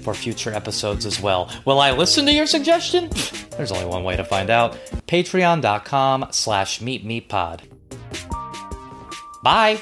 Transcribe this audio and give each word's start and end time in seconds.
for 0.00 0.14
future 0.14 0.52
episodes 0.52 1.06
as 1.06 1.20
well. 1.20 1.50
Will 1.64 1.80
I 1.80 1.92
listen 1.92 2.26
to 2.26 2.32
your 2.32 2.46
suggestion? 2.46 3.10
There's 3.56 3.72
only 3.72 3.86
one 3.86 4.04
way 4.04 4.16
to 4.16 4.24
find 4.24 4.50
out. 4.50 4.72
Patreon.com 5.06 6.28
slash 6.30 6.80
meepmeeppod. 6.80 7.60
Bye! 9.42 9.80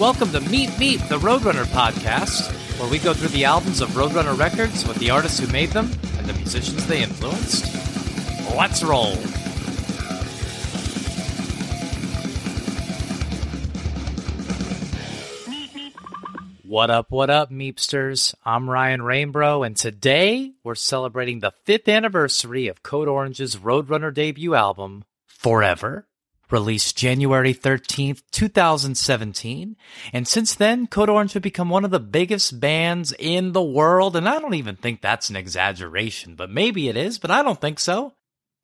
Welcome 0.00 0.32
to 0.32 0.40
Meep 0.40 0.68
Meep, 0.78 1.06
the 1.08 1.18
Roadrunner 1.18 1.66
podcast, 1.66 2.50
where 2.80 2.90
we 2.90 2.98
go 2.98 3.12
through 3.12 3.28
the 3.28 3.44
albums 3.44 3.82
of 3.82 3.90
Roadrunner 3.90 4.38
records 4.38 4.88
with 4.88 4.96
the 4.96 5.10
artists 5.10 5.38
who 5.38 5.46
made 5.48 5.68
them 5.72 5.90
the 6.32 6.38
musicians 6.38 6.86
they 6.86 7.02
influenced. 7.02 7.64
Let's 8.56 8.82
roll! 8.82 9.16
What 16.62 16.88
up, 16.88 17.10
what 17.10 17.30
up, 17.30 17.50
Meepsters? 17.50 18.34
I'm 18.44 18.70
Ryan 18.70 19.00
Rainbro, 19.00 19.66
and 19.66 19.76
today 19.76 20.52
we're 20.62 20.76
celebrating 20.76 21.40
the 21.40 21.52
fifth 21.64 21.88
anniversary 21.88 22.68
of 22.68 22.84
Code 22.84 23.08
Orange's 23.08 23.56
Roadrunner 23.56 24.14
debut 24.14 24.54
album, 24.54 25.04
Forever 25.26 26.06
released 26.52 26.96
January 26.96 27.54
13th, 27.54 28.22
2017. 28.30 29.76
And 30.12 30.28
since 30.28 30.54
then, 30.54 30.86
Code 30.86 31.08
Orange 31.08 31.32
have 31.34 31.42
become 31.42 31.68
one 31.68 31.84
of 31.84 31.90
the 31.90 32.00
biggest 32.00 32.60
bands 32.60 33.14
in 33.18 33.52
the 33.52 33.62
world. 33.62 34.16
And 34.16 34.28
I 34.28 34.38
don't 34.38 34.54
even 34.54 34.76
think 34.76 35.00
that's 35.00 35.30
an 35.30 35.36
exaggeration, 35.36 36.34
but 36.34 36.50
maybe 36.50 36.88
it 36.88 36.96
is, 36.96 37.18
but 37.18 37.30
I 37.30 37.42
don't 37.42 37.60
think 37.60 37.78
so. 37.78 38.14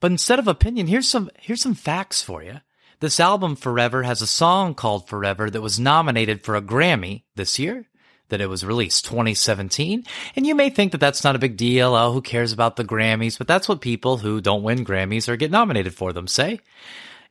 But 0.01 0.11
instead 0.11 0.39
of 0.39 0.49
opinion, 0.49 0.87
here's 0.87 1.09
some, 1.09 1.31
here's 1.39 1.63
some 1.63 1.75
facts 1.75 2.23
for 2.23 2.43
you. 2.43 2.61
This 3.01 3.21
album, 3.21 3.57
Forever, 3.57 4.05
has 4.05 4.23
a 4.23 4.27
song 4.27 4.75
called 4.75 5.09
Forever 5.09 5.51
that 5.51 5.61
was 5.61 5.79
nominated 5.79 6.43
for 6.43 6.57
a 6.57 6.63
Grammy 6.63 7.25
this 7.35 7.59
year 7.59 7.87
that 8.29 8.41
it 8.41 8.49
was 8.49 8.65
released 8.65 9.05
2017 9.05 10.05
and 10.35 10.47
you 10.47 10.55
may 10.55 10.71
think 10.71 10.93
that 10.93 10.99
that's 10.99 11.23
not 11.23 11.37
a 11.37 11.41
big 11.41 11.57
deal 11.57 11.95
oh 11.95 12.13
who 12.13 12.21
cares 12.21 12.53
about 12.53 12.77
the 12.77 12.85
grammys 12.85 13.39
but 13.39 13.47
that's 13.47 13.69
what 13.69 13.81
people 13.81 14.19
who 14.19 14.41
don't 14.41 14.63
win 14.63 14.85
grammys 14.85 15.29
or 15.29 15.37
get 15.37 15.51
nominated 15.51 15.95
for 15.95 16.13
them 16.13 16.27
say 16.27 16.59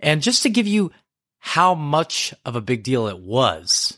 and 0.06 0.22
just 0.22 0.44
to 0.44 0.50
give 0.50 0.68
you 0.68 0.92
how 1.40 1.76
much 1.76 2.34
of 2.46 2.56
a 2.56 2.62
big 2.62 2.84
deal 2.84 3.08
it 3.08 3.20
was, 3.20 3.98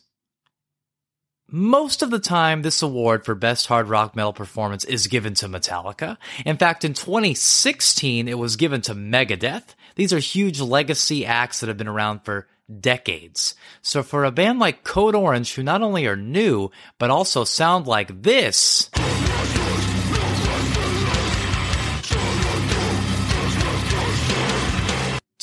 most 1.50 2.02
of 2.02 2.10
the 2.10 2.20
time, 2.20 2.62
this 2.62 2.82
award 2.82 3.24
for 3.24 3.36
Best 3.36 3.68
Hard 3.68 3.88
Rock 3.88 4.16
Metal 4.16 4.34
Performance 4.34 4.84
is 4.84 5.08
given 5.08 5.34
to 5.36 5.48
Metallica. 5.48 6.18
In 6.46 6.58
fact, 6.58 6.84
in 6.84 6.94
2016, 6.94 8.28
it 8.28 8.38
was 8.38 8.56
given 8.56 8.82
to 8.82 8.96
Megadeth. 8.96 9.76
These 9.96 10.12
are 10.12 10.20
huge 10.20 10.60
legacy 10.60 11.26
acts 11.26 11.60
that 11.60 11.68
have 11.68 11.78
been 11.78 11.88
around 11.88 12.26
for 12.26 12.48
decades. 12.80 13.56
So 13.82 14.04
for 14.04 14.26
a 14.26 14.32
band 14.32 14.60
like 14.60 14.84
Code 14.84 15.16
Orange, 15.16 15.54
who 15.54 15.64
not 15.64 15.82
only 15.82 16.06
are 16.06 16.18
new, 16.18 16.70
but 17.00 17.10
also 17.10 17.44
sound 17.44 17.88
like 17.88 18.24
this. 18.24 18.90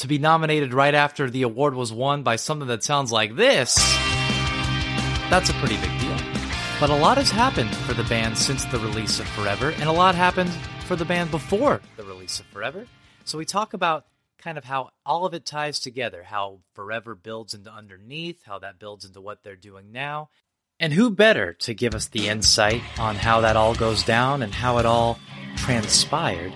To 0.04 0.08
be 0.08 0.18
nominated 0.18 0.74
right 0.74 0.94
after 0.94 1.30
the 1.30 1.40
award 1.40 1.74
was 1.74 1.90
won 1.90 2.22
by 2.22 2.36
something 2.36 2.68
that 2.68 2.84
sounds 2.84 3.10
like 3.10 3.36
this, 3.36 3.74
that's 5.30 5.48
a 5.48 5.54
pretty 5.54 5.78
big 5.78 5.98
deal. 5.98 6.18
But 6.78 6.90
a 6.90 6.94
lot 6.94 7.16
has 7.16 7.30
happened 7.30 7.74
for 7.74 7.94
the 7.94 8.04
band 8.04 8.36
since 8.36 8.66
the 8.66 8.78
release 8.80 9.18
of 9.18 9.26
Forever, 9.28 9.70
and 9.70 9.84
a 9.84 9.92
lot 9.92 10.14
happened 10.14 10.50
for 10.84 10.94
the 10.94 11.06
band 11.06 11.30
before 11.30 11.80
the 11.96 12.04
release 12.04 12.38
of 12.38 12.44
Forever. 12.46 12.86
So 13.24 13.38
we 13.38 13.46
talk 13.46 13.72
about 13.72 14.04
kind 14.36 14.58
of 14.58 14.64
how 14.64 14.90
all 15.06 15.24
of 15.24 15.32
it 15.32 15.46
ties 15.46 15.80
together, 15.80 16.22
how 16.22 16.58
Forever 16.74 17.14
builds 17.14 17.54
into 17.54 17.72
Underneath, 17.72 18.44
how 18.44 18.58
that 18.58 18.78
builds 18.78 19.06
into 19.06 19.22
what 19.22 19.42
they're 19.42 19.56
doing 19.56 19.90
now. 19.90 20.28
And 20.78 20.92
who 20.92 21.08
better 21.08 21.54
to 21.60 21.72
give 21.72 21.94
us 21.94 22.08
the 22.08 22.28
insight 22.28 22.82
on 22.98 23.16
how 23.16 23.40
that 23.40 23.56
all 23.56 23.74
goes 23.74 24.02
down 24.02 24.42
and 24.42 24.52
how 24.52 24.76
it 24.76 24.84
all 24.84 25.18
transpired 25.56 26.52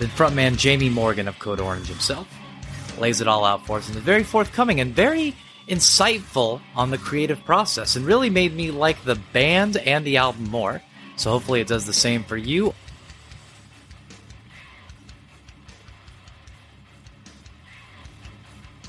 than 0.00 0.08
frontman 0.08 0.56
Jamie 0.56 0.90
Morgan 0.90 1.28
of 1.28 1.38
Code 1.38 1.60
Orange 1.60 1.86
himself? 1.86 2.26
Lays 2.98 3.20
it 3.20 3.28
all 3.28 3.44
out 3.44 3.66
for 3.66 3.78
us 3.78 3.88
and 3.88 3.96
is 3.96 4.02
very 4.02 4.24
forthcoming 4.24 4.80
and 4.80 4.94
very 4.94 5.34
insightful 5.68 6.60
on 6.74 6.90
the 6.90 6.98
creative 6.98 7.44
process 7.44 7.96
and 7.96 8.06
really 8.06 8.30
made 8.30 8.54
me 8.54 8.70
like 8.70 9.02
the 9.04 9.16
band 9.32 9.76
and 9.76 10.04
the 10.06 10.16
album 10.16 10.48
more. 10.50 10.82
So 11.16 11.30
hopefully 11.30 11.60
it 11.60 11.66
does 11.66 11.86
the 11.86 11.92
same 11.92 12.24
for 12.24 12.36
you. 12.36 12.74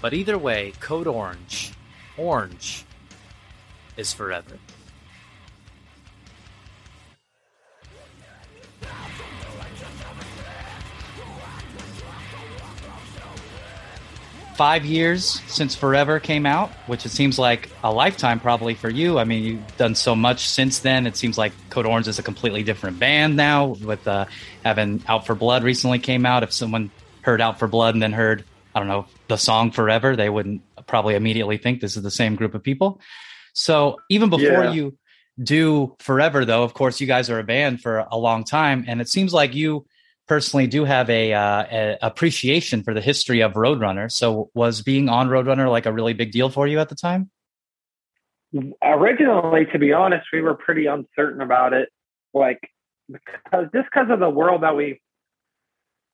But 0.01 0.13
either 0.13 0.37
way, 0.37 0.73
Code 0.79 1.07
Orange, 1.07 1.73
orange 2.17 2.85
is 3.97 4.13
forever. 4.13 4.59
Five 14.57 14.83
years 14.83 15.39
since 15.45 15.75
Forever 15.75 16.19
came 16.19 16.47
out, 16.47 16.71
which 16.87 17.05
it 17.05 17.09
seems 17.09 17.37
like 17.37 17.69
a 17.83 17.93
lifetime 17.93 18.39
probably 18.39 18.73
for 18.73 18.89
you. 18.89 19.19
I 19.19 19.23
mean, 19.23 19.43
you've 19.43 19.77
done 19.77 19.93
so 19.93 20.15
much 20.15 20.49
since 20.49 20.79
then. 20.79 21.05
It 21.05 21.15
seems 21.15 21.37
like 21.37 21.53
Code 21.69 21.85
Orange 21.85 22.07
is 22.07 22.17
a 22.17 22.23
completely 22.23 22.63
different 22.63 22.97
band 22.97 23.35
now 23.35 23.67
with 23.67 24.07
uh, 24.07 24.25
having 24.65 25.03
Out 25.07 25.27
for 25.27 25.35
Blood 25.35 25.63
recently 25.63 25.99
came 25.99 26.25
out. 26.25 26.41
If 26.41 26.51
someone 26.51 26.89
heard 27.21 27.39
Out 27.39 27.59
for 27.59 27.67
Blood 27.67 27.93
and 27.93 28.01
then 28.01 28.13
heard, 28.13 28.43
I 28.73 28.79
don't 28.79 28.87
know, 28.87 29.05
the 29.27 29.37
song 29.37 29.69
Forever, 29.69 30.15
they 30.15 30.27
wouldn't 30.29 30.63
probably 30.87 31.13
immediately 31.13 31.57
think 31.57 31.79
this 31.79 31.95
is 31.95 32.01
the 32.01 32.09
same 32.09 32.35
group 32.35 32.55
of 32.55 32.63
people. 32.63 32.99
So 33.53 33.97
even 34.09 34.31
before 34.31 34.63
yeah. 34.63 34.71
you 34.71 34.97
do 35.41 35.95
Forever, 35.99 36.45
though, 36.45 36.63
of 36.63 36.73
course, 36.73 36.99
you 36.99 37.05
guys 37.05 37.29
are 37.29 37.37
a 37.37 37.43
band 37.43 37.83
for 37.83 38.07
a 38.11 38.17
long 38.17 38.43
time. 38.43 38.85
And 38.87 39.01
it 39.01 39.07
seems 39.07 39.33
like 39.33 39.53
you 39.53 39.85
personally 40.27 40.67
do 40.67 40.85
have 40.85 41.09
a, 41.09 41.33
uh, 41.33 41.65
a, 41.71 41.97
appreciation 42.01 42.83
for 42.83 42.93
the 42.93 43.01
history 43.01 43.41
of 43.41 43.53
Roadrunner. 43.53 44.11
So 44.11 44.49
was 44.53 44.81
being 44.81 45.09
on 45.09 45.29
Roadrunner 45.29 45.69
like 45.69 45.85
a 45.85 45.93
really 45.93 46.13
big 46.13 46.31
deal 46.31 46.49
for 46.49 46.67
you 46.67 46.79
at 46.79 46.89
the 46.89 46.95
time? 46.95 47.29
Originally, 48.81 49.65
to 49.71 49.79
be 49.79 49.93
honest, 49.93 50.27
we 50.31 50.41
were 50.41 50.55
pretty 50.55 50.85
uncertain 50.85 51.41
about 51.41 51.73
it. 51.73 51.89
Like 52.33 52.59
because 53.09 53.67
just 53.73 53.87
because 53.91 54.09
of 54.09 54.19
the 54.19 54.29
world 54.29 54.63
that 54.63 54.75
we 54.75 55.01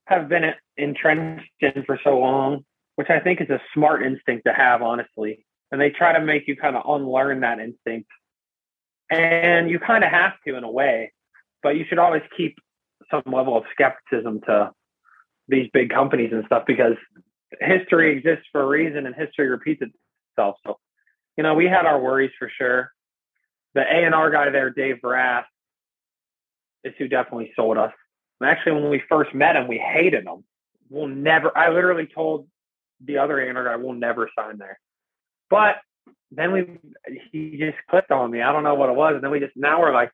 have 0.06 0.30
been 0.30 0.52
entrenched 0.78 1.50
in 1.62 1.84
for 1.86 2.00
so 2.04 2.20
long, 2.20 2.66
which 2.96 3.10
I 3.10 3.20
think 3.20 3.42
is 3.42 3.50
a 3.50 3.60
smart 3.74 4.04
instinct 4.04 4.46
to 4.46 4.54
have, 4.54 4.82
honestly. 4.82 5.46
And 5.72 5.82
they 5.82 5.90
try 5.90 6.14
to 6.14 6.24
make 6.24 6.48
you 6.48 6.56
kind 6.56 6.76
of 6.76 6.84
unlearn 6.86 7.40
that 7.40 7.60
instinct. 7.60 8.10
And 9.10 9.70
you 9.70 9.80
kind 9.80 10.04
of 10.04 10.12
have 10.12 10.34
to 10.48 10.56
in 10.56 10.64
a 10.64 10.72
way, 10.72 11.14
but 11.62 11.70
you 11.70 11.86
should 11.88 12.00
always 12.00 12.22
keep 12.36 12.58
some 13.10 13.24
level 13.32 13.58
of 13.58 13.64
skepticism 13.74 14.42
to 14.48 14.72
these 15.48 15.70
big 15.74 15.90
companies 15.90 16.32
and 16.32 16.46
stuff 16.46 16.64
because 16.66 16.96
history 17.60 18.18
exists 18.18 18.46
for 18.52 18.62
a 18.62 18.68
reason 18.68 19.06
and 19.06 19.16
history 19.16 19.50
repeats 19.50 19.82
itself. 19.82 20.56
So, 20.66 20.78
you 21.38 21.44
know, 21.44 21.54
we 21.54 21.66
had 21.66 21.86
our 21.86 22.00
worries 22.00 22.32
for 22.38 22.52
sure. 22.58 22.92
The 23.74 23.82
A 23.82 24.06
and 24.06 24.14
R 24.14 24.30
guy 24.30 24.50
there, 24.50 24.70
Dave 24.70 25.00
Rath, 25.04 25.46
is 26.84 26.94
who 26.98 27.08
definitely 27.08 27.52
sold 27.56 27.78
us. 27.78 27.92
And 28.40 28.50
actually, 28.50 28.74
when 28.74 28.90
we 28.90 29.02
first 29.10 29.34
met 29.34 29.56
him, 29.56 29.68
we 29.68 29.78
hated 29.78 30.26
him. 30.26 30.44
We'll 30.90 31.08
never. 31.08 31.56
I 31.58 31.70
literally 31.70 32.08
told 32.08 32.48
the 33.04 33.18
other 33.18 33.40
A 33.40 33.50
and 33.50 33.58
R 33.58 33.64
guy, 33.64 33.76
"We'll 33.78 33.94
never 33.94 34.30
sign 34.38 34.58
there." 34.58 34.80
But 35.50 35.78
then 36.32 36.52
we, 36.52 36.66
he 37.32 37.58
just 37.58 37.78
clicked 37.90 38.12
on 38.12 38.30
me. 38.30 38.42
I 38.42 38.52
don't 38.52 38.64
know 38.64 38.76
what 38.76 38.90
it 38.90 38.96
was, 38.96 39.16
and 39.16 39.24
then 39.24 39.32
we 39.32 39.40
just 39.40 39.56
now 39.56 39.80
we're 39.80 39.94
like 39.94 40.12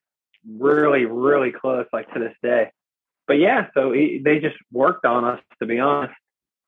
really, 0.48 1.04
really 1.04 1.52
close, 1.52 1.86
like 1.92 2.12
to 2.14 2.20
this 2.20 2.34
day 2.42 2.70
but 3.30 3.38
yeah, 3.38 3.68
so 3.74 3.92
he, 3.92 4.20
they 4.24 4.40
just 4.40 4.56
worked 4.72 5.06
on 5.06 5.24
us. 5.24 5.38
To 5.60 5.66
be 5.66 5.78
honest, 5.78 6.12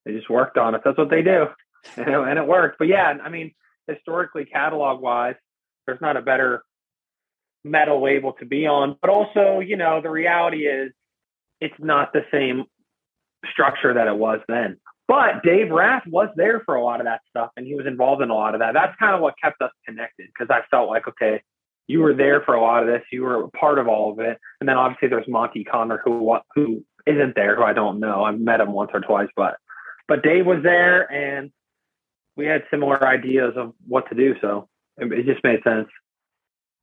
they 0.04 0.12
just 0.12 0.30
worked 0.30 0.56
on 0.56 0.76
us. 0.76 0.80
That's 0.84 0.96
what 0.96 1.10
they 1.10 1.22
do, 1.22 1.46
and, 1.96 2.08
and 2.08 2.38
it 2.38 2.46
worked. 2.46 2.78
But 2.78 2.86
yeah, 2.86 3.14
I 3.20 3.28
mean, 3.30 3.52
historically, 3.88 4.44
catalog 4.44 5.00
wise, 5.00 5.34
there's 5.88 6.00
not 6.00 6.16
a 6.16 6.22
better 6.22 6.62
metal 7.64 8.00
label 8.00 8.34
to 8.34 8.46
be 8.46 8.68
on. 8.68 8.96
But 9.02 9.10
also, 9.10 9.58
you 9.58 9.76
know, 9.76 10.00
the 10.00 10.10
reality 10.10 10.68
is, 10.68 10.92
it's 11.60 11.74
not 11.80 12.12
the 12.12 12.22
same 12.30 12.66
structure 13.50 13.94
that 13.94 14.06
it 14.06 14.16
was 14.16 14.38
then. 14.46 14.76
But 15.08 15.42
Dave 15.42 15.68
Rath 15.72 16.04
was 16.06 16.28
there 16.36 16.62
for 16.64 16.76
a 16.76 16.84
lot 16.84 17.00
of 17.00 17.06
that 17.06 17.22
stuff, 17.28 17.50
and 17.56 17.66
he 17.66 17.74
was 17.74 17.86
involved 17.88 18.22
in 18.22 18.30
a 18.30 18.34
lot 18.34 18.54
of 18.54 18.60
that. 18.60 18.72
That's 18.72 18.96
kind 19.00 19.16
of 19.16 19.20
what 19.20 19.34
kept 19.42 19.60
us 19.62 19.72
connected 19.84 20.28
because 20.28 20.46
I 20.48 20.60
felt 20.70 20.88
like, 20.88 21.08
okay, 21.08 21.42
you 21.86 22.00
were 22.00 22.14
there 22.14 22.42
for 22.42 22.54
a 22.54 22.60
lot 22.60 22.82
of 22.82 22.88
this, 22.88 23.02
you 23.10 23.22
were 23.22 23.48
part 23.48 23.78
of 23.78 23.88
all 23.88 24.12
of 24.12 24.20
it, 24.20 24.38
and 24.60 24.68
then 24.68 24.76
obviously 24.76 25.08
there's 25.08 25.28
Monte 25.28 25.64
Conner 25.64 26.00
who 26.04 26.36
who 26.54 26.84
isn't 27.06 27.34
there, 27.34 27.56
who 27.56 27.62
I 27.62 27.72
don't 27.72 28.00
know. 28.00 28.24
I've 28.24 28.38
met 28.40 28.60
him 28.60 28.72
once 28.72 28.90
or 28.94 29.00
twice, 29.00 29.28
but 29.36 29.56
but 30.08 30.22
Dave 30.22 30.46
was 30.46 30.62
there, 30.62 31.10
and 31.10 31.50
we 32.36 32.46
had 32.46 32.64
similar 32.70 33.06
ideas 33.06 33.54
of 33.56 33.72
what 33.86 34.08
to 34.08 34.14
do. 34.14 34.34
So 34.40 34.68
it, 34.96 35.12
it 35.12 35.26
just 35.26 35.44
made 35.44 35.62
sense. 35.64 35.88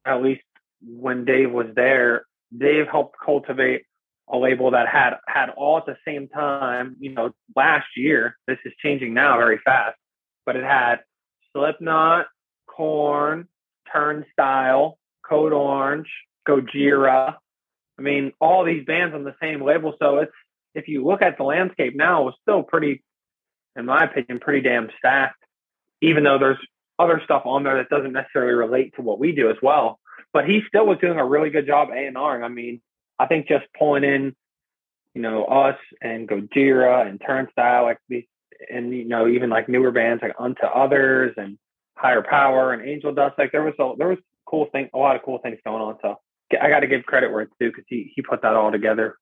At 0.06 0.22
least 0.22 0.42
when 0.82 1.26
Dave 1.26 1.52
was 1.52 1.68
there, 1.76 2.26
Dave 2.58 2.88
helped 2.88 3.16
cultivate 3.24 3.84
a 4.32 4.38
label 4.38 4.72
that 4.72 4.88
had 4.88 5.16
had 5.28 5.50
all 5.50 5.78
at 5.78 5.86
the 5.86 5.98
same 6.06 6.28
time. 6.28 6.96
You 7.00 7.14
know, 7.14 7.32
last 7.56 7.88
year 7.96 8.38
this 8.48 8.58
is 8.66 8.74
changing 8.84 9.14
now 9.14 9.38
very 9.38 9.60
fast, 9.66 9.98
but 10.46 10.56
it 10.56 10.64
had 10.64 11.00
Slipknot, 11.54 12.28
Korn, 12.68 13.48
Turnstile, 13.92 14.98
Code 15.28 15.54
Orange, 15.54 16.10
Gojira. 16.48 17.36
I 17.98 18.02
mean, 18.02 18.34
all 18.40 18.64
these 18.64 18.86
bands 18.86 19.14
on 19.14 19.24
the 19.24 19.36
same 19.42 19.62
label. 19.62 19.96
So 20.00 20.20
it's 20.20 20.32
if 20.74 20.88
you 20.88 21.06
look 21.06 21.22
at 21.22 21.38
the 21.38 21.44
landscape 21.44 21.96
now, 21.96 22.28
it's 22.28 22.38
still 22.42 22.64
pretty, 22.64 23.04
in 23.76 23.86
my 23.86 24.06
opinion, 24.06 24.40
pretty 24.40 24.62
damn 24.62 24.90
stacked. 24.98 25.44
Even 26.02 26.24
though 26.24 26.38
there's 26.38 26.58
other 26.98 27.22
stuff 27.24 27.44
on 27.46 27.64
there 27.64 27.78
that 27.78 27.90
doesn't 27.90 28.14
necessarily 28.14 28.54
relate 28.54 28.94
to 28.96 29.02
what 29.02 29.20
we 29.20 29.32
do 29.32 29.50
as 29.50 29.58
well. 29.62 30.00
But 30.32 30.48
he 30.48 30.62
still 30.68 30.86
was 30.86 31.00
doing 31.00 31.18
a 31.18 31.26
really 31.26 31.50
good 31.50 31.66
job 31.66 31.90
A 31.90 32.06
and 32.06 32.18
R. 32.18 32.44
I 32.44 32.48
mean, 32.50 32.82
I 33.18 33.26
think 33.26 33.48
just 33.48 33.66
pulling 33.78 34.04
in, 34.04 34.36
you 35.14 35.22
know, 35.22 35.46
us 35.46 35.78
and 36.02 36.28
Gojira 36.28 37.08
and 37.08 37.20
Turnstile, 37.20 37.84
like 37.84 37.98
these, 38.08 38.26
and 38.72 38.94
you 38.94 39.06
know, 39.06 39.28
even 39.28 39.50
like 39.50 39.70
newer 39.70 39.92
bands 39.92 40.22
like 40.22 40.36
Unto 40.38 40.66
Others 40.66 41.36
and 41.38 41.58
Higher 42.00 42.22
Power 42.22 42.74
and 42.74 42.88
Angel 42.88 43.14
Dust. 43.14 43.36
Like 43.38 43.52
there 43.52 43.64
was 43.64 43.74
a 43.80 43.94
there 43.98 44.08
was 44.08 44.20
cool 44.46 44.68
thing, 44.72 44.90
a 44.94 44.98
lot 44.98 45.16
of 45.16 45.22
cool 45.24 45.40
things 45.40 45.58
going 45.66 45.82
on. 45.82 45.98
So 46.02 46.16
I 46.60 46.70
got 46.70 46.80
to 46.80 46.88
give 46.88 47.04
credit 47.04 47.32
where 47.32 47.42
it's 47.42 47.54
due 47.60 47.70
because 47.70 47.86
he 47.88 48.12
he 48.16 48.22
put 48.22 48.42
that 48.42 48.56
all 48.56 48.72
together. 48.72 49.18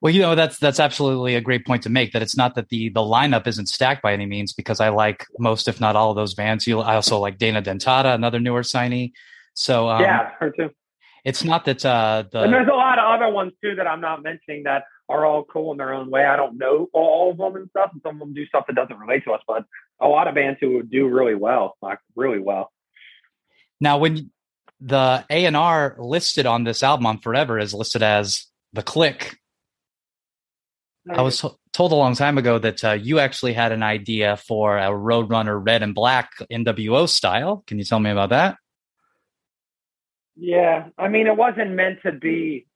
Well, 0.00 0.12
you 0.12 0.20
know 0.20 0.34
that's 0.34 0.58
that's 0.58 0.80
absolutely 0.80 1.34
a 1.34 1.40
great 1.40 1.64
point 1.64 1.82
to 1.84 1.88
make. 1.88 2.12
That 2.12 2.20
it's 2.20 2.36
not 2.36 2.54
that 2.56 2.68
the 2.68 2.90
the 2.90 3.00
lineup 3.00 3.46
isn't 3.46 3.68
stacked 3.68 4.02
by 4.02 4.12
any 4.12 4.26
means, 4.26 4.52
because 4.52 4.78
I 4.78 4.90
like 4.90 5.24
most, 5.38 5.66
if 5.66 5.80
not 5.80 5.96
all, 5.96 6.10
of 6.10 6.16
those 6.16 6.34
bands. 6.34 6.66
You, 6.66 6.80
I 6.80 6.94
also 6.94 7.18
like 7.18 7.38
Dana 7.38 7.62
Dentata, 7.62 8.14
another 8.14 8.38
newer 8.38 8.62
signee. 8.62 9.12
So 9.54 9.88
um, 9.88 10.02
yeah, 10.02 10.32
her 10.40 10.50
too. 10.50 10.70
It's 11.24 11.42
not 11.42 11.64
that 11.64 11.86
uh, 11.86 12.24
the 12.30 12.42
and 12.42 12.52
there's 12.52 12.68
a 12.68 12.76
lot 12.76 12.98
of 12.98 13.04
other 13.06 13.32
ones 13.32 13.52
too 13.62 13.74
that 13.76 13.86
I'm 13.86 14.02
not 14.02 14.22
mentioning 14.22 14.64
that 14.64 14.84
are 15.08 15.24
all 15.24 15.44
cool 15.44 15.72
in 15.72 15.78
their 15.78 15.94
own 15.94 16.10
way. 16.10 16.26
I 16.26 16.36
don't 16.36 16.58
know 16.58 16.88
all 16.92 17.30
of 17.30 17.38
them 17.38 17.56
and 17.56 17.70
stuff, 17.70 17.90
and 17.94 18.02
some 18.02 18.16
of 18.16 18.20
them 18.20 18.34
do 18.34 18.44
stuff 18.46 18.64
that 18.66 18.76
doesn't 18.76 18.98
relate 18.98 19.24
to 19.24 19.32
us, 19.32 19.40
but 19.48 19.64
a 20.00 20.08
lot 20.08 20.28
of 20.28 20.34
bands 20.34 20.58
who 20.60 20.74
would 20.74 20.90
do 20.90 21.08
really 21.08 21.34
well, 21.34 21.76
like 21.80 21.98
really 22.16 22.38
well. 22.38 22.70
Now, 23.80 23.98
when 23.98 24.30
the 24.80 25.24
A 25.30 25.46
and 25.46 25.56
R 25.56 25.96
listed 25.98 26.46
on 26.46 26.64
this 26.64 26.82
album 26.82 27.06
on 27.06 27.18
Forever 27.18 27.58
is 27.58 27.72
listed 27.72 28.02
as 28.02 28.46
the 28.72 28.82
Click. 28.82 29.38
I 31.10 31.22
was 31.22 31.40
t- 31.40 31.48
told 31.72 31.92
a 31.92 31.96
long 31.96 32.14
time 32.14 32.38
ago 32.38 32.58
that 32.58 32.82
uh, 32.82 32.92
you 32.92 33.18
actually 33.18 33.52
had 33.52 33.72
an 33.72 33.82
idea 33.82 34.36
for 34.38 34.78
a 34.78 34.88
Roadrunner 34.88 35.60
Red 35.64 35.82
and 35.82 35.94
Black 35.94 36.30
NWO 36.50 37.08
style. 37.08 37.62
Can 37.66 37.78
you 37.78 37.84
tell 37.84 38.00
me 38.00 38.10
about 38.10 38.30
that? 38.30 38.56
Yeah, 40.36 40.88
I 40.98 41.08
mean, 41.08 41.26
it 41.26 41.36
wasn't 41.36 41.72
meant 41.72 42.00
to 42.04 42.12
be 42.12 42.66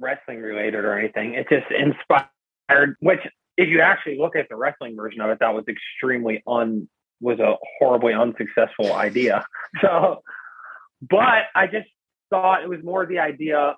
wrestling 0.00 0.40
related 0.40 0.84
or 0.84 0.98
anything. 0.98 1.34
It 1.34 1.48
just 1.48 1.66
inspired. 1.70 2.96
Which, 3.00 3.20
if 3.56 3.68
you 3.68 3.80
actually 3.80 4.18
look 4.18 4.36
at 4.36 4.48
the 4.48 4.56
wrestling 4.56 4.96
version 4.96 5.20
of 5.20 5.30
it, 5.30 5.38
that 5.40 5.54
was 5.54 5.64
extremely 5.68 6.42
un 6.46 6.88
was 7.20 7.38
a 7.38 7.54
horribly 7.78 8.12
unsuccessful 8.12 8.92
idea. 8.92 9.44
So, 9.80 10.22
but 11.00 11.44
I 11.54 11.66
just 11.66 11.88
thought 12.28 12.62
it 12.62 12.68
was 12.68 12.80
more 12.84 13.06
the 13.06 13.20
idea. 13.20 13.74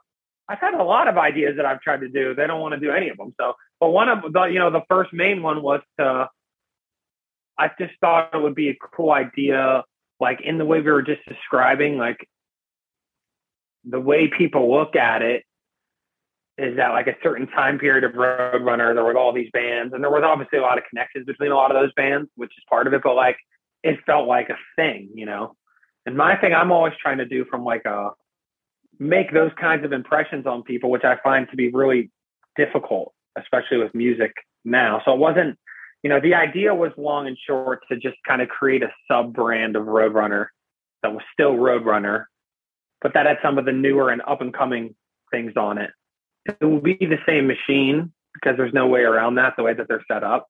I've 0.49 0.59
had 0.59 0.75
a 0.75 0.83
lot 0.83 1.07
of 1.07 1.17
ideas 1.17 1.55
that 1.57 1.65
I've 1.65 1.81
tried 1.81 2.01
to 2.01 2.09
do. 2.09 2.35
They 2.35 2.49
don't 2.49 2.61
want 2.61 2.75
to 2.75 2.81
do 2.81 2.91
any 2.91 3.11
of 3.11 3.17
them. 3.17 3.33
So, 3.41 3.53
but 3.79 3.91
one 3.91 4.09
of 4.09 4.33
the, 4.33 4.43
you 4.47 4.59
know, 4.59 4.71
the 4.71 4.83
first 4.89 5.13
main 5.13 5.41
one 5.41 5.63
was 5.63 5.83
to, 6.01 6.29
I 7.57 7.71
just 7.79 7.93
thought 8.01 8.35
it 8.35 8.43
would 8.43 8.57
be 8.57 8.71
a 8.71 8.77
cool 8.97 9.13
idea, 9.13 9.85
like 10.19 10.41
in 10.41 10.59
the 10.59 10.65
way 10.65 10.81
we 10.81 10.91
were 10.91 11.03
just 11.03 11.25
describing, 11.29 11.97
like 11.97 12.29
the 13.85 14.01
way 14.01 14.27
people 14.27 14.69
look 14.77 14.97
at 14.97 15.23
it 15.23 15.45
is 16.57 16.77
that 16.77 16.91
like 16.91 17.09
a 17.09 17.17
certain 17.23 17.47
time 17.49 17.79
period 17.79 18.05
of 18.05 18.13
Roadrunner, 18.13 18.95
there 18.95 19.05
were 19.05 19.17
all 19.17 19.33
these 19.33 19.51
bands, 19.53 19.93
and 19.93 20.03
there 20.03 20.11
was 20.11 20.23
obviously 20.25 20.59
a 20.59 20.63
lot 20.63 20.79
of 20.79 20.85
connections 20.89 21.27
between 21.27 21.51
a 21.51 21.57
lot 21.57 21.75
of 21.75 21.81
those 21.81 21.93
bands, 21.95 22.31
which 22.37 22.53
is 22.57 22.65
part 22.69 22.87
of 22.87 22.95
it. 22.95 23.03
But 23.03 23.15
like, 23.15 23.37
it 23.83 23.99
felt 24.07 24.29
like 24.29 24.51
a 24.51 24.59
thing, 24.77 25.11
you 25.15 25.27
know. 25.27 25.57
And 26.07 26.17
my 26.17 26.37
thing, 26.37 26.55
I'm 26.55 26.71
always 26.71 26.95
trying 27.01 27.19
to 27.19 27.27
do 27.27 27.45
from 27.51 27.65
like 27.65 27.85
a 27.85 28.11
make 28.99 29.33
those 29.33 29.51
kinds 29.61 29.85
of 29.85 29.93
impressions 29.93 30.47
on 30.47 30.63
people, 30.63 30.91
which 30.91 31.05
I 31.05 31.17
find 31.25 31.49
to 31.51 31.57
be 31.57 31.71
really 31.71 32.11
difficult, 32.57 33.13
especially 33.39 33.79
with 33.79 33.95
music 33.95 34.33
now. 34.65 35.03
So 35.05 35.13
it 35.13 35.19
wasn't, 35.19 35.59
you 36.03 36.11
know, 36.11 36.21
the 36.21 36.35
idea 36.35 36.75
was 36.75 36.93
long 36.97 37.27
and 37.27 37.37
short 37.47 37.81
to 37.91 37.97
just 37.97 38.17
kind 38.27 38.41
of 38.41 38.49
create 38.49 38.83
a 38.83 38.93
sub 39.11 39.33
brand 39.33 39.75
of 39.75 39.87
Roadrunner 39.87 40.47
that 41.03 41.13
was 41.13 41.23
still 41.33 41.55
Roadrunner, 41.55 42.27
but 43.03 43.15
that 43.15 43.27
had 43.27 43.39
some 43.43 43.59
of 43.59 43.65
the 43.65 43.73
newer 43.73 44.11
and 44.11 44.23
up 44.27 44.41
and 44.41 44.55
coming 44.55 44.95
things 45.33 45.55
on 45.57 45.79
it. 45.79 45.91
It 46.47 46.65
will 46.65 46.81
be 46.81 46.97
the 47.01 47.19
same 47.27 47.47
machine 47.47 48.13
because 48.35 48.57
there's 48.57 48.75
no 48.75 48.87
way 48.87 49.01
around 49.01 49.37
that 49.37 49.55
the 49.57 49.63
way 49.63 49.75
that 49.75 49.89
they're 49.89 50.05
set 50.11 50.23
up. 50.23 50.49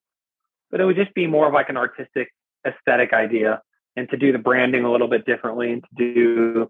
But 0.70 0.80
it 0.80 0.84
would 0.84 0.96
just 0.96 1.14
be 1.14 1.26
more 1.26 1.46
of 1.46 1.54
like 1.54 1.68
an 1.68 1.76
artistic 1.76 2.28
aesthetic 2.66 3.12
idea 3.12 3.62
and 3.96 4.08
to 4.10 4.16
do 4.16 4.32
the 4.32 4.38
branding 4.38 4.84
a 4.84 4.90
little 4.90 5.06
bit 5.06 5.24
differently 5.24 5.72
and 5.72 5.82
to 5.84 5.88
do 5.96 6.68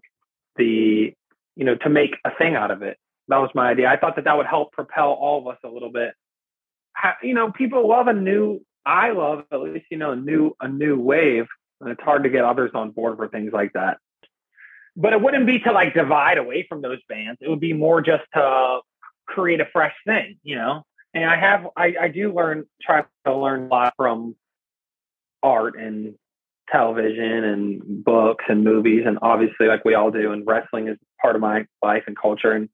the, 0.57 1.13
you 1.55 1.65
know, 1.65 1.75
to 1.75 1.89
make 1.89 2.15
a 2.23 2.31
thing 2.37 2.55
out 2.55 2.69
of 2.69 2.83
it. 2.83 2.97
That 3.27 3.37
was 3.37 3.49
my 3.55 3.69
idea. 3.69 3.89
I 3.89 3.97
thought 3.97 4.15
that 4.17 4.25
that 4.25 4.37
would 4.37 4.45
help 4.45 4.73
propel 4.73 5.11
all 5.11 5.39
of 5.39 5.47
us 5.47 5.57
a 5.63 5.69
little 5.69 5.91
bit. 5.91 6.13
You 7.23 7.33
know, 7.33 7.51
people 7.51 7.87
love 7.87 8.07
a 8.07 8.13
new, 8.13 8.63
I 8.85 9.11
love 9.11 9.45
at 9.51 9.59
least, 9.59 9.87
you 9.89 9.97
know, 9.97 10.11
a 10.11 10.15
new, 10.15 10.55
a 10.61 10.67
new 10.67 10.99
wave. 10.99 11.47
And 11.81 11.89
it's 11.89 12.01
hard 12.01 12.23
to 12.23 12.29
get 12.29 12.43
others 12.45 12.71
on 12.73 12.91
board 12.91 13.17
for 13.17 13.27
things 13.27 13.51
like 13.51 13.73
that 13.73 13.97
but 14.95 15.13
it 15.13 15.21
wouldn't 15.21 15.45
be 15.45 15.59
to 15.59 15.71
like 15.71 15.93
divide 15.93 16.37
away 16.37 16.65
from 16.67 16.81
those 16.81 16.99
bands. 17.09 17.39
It 17.41 17.49
would 17.49 17.59
be 17.59 17.73
more 17.73 18.01
just 18.01 18.23
to 18.33 18.79
create 19.27 19.61
a 19.61 19.67
fresh 19.71 19.93
thing, 20.05 20.37
you 20.43 20.55
know. 20.55 20.83
And 21.13 21.25
I 21.25 21.39
have, 21.39 21.67
I, 21.77 21.93
I 22.01 22.07
do 22.09 22.33
learn, 22.33 22.65
try 22.81 23.03
to 23.25 23.35
learn 23.35 23.65
a 23.65 23.67
lot 23.67 23.93
from 23.95 24.35
art 25.41 25.79
and 25.79 26.15
television 26.71 27.43
and 27.43 28.03
books 28.03 28.45
and 28.47 28.63
movies, 28.63 29.03
and 29.05 29.19
obviously, 29.21 29.67
like 29.67 29.85
we 29.85 29.93
all 29.93 30.11
do. 30.11 30.31
And 30.31 30.45
wrestling 30.45 30.87
is 30.87 30.97
part 31.21 31.35
of 31.35 31.41
my 31.41 31.65
life 31.81 32.03
and 32.07 32.17
culture, 32.17 32.51
and 32.51 32.69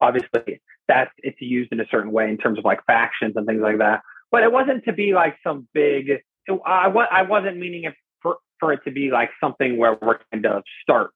obviously, 0.00 0.60
that's 0.88 1.10
it's 1.18 1.40
used 1.40 1.72
in 1.72 1.80
a 1.80 1.86
certain 1.90 2.12
way 2.12 2.28
in 2.28 2.38
terms 2.38 2.58
of 2.58 2.64
like 2.64 2.84
factions 2.86 3.34
and 3.36 3.46
things 3.46 3.60
like 3.62 3.78
that. 3.78 4.00
But 4.30 4.42
it 4.42 4.52
wasn't 4.52 4.84
to 4.84 4.92
be 4.92 5.14
like 5.14 5.36
some 5.44 5.68
big. 5.72 6.22
I, 6.64 6.86
I 6.88 7.22
wasn't 7.22 7.58
meaning 7.58 7.84
it 7.84 7.94
for, 8.22 8.36
for 8.60 8.72
it 8.72 8.80
to 8.84 8.90
be 8.90 9.10
like 9.10 9.30
something 9.40 9.76
where 9.78 9.98
we're 10.00 10.18
kind 10.32 10.46
of 10.46 10.62
start 10.82 11.10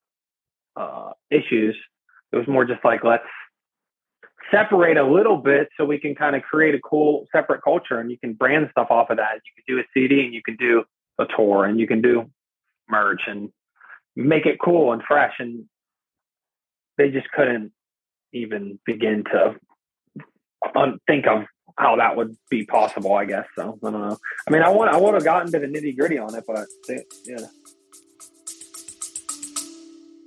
uh, 0.77 1.11
issues. 1.31 1.77
It 2.33 2.37
was 2.37 2.47
more 2.49 2.65
just 2.65 2.85
like 2.85 3.03
let's 3.05 3.25
separate 4.51 4.97
a 4.97 5.05
little 5.05 5.37
bit 5.37 5.69
so 5.77 5.85
we 5.85 5.99
can 5.99 6.15
kind 6.15 6.37
of 6.37 6.43
create 6.43 6.75
a 6.75 6.81
cool 6.81 7.27
separate 7.33 7.63
culture 7.63 8.01
and 8.01 8.11
you 8.11 8.19
can 8.19 8.35
brand 8.35 8.69
stuff 8.71 8.89
off 8.91 9.11
of 9.11 9.17
that. 9.19 9.35
You 9.35 9.63
can 9.63 9.77
do 9.77 9.81
a 9.81 9.85
CD 9.95 10.25
and 10.25 10.35
you 10.35 10.43
can 10.43 10.57
do 10.57 10.85
a 11.19 11.25
tour 11.37 11.65
and 11.65 11.79
you 11.79 11.87
can 11.87 12.03
do 12.03 12.31
merch 12.89 13.23
and 13.27 13.51
make 14.17 14.47
it 14.47 14.59
cool 14.63 14.93
and 14.93 15.03
fresh. 15.07 15.35
And 15.39 15.65
they 16.99 17.11
just 17.11 17.31
couldn't 17.31 17.73
even 18.33 18.79
begin 18.85 19.25
to 19.33 19.57
un- 20.75 20.99
think 21.07 21.27
of 21.27 21.45
how 21.79 21.97
that 21.97 22.17
would 22.17 22.37
be 22.51 22.65
possible. 22.65 23.15
I 23.15 23.25
guess 23.25 23.47
so. 23.57 23.79
I 23.85 23.91
don't 23.91 24.01
know. 24.01 24.19
I 24.47 24.51
mean, 24.51 24.63
I 24.63 24.69
want 24.69 24.93
I 24.93 24.99
would 24.99 25.15
have 25.15 25.25
gotten 25.25 25.51
to 25.53 25.59
the 25.59 25.67
nitty 25.67 25.97
gritty 25.97 26.19
on 26.19 26.35
it, 26.35 26.45
but 26.47 26.67
yeah. 27.25 27.47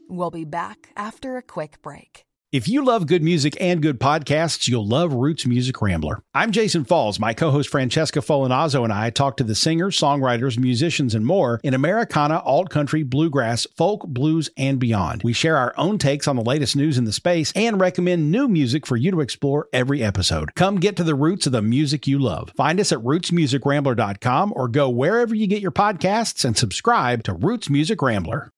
We'll 0.09 0.31
be 0.31 0.45
back 0.45 0.89
after 0.95 1.37
a 1.37 1.41
quick 1.41 1.81
break. 1.81 2.25
If 2.53 2.67
you 2.67 2.85
love 2.85 3.07
good 3.07 3.23
music 3.23 3.57
and 3.59 3.81
good 3.81 3.99
podcasts, 3.99 4.67
you'll 4.67 4.87
love 4.87 5.11
Roots 5.11 5.47
Music 5.47 5.81
Rambler. 5.81 6.21
I'm 6.35 6.51
Jason 6.51 6.85
Falls. 6.85 7.19
My 7.19 7.33
co 7.33 7.49
host 7.49 7.67
Francesca 7.67 8.19
Folinazzo 8.19 8.83
and 8.83 8.93
I 8.93 9.09
talk 9.09 9.37
to 9.37 9.43
the 9.43 9.55
singers, 9.55 9.99
songwriters, 9.99 10.59
musicians, 10.59 11.15
and 11.15 11.25
more 11.25 11.59
in 11.63 11.73
Americana, 11.73 12.37
alt 12.45 12.69
country, 12.69 13.01
bluegrass, 13.01 13.65
folk, 13.75 14.05
blues, 14.05 14.51
and 14.55 14.77
beyond. 14.77 15.23
We 15.23 15.33
share 15.33 15.57
our 15.57 15.73
own 15.77 15.97
takes 15.97 16.27
on 16.27 16.35
the 16.35 16.43
latest 16.43 16.75
news 16.75 16.95
in 16.95 17.05
the 17.05 17.11
space 17.11 17.51
and 17.55 17.79
recommend 17.79 18.31
new 18.31 18.47
music 18.47 18.85
for 18.85 18.97
you 18.97 19.09
to 19.09 19.21
explore 19.21 19.67
every 19.73 20.03
episode. 20.03 20.53
Come 20.53 20.75
get 20.75 20.95
to 20.97 21.03
the 21.03 21.15
roots 21.15 21.47
of 21.47 21.53
the 21.53 21.63
music 21.63 22.05
you 22.05 22.19
love. 22.19 22.51
Find 22.55 22.79
us 22.79 22.91
at 22.91 22.99
rootsmusicrambler.com 22.99 24.53
or 24.55 24.67
go 24.67 24.89
wherever 24.89 25.33
you 25.33 25.47
get 25.47 25.63
your 25.63 25.71
podcasts 25.71 26.45
and 26.45 26.55
subscribe 26.55 27.23
to 27.23 27.33
Roots 27.33 27.71
Music 27.71 27.99
Rambler. 27.99 28.52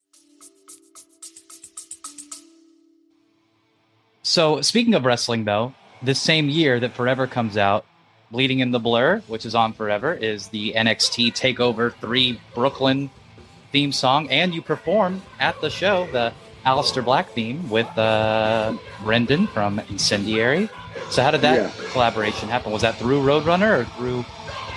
So 4.25 4.59
speaking 4.61 4.95
of 4.95 5.05
wrestling, 5.05 5.45
though, 5.45 5.75
this 6.01 6.19
same 6.19 6.49
year 6.49 6.79
that 6.79 6.93
Forever 6.93 7.27
comes 7.27 7.57
out, 7.57 7.85
Bleeding 8.31 8.57
in 8.57 8.71
the 8.71 8.79
Blur, 8.79 9.19
which 9.27 9.45
is 9.45 9.53
on 9.53 9.71
forever, 9.71 10.15
is 10.15 10.47
the 10.47 10.73
NXT 10.73 11.31
Takeover 11.33 11.93
3 12.01 12.41
Brooklyn 12.55 13.11
theme 13.71 13.91
song. 13.91 14.27
And 14.31 14.51
you 14.51 14.63
perform 14.63 15.21
at 15.39 15.61
the 15.61 15.69
show 15.69 16.07
the 16.11 16.33
Aleister 16.65 17.05
Black 17.05 17.29
theme 17.29 17.69
with 17.69 17.85
uh, 17.99 18.75
Brendan 19.03 19.45
from 19.45 19.77
Incendiary. 19.89 20.69
So, 21.11 21.21
how 21.21 21.29
did 21.29 21.41
that 21.41 21.55
yeah. 21.55 21.91
collaboration 21.91 22.49
happen? 22.49 22.71
Was 22.71 22.81
that 22.81 22.95
through 22.95 23.21
Roadrunner 23.21 23.81
or 23.81 23.85
through 23.85 24.25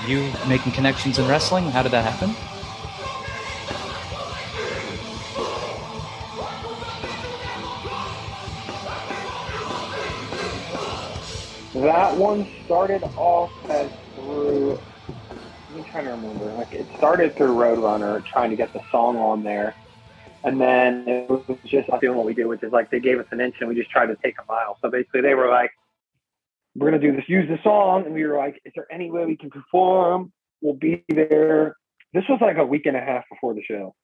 you 0.07 0.31
making 0.47 0.73
connections 0.73 1.19
in 1.19 1.27
wrestling? 1.27 1.65
How 1.71 1.83
did 1.83 1.93
that 1.93 2.05
happen? 2.05 2.37
That 11.83 12.17
one 12.17 12.49
started 12.65 13.05
off 13.17 13.51
as 13.71 13.89
through. 14.17 14.81
I'm 15.09 15.85
trying 15.85 16.07
to 16.07 16.11
remember. 16.11 16.53
Like 16.55 16.73
it 16.73 16.89
started 16.97 17.37
through 17.37 17.55
Roadrunner, 17.55 18.25
trying 18.27 18.51
to 18.51 18.57
get 18.57 18.73
the 18.73 18.81
song 18.91 19.17
on 19.17 19.45
there, 19.45 19.77
and 20.43 20.61
then 20.61 21.05
it 21.07 21.31
was 21.31 21.45
just 21.67 21.89
doing 22.01 22.17
what 22.17 22.27
we 22.27 22.35
do, 22.35 22.49
which 22.49 22.65
is 22.65 22.73
like 22.73 22.91
they 22.91 22.99
gave 22.99 23.21
us 23.21 23.27
an 23.31 23.41
inch 23.41 23.57
and 23.61 23.69
we 23.69 23.77
just 23.77 23.91
tried 23.91 24.07
to 24.07 24.17
take 24.25 24.35
a 24.41 24.53
mile. 24.53 24.77
So 24.83 24.91
basically, 24.91 25.21
they 25.21 25.35
were 25.35 25.49
like, 25.49 25.71
"We're 26.75 26.91
gonna 26.91 27.01
do 27.01 27.15
this, 27.15 27.29
use 27.29 27.49
the 27.49 27.61
song," 27.63 28.07
and 28.07 28.15
we 28.15 28.27
were 28.27 28.37
like, 28.37 28.61
"Is 28.65 28.73
there 28.75 28.87
any 28.91 29.13
way 29.13 29.25
we 29.25 29.37
can 29.37 29.51
perform? 29.51 30.33
We'll 30.61 30.75
be 30.75 31.05
there." 31.09 31.77
This 32.13 32.25
was 32.29 32.41
like 32.41 32.57
a 32.57 32.67
week 32.67 32.87
and 32.87 32.97
a 32.97 33.01
half 33.01 33.25
before 33.31 33.55
the 33.55 33.63
show, 33.63 33.95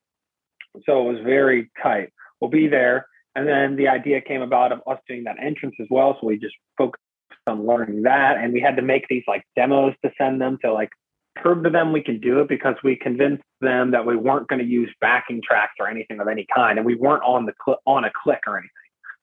so 0.87 1.09
it 1.09 1.13
was 1.13 1.25
very 1.25 1.71
tight. 1.83 2.13
We'll 2.41 2.51
be 2.51 2.69
there. 2.69 3.09
And 3.37 3.49
then 3.49 3.75
the 3.75 3.89
idea 3.89 4.21
came 4.21 4.43
about 4.43 4.71
of 4.71 4.81
us 4.87 5.01
doing 5.09 5.25
that 5.25 5.39
entrance 5.43 5.75
as 5.81 5.89
well. 5.91 6.17
So 6.21 6.29
we 6.29 6.39
just 6.39 6.55
focused 6.79 7.03
on 7.47 7.67
learning 7.67 8.03
that. 8.03 8.37
And 8.37 8.53
we 8.53 8.61
had 8.61 8.77
to 8.77 8.83
make 8.83 9.07
these 9.09 9.25
like 9.27 9.43
demos 9.57 9.95
to 10.05 10.11
send 10.19 10.41
them 10.41 10.59
to 10.63 10.73
like 10.73 10.91
prove 11.37 11.65
to 11.65 11.71
them 11.71 11.93
we 11.93 12.03
can 12.03 12.21
do 12.21 12.41
it 12.41 12.49
because 12.49 12.77
we 12.85 12.97
convinced 12.97 13.43
them 13.61 13.91
that 13.91 14.07
we 14.07 14.17
weren't 14.17 14.49
going 14.49 14.61
to 14.61 14.67
use 14.67 14.91
backing 15.01 15.43
tracks 15.47 15.75
or 15.81 15.89
anything 15.89 16.21
of 16.21 16.29
any 16.29 16.47
kind. 16.55 16.79
And 16.79 16.87
we 16.87 16.95
weren't 16.95 17.23
on 17.23 17.47
the 17.47 17.53
cl- 17.65 17.81
on 17.87 18.05
a 18.05 18.11
click 18.23 18.41
or 18.47 18.57
anything. 18.57 18.71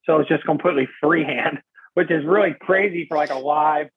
So 0.05 0.17
it's 0.19 0.29
just 0.29 0.43
completely 0.43 0.87
freehand, 1.01 1.59
which 1.93 2.11
is 2.11 2.25
really 2.25 2.55
crazy 2.59 3.05
for 3.07 3.17
like 3.17 3.31
a 3.31 3.39
live 3.39 3.87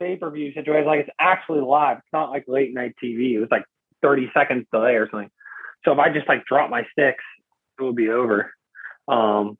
pay 0.00 0.16
per 0.16 0.30
view 0.30 0.52
situation. 0.52 0.86
Like 0.86 1.00
it's 1.00 1.16
actually 1.18 1.60
live. 1.60 1.98
It's 1.98 2.12
not 2.12 2.30
like 2.30 2.44
late 2.48 2.74
night 2.74 2.94
TV. 3.02 3.34
It 3.34 3.40
was 3.40 3.50
like 3.50 3.64
30 4.02 4.30
seconds 4.34 4.66
delay 4.72 4.94
or 4.94 5.08
something. 5.10 5.30
So 5.84 5.92
if 5.92 5.98
I 5.98 6.12
just 6.12 6.28
like 6.28 6.44
drop 6.46 6.70
my 6.70 6.82
sticks, 6.92 7.24
it 7.78 7.82
would 7.82 7.96
be 7.96 8.08
over. 8.08 8.52
Um, 9.08 9.58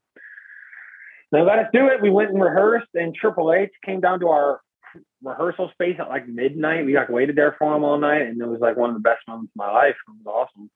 they 1.34 1.42
let 1.42 1.58
us 1.58 1.66
do 1.72 1.88
it. 1.88 2.00
We 2.00 2.10
went 2.10 2.30
and 2.30 2.40
rehearsed, 2.40 2.88
and 2.94 3.14
Triple 3.14 3.52
H 3.52 3.72
came 3.84 4.00
down 4.00 4.20
to 4.20 4.28
our 4.28 4.60
rehearsal 5.20 5.68
space 5.72 5.96
at 5.98 6.08
like 6.08 6.28
midnight. 6.28 6.86
We 6.86 6.94
like 6.94 7.08
waited 7.08 7.34
there 7.34 7.56
for 7.58 7.74
him 7.74 7.82
all 7.82 7.98
night, 7.98 8.22
and 8.22 8.40
it 8.40 8.46
was 8.46 8.60
like 8.60 8.76
one 8.76 8.90
of 8.90 8.94
the 8.94 9.00
best 9.00 9.20
moments 9.26 9.50
of 9.52 9.56
my 9.56 9.70
life. 9.70 9.96
It 10.08 10.24
was 10.24 10.26
awesome. 10.26 10.70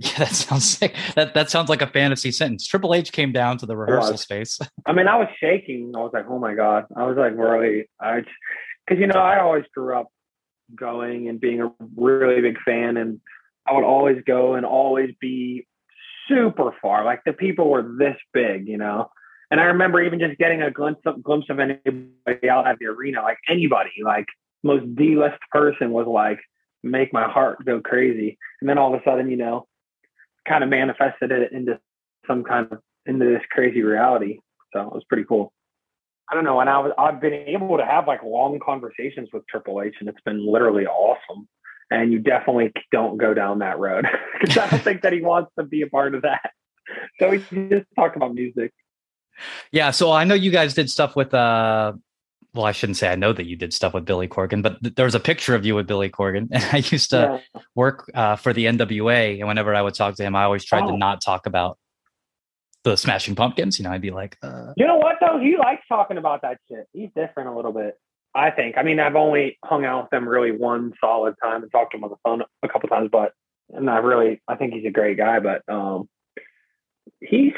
Yeah, 0.00 0.18
that 0.18 0.34
sounds 0.34 0.68
sick. 0.68 0.94
That 1.14 1.34
that 1.34 1.50
sounds 1.50 1.68
like 1.68 1.82
a 1.82 1.86
fantasy 1.86 2.32
sentence. 2.32 2.66
Triple 2.66 2.94
H 2.94 3.12
came 3.12 3.32
down 3.32 3.58
to 3.58 3.66
the 3.66 3.76
rehearsal 3.76 4.16
space. 4.16 4.58
I 4.86 4.92
mean, 4.92 5.08
I 5.08 5.16
was 5.16 5.28
shaking. 5.40 5.92
I 5.94 6.00
was 6.00 6.10
like, 6.12 6.26
"Oh 6.28 6.38
my 6.38 6.54
god!" 6.54 6.86
I 6.96 7.04
was 7.04 7.16
like, 7.16 7.36
"Really?" 7.36 7.88
I, 8.00 8.22
because 8.86 9.00
you 9.00 9.06
know, 9.06 9.20
I 9.20 9.40
always 9.40 9.64
grew 9.74 9.96
up 9.96 10.08
going 10.74 11.28
and 11.28 11.40
being 11.40 11.60
a 11.60 11.70
really 11.96 12.40
big 12.40 12.58
fan, 12.64 12.96
and 12.96 13.20
I 13.66 13.74
would 13.74 13.84
always 13.84 14.22
go 14.26 14.54
and 14.54 14.66
always 14.66 15.14
be 15.20 15.66
super 16.28 16.72
far. 16.82 17.04
Like 17.04 17.22
the 17.24 17.32
people 17.32 17.70
were 17.70 17.82
this 17.82 18.16
big, 18.32 18.66
you 18.66 18.78
know. 18.78 19.10
And 19.50 19.60
I 19.60 19.64
remember 19.64 20.02
even 20.02 20.18
just 20.18 20.38
getting 20.38 20.62
a 20.62 20.70
glimpse 20.70 21.00
of, 21.06 21.22
glimpse 21.22 21.46
of 21.48 21.58
anybody 21.58 22.50
out 22.50 22.66
at 22.66 22.78
the 22.78 22.86
arena, 22.86 23.22
like 23.22 23.38
anybody, 23.48 23.90
like 24.04 24.26
most 24.62 24.94
D-list 24.94 25.38
person 25.50 25.90
was 25.90 26.06
like, 26.06 26.38
make 26.82 27.12
my 27.12 27.28
heart 27.28 27.64
go 27.64 27.80
crazy. 27.80 28.38
And 28.60 28.68
then 28.68 28.78
all 28.78 28.94
of 28.94 29.00
a 29.00 29.04
sudden, 29.04 29.30
you 29.30 29.36
know, 29.36 29.66
kind 30.46 30.62
of 30.62 30.70
manifested 30.70 31.32
it 31.32 31.52
into 31.52 31.78
some 32.26 32.44
kind 32.44 32.68
of 32.70 32.80
into 33.06 33.24
this 33.24 33.42
crazy 33.50 33.82
reality. 33.82 34.38
So 34.72 34.82
it 34.82 34.92
was 34.92 35.04
pretty 35.08 35.24
cool. 35.24 35.52
I 36.30 36.34
don't 36.34 36.44
know. 36.44 36.60
And 36.60 36.68
I 36.68 36.78
was, 36.78 36.92
I've 36.98 37.20
been 37.20 37.32
able 37.32 37.78
to 37.78 37.86
have 37.86 38.06
like 38.06 38.22
long 38.22 38.58
conversations 38.62 39.30
with 39.32 39.46
Triple 39.48 39.80
H 39.80 39.94
and 40.00 40.08
it's 40.08 40.20
been 40.24 40.46
literally 40.46 40.86
awesome. 40.86 41.48
And 41.90 42.12
you 42.12 42.18
definitely 42.18 42.72
don't 42.92 43.16
go 43.16 43.32
down 43.32 43.60
that 43.60 43.78
road 43.78 44.06
because 44.40 44.58
I 44.58 44.68
don't 44.68 44.82
think 44.82 45.02
that 45.02 45.14
he 45.14 45.22
wants 45.22 45.50
to 45.58 45.64
be 45.64 45.80
a 45.82 45.86
part 45.86 46.14
of 46.14 46.22
that. 46.22 46.50
So 47.18 47.30
we 47.30 47.38
just 47.70 47.86
talk 47.96 48.16
about 48.16 48.34
music. 48.34 48.72
Yeah, 49.72 49.90
so 49.90 50.12
I 50.12 50.24
know 50.24 50.34
you 50.34 50.50
guys 50.50 50.74
did 50.74 50.90
stuff 50.90 51.16
with 51.16 51.34
uh 51.34 51.92
well, 52.54 52.64
I 52.64 52.72
shouldn't 52.72 52.96
say 52.96 53.08
I 53.08 53.14
know 53.14 53.32
that 53.32 53.46
you 53.46 53.56
did 53.56 53.72
stuff 53.72 53.94
with 53.94 54.04
Billy 54.04 54.26
Corgan, 54.26 54.62
but 54.62 54.82
th- 54.82 54.94
there's 54.94 55.14
a 55.14 55.20
picture 55.20 55.54
of 55.54 55.66
you 55.66 55.74
with 55.74 55.86
Billy 55.86 56.10
Corgan. 56.10 56.48
And 56.52 56.64
I 56.72 56.78
used 56.78 57.10
to 57.10 57.40
yeah. 57.54 57.60
work 57.74 58.10
uh, 58.14 58.36
for 58.36 58.52
the 58.52 58.64
NWA, 58.64 59.38
and 59.38 59.46
whenever 59.46 59.74
I 59.74 59.82
would 59.82 59.94
talk 59.94 60.16
to 60.16 60.24
him, 60.24 60.34
I 60.34 60.44
always 60.44 60.64
tried 60.64 60.84
oh. 60.84 60.92
to 60.92 60.96
not 60.96 61.22
talk 61.22 61.46
about 61.46 61.78
the 62.84 62.96
Smashing 62.96 63.34
Pumpkins. 63.34 63.78
You 63.78 63.84
know, 63.84 63.90
I'd 63.90 64.00
be 64.00 64.10
like, 64.10 64.38
uh, 64.42 64.72
you 64.76 64.86
know 64.86 64.96
what 64.96 65.16
though? 65.20 65.38
He 65.38 65.56
likes 65.56 65.82
talking 65.88 66.16
about 66.16 66.42
that 66.42 66.58
shit. 66.68 66.88
He's 66.92 67.10
different 67.14 67.50
a 67.50 67.54
little 67.54 67.72
bit. 67.72 67.98
I 68.34 68.50
think. 68.50 68.76
I 68.76 68.82
mean, 68.82 69.00
I've 69.00 69.16
only 69.16 69.58
hung 69.64 69.84
out 69.84 70.04
with 70.04 70.12
him 70.12 70.28
really 70.28 70.52
one 70.52 70.92
solid 71.00 71.34
time 71.42 71.62
and 71.62 71.72
talked 71.72 71.92
to 71.92 71.98
him 71.98 72.04
on 72.04 72.10
the 72.10 72.16
phone 72.24 72.42
a 72.62 72.68
couple 72.68 72.88
times, 72.88 73.08
but 73.10 73.32
and 73.70 73.88
I 73.90 73.98
really, 73.98 74.40
I 74.48 74.56
think 74.56 74.72
he's 74.72 74.86
a 74.86 74.90
great 74.90 75.16
guy. 75.16 75.40
But 75.40 75.62
um, 75.68 76.08
he's 77.20 77.52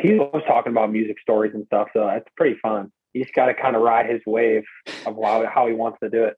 he 0.00 0.14
loves 0.14 0.44
talking 0.46 0.72
about 0.72 0.92
music 0.92 1.16
stories 1.20 1.52
and 1.54 1.64
stuff, 1.66 1.88
so 1.92 2.08
it's 2.08 2.28
pretty 2.36 2.58
fun. 2.60 2.92
He's 3.12 3.30
got 3.34 3.46
to 3.46 3.54
kind 3.54 3.74
of 3.74 3.82
ride 3.82 4.08
his 4.08 4.20
wave 4.26 4.64
of 5.06 5.16
how, 5.22 5.46
how 5.52 5.66
he 5.66 5.74
wants 5.74 5.98
to 6.02 6.08
do 6.08 6.24
it. 6.24 6.36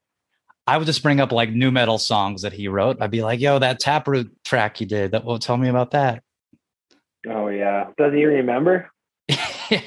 I 0.66 0.78
would 0.78 0.87
just 0.87 1.02
bring 1.02 1.21
up 1.21 1.32
like 1.32 1.50
new 1.50 1.71
metal 1.71 1.99
songs 1.99 2.42
that 2.42 2.52
he 2.52 2.68
wrote. 2.68 2.99
I'd 3.00 3.11
be 3.11 3.23
like, 3.23 3.40
"Yo, 3.40 3.59
that 3.59 3.80
Taproot 3.80 4.30
track 4.44 4.76
he 4.76 4.85
did. 4.85 5.11
That 5.11 5.25
will 5.25 5.38
tell 5.38 5.56
me 5.56 5.68
about 5.68 5.90
that." 5.90 6.23
Oh 7.28 7.49
yeah, 7.49 7.88
does 7.99 8.12
he 8.12 8.25
remember? 8.25 8.90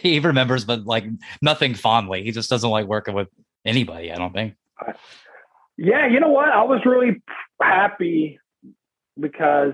he 0.02 0.20
remembers, 0.20 0.66
but 0.66 0.86
like 0.86 1.06
nothing 1.42 1.76
fondly. 1.76 2.24
He 2.24 2.32
just 2.32 2.50
doesn't 2.50 2.70
like 2.70 2.88
working 2.88 3.16
with 3.16 3.30
anybody. 3.66 4.12
I 4.12 4.16
don't 4.16 4.34
think. 4.34 4.56
Yeah, 5.78 6.08
you 6.08 6.20
know 6.20 6.30
what? 6.30 6.50
I 6.50 6.64
was 6.64 6.82
really 6.86 7.22
happy 7.62 8.40
because 9.20 9.74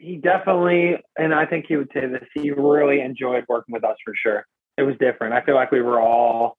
he 0.00 0.16
definitely, 0.16 0.96
and 1.18 1.34
I 1.34 1.44
think 1.44 1.66
he 1.68 1.76
would 1.76 1.90
say 1.92 2.06
this, 2.06 2.26
he 2.34 2.50
really 2.50 3.00
enjoyed 3.00 3.44
working 3.48 3.74
with 3.74 3.84
us 3.84 3.96
for 4.04 4.14
sure. 4.20 4.46
It 4.78 4.82
was 4.82 4.94
different. 4.98 5.34
I 5.34 5.42
feel 5.44 5.54
like 5.54 5.70
we 5.70 5.82
were 5.82 6.00
all 6.00 6.56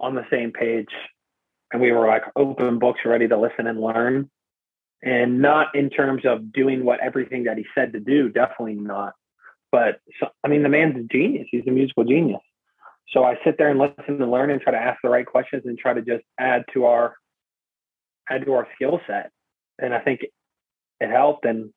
on 0.00 0.14
the 0.14 0.24
same 0.30 0.50
page 0.50 0.88
and 1.70 1.82
we 1.82 1.92
were 1.92 2.06
like 2.06 2.22
open 2.36 2.78
books 2.78 3.00
ready 3.04 3.28
to 3.28 3.38
listen 3.38 3.66
and 3.66 3.80
learn. 3.80 4.30
And 5.02 5.40
not 5.40 5.74
in 5.74 5.90
terms 5.90 6.22
of 6.24 6.52
doing 6.52 6.84
what 6.84 7.00
everything 7.00 7.44
that 7.44 7.58
he 7.58 7.66
said 7.74 7.92
to 7.92 8.00
do, 8.00 8.30
definitely 8.30 8.74
not. 8.74 9.12
But 9.70 10.00
so, 10.18 10.28
I 10.42 10.48
mean, 10.48 10.62
the 10.62 10.70
man's 10.70 10.96
a 10.96 11.02
genius. 11.12 11.46
He's 11.50 11.66
a 11.66 11.70
musical 11.70 12.04
genius. 12.04 12.40
So 13.12 13.24
I 13.24 13.34
sit 13.44 13.56
there 13.58 13.70
and 13.70 13.78
listen 13.78 14.20
and 14.22 14.30
learn 14.30 14.50
and 14.50 14.60
try 14.60 14.72
to 14.72 14.78
ask 14.78 14.98
the 15.02 15.10
right 15.10 15.26
questions 15.26 15.62
and 15.66 15.78
try 15.78 15.92
to 15.92 16.02
just 16.02 16.24
add 16.40 16.64
to 16.72 16.86
our 16.86 17.14
add 18.30 18.44
to 18.46 18.54
our 18.54 18.66
skill 18.74 19.00
set. 19.06 19.30
And 19.78 19.94
I 19.94 20.00
think 20.00 20.20
it 21.00 21.10
helped. 21.10 21.44
And 21.44 21.72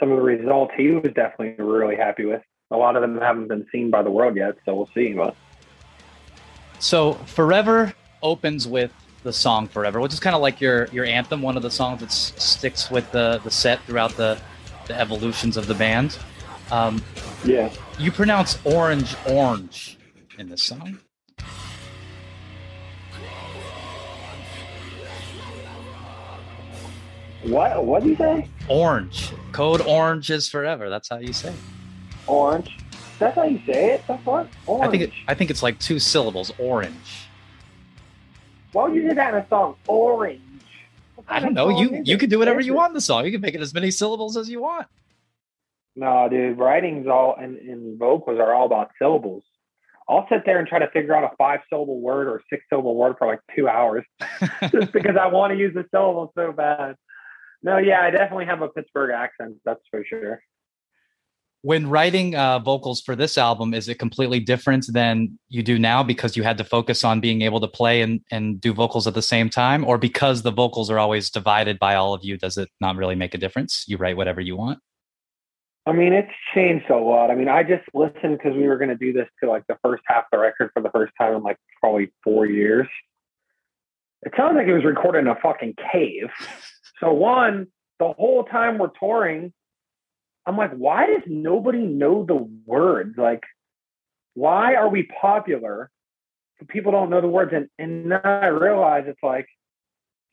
some 0.00 0.10
of 0.10 0.16
the 0.16 0.22
results 0.22 0.72
he 0.76 0.90
was 0.90 1.12
definitely 1.14 1.54
really 1.62 1.96
happy 1.96 2.24
with. 2.24 2.42
A 2.70 2.76
lot 2.76 2.96
of 2.96 3.02
them 3.02 3.20
haven't 3.20 3.48
been 3.48 3.66
seen 3.70 3.90
by 3.90 4.02
the 4.02 4.10
world 4.10 4.36
yet, 4.36 4.56
so 4.64 4.74
we'll 4.74 4.90
see. 4.94 5.12
But 5.12 5.36
so 6.78 7.14
Forever 7.14 7.94
opens 8.22 8.66
with 8.66 8.92
the 9.22 9.32
song 9.32 9.68
Forever, 9.68 10.00
which 10.00 10.12
is 10.12 10.20
kind 10.20 10.34
of 10.34 10.42
like 10.42 10.60
your 10.60 10.86
your 10.86 11.04
anthem, 11.04 11.42
one 11.42 11.56
of 11.56 11.62
the 11.62 11.70
songs 11.70 12.00
that 12.00 12.06
s- 12.10 12.32
sticks 12.36 12.90
with 12.90 13.10
the 13.12 13.40
the 13.44 13.50
set 13.50 13.80
throughout 13.82 14.12
the 14.16 14.38
the 14.86 14.98
evolutions 14.98 15.56
of 15.56 15.66
the 15.66 15.74
band. 15.74 16.18
Um, 16.70 17.02
yeah, 17.44 17.70
you 17.98 18.10
pronounce 18.10 18.58
orange 18.64 19.14
orange 19.28 19.98
in 20.38 20.48
this 20.48 20.62
song. 20.62 20.98
What? 27.44 27.84
What 27.84 28.02
do 28.02 28.08
you 28.08 28.16
say? 28.16 28.48
Orange. 28.68 29.32
Code 29.52 29.82
orange 29.82 30.30
is 30.30 30.48
forever. 30.48 30.88
That's 30.88 31.08
how 31.08 31.18
you 31.18 31.32
say. 31.32 31.50
It. 31.50 31.54
Orange. 32.26 32.78
That's 33.18 33.36
how 33.36 33.44
you 33.44 33.60
say 33.66 33.94
it. 33.94 34.04
That's 34.08 34.24
what. 34.24 34.48
Orange. 34.66 34.88
I 34.88 34.90
think 34.90 35.02
it, 35.02 35.12
I 35.28 35.34
think 35.34 35.50
it's 35.50 35.62
like 35.62 35.78
two 35.78 35.98
syllables. 35.98 36.52
Orange. 36.58 37.28
Why 38.72 38.84
would 38.88 38.94
you 38.94 39.08
do 39.08 39.14
that 39.14 39.34
in 39.34 39.40
a 39.40 39.48
song? 39.48 39.76
Orange. 39.86 40.40
I 41.28 41.40
don't 41.40 41.54
know. 41.54 41.68
You 41.68 42.02
you 42.04 42.18
can 42.18 42.28
do 42.28 42.38
whatever 42.38 42.60
you 42.60 42.74
want 42.74 42.90
in 42.90 42.94
the 42.94 43.00
song. 43.00 43.24
You 43.24 43.30
can 43.30 43.40
make 43.40 43.54
it 43.54 43.60
as 43.60 43.74
many 43.74 43.90
syllables 43.90 44.36
as 44.36 44.48
you 44.48 44.60
want. 44.60 44.86
No, 45.96 46.28
dude. 46.28 46.58
Writings 46.58 47.06
all 47.06 47.36
and, 47.38 47.56
and 47.58 47.98
vocals 47.98 48.40
are 48.40 48.54
all 48.54 48.66
about 48.66 48.90
syllables. 48.98 49.44
I'll 50.08 50.26
sit 50.28 50.42
there 50.44 50.58
and 50.58 50.68
try 50.68 50.80
to 50.80 50.90
figure 50.90 51.14
out 51.14 51.24
a 51.24 51.36
five 51.36 51.60
syllable 51.70 52.00
word 52.00 52.26
or 52.26 52.42
six 52.50 52.64
syllable 52.68 52.94
word 52.94 53.16
for 53.18 53.26
like 53.26 53.40
two 53.56 53.68
hours 53.68 54.04
just 54.70 54.92
because 54.92 55.16
I 55.18 55.28
want 55.28 55.52
to 55.52 55.58
use 55.58 55.72
the 55.72 55.86
syllables 55.90 56.30
so 56.34 56.52
bad. 56.52 56.96
No, 57.64 57.78
yeah, 57.78 58.02
I 58.02 58.10
definitely 58.10 58.44
have 58.44 58.60
a 58.60 58.68
Pittsburgh 58.68 59.10
accent. 59.10 59.56
That's 59.64 59.80
for 59.90 60.04
sure. 60.04 60.42
when 61.62 61.88
writing 61.88 62.34
uh, 62.36 62.58
vocals 62.58 63.00
for 63.00 63.16
this 63.16 63.38
album, 63.38 63.72
is 63.72 63.88
it 63.88 63.98
completely 63.98 64.38
different 64.38 64.86
than 64.92 65.38
you 65.48 65.62
do 65.62 65.78
now 65.78 66.02
because 66.02 66.36
you 66.36 66.42
had 66.42 66.58
to 66.58 66.64
focus 66.64 67.02
on 67.04 67.20
being 67.20 67.40
able 67.40 67.58
to 67.60 67.66
play 67.66 68.02
and, 68.02 68.20
and 68.30 68.60
do 68.60 68.74
vocals 68.74 69.06
at 69.06 69.14
the 69.14 69.22
same 69.22 69.48
time? 69.48 69.82
Or 69.82 69.96
because 69.96 70.42
the 70.42 70.50
vocals 70.50 70.90
are 70.90 70.98
always 70.98 71.30
divided 71.30 71.78
by 71.78 71.94
all 71.94 72.12
of 72.12 72.22
you, 72.22 72.36
does 72.36 72.58
it 72.58 72.68
not 72.82 72.96
really 72.96 73.14
make 73.14 73.32
a 73.32 73.38
difference? 73.38 73.84
You 73.88 73.96
write 73.96 74.18
whatever 74.18 74.42
you 74.42 74.56
want? 74.56 74.80
I 75.86 75.92
mean, 75.92 76.12
it's 76.12 76.32
changed 76.54 76.90
a 76.90 76.98
lot. 76.98 77.30
I 77.30 77.34
mean, 77.34 77.48
I 77.48 77.62
just 77.62 77.84
listened 77.94 78.36
because 78.36 78.54
we 78.54 78.68
were 78.68 78.76
going 78.76 78.90
to 78.90 78.96
do 78.96 79.14
this 79.14 79.28
to 79.42 79.48
like 79.48 79.66
the 79.68 79.78
first 79.82 80.02
half 80.06 80.24
of 80.24 80.28
the 80.32 80.38
record 80.38 80.70
for 80.74 80.82
the 80.82 80.90
first 80.90 81.14
time 81.18 81.34
in 81.34 81.42
like 81.42 81.56
probably 81.80 82.12
four 82.22 82.44
years. 82.44 82.88
It 84.20 84.32
sounds 84.36 84.54
like 84.54 84.66
it 84.66 84.74
was 84.74 84.84
recorded 84.84 85.20
in 85.20 85.28
a 85.28 85.36
fucking 85.42 85.76
cave. 85.92 86.28
So, 87.00 87.12
one, 87.12 87.68
the 87.98 88.12
whole 88.12 88.44
time 88.44 88.78
we're 88.78 88.90
touring, 88.98 89.52
I'm 90.46 90.56
like, 90.56 90.72
why 90.72 91.06
does 91.06 91.22
nobody 91.26 91.86
know 91.86 92.24
the 92.24 92.48
words? 92.66 93.14
Like, 93.16 93.42
why 94.34 94.74
are 94.74 94.88
we 94.88 95.08
popular? 95.20 95.90
People 96.68 96.92
don't 96.92 97.10
know 97.10 97.20
the 97.20 97.28
words. 97.28 97.52
And, 97.54 97.68
and 97.78 98.10
then 98.10 98.20
I 98.24 98.46
realize 98.46 99.04
it's 99.06 99.22
like, 99.22 99.46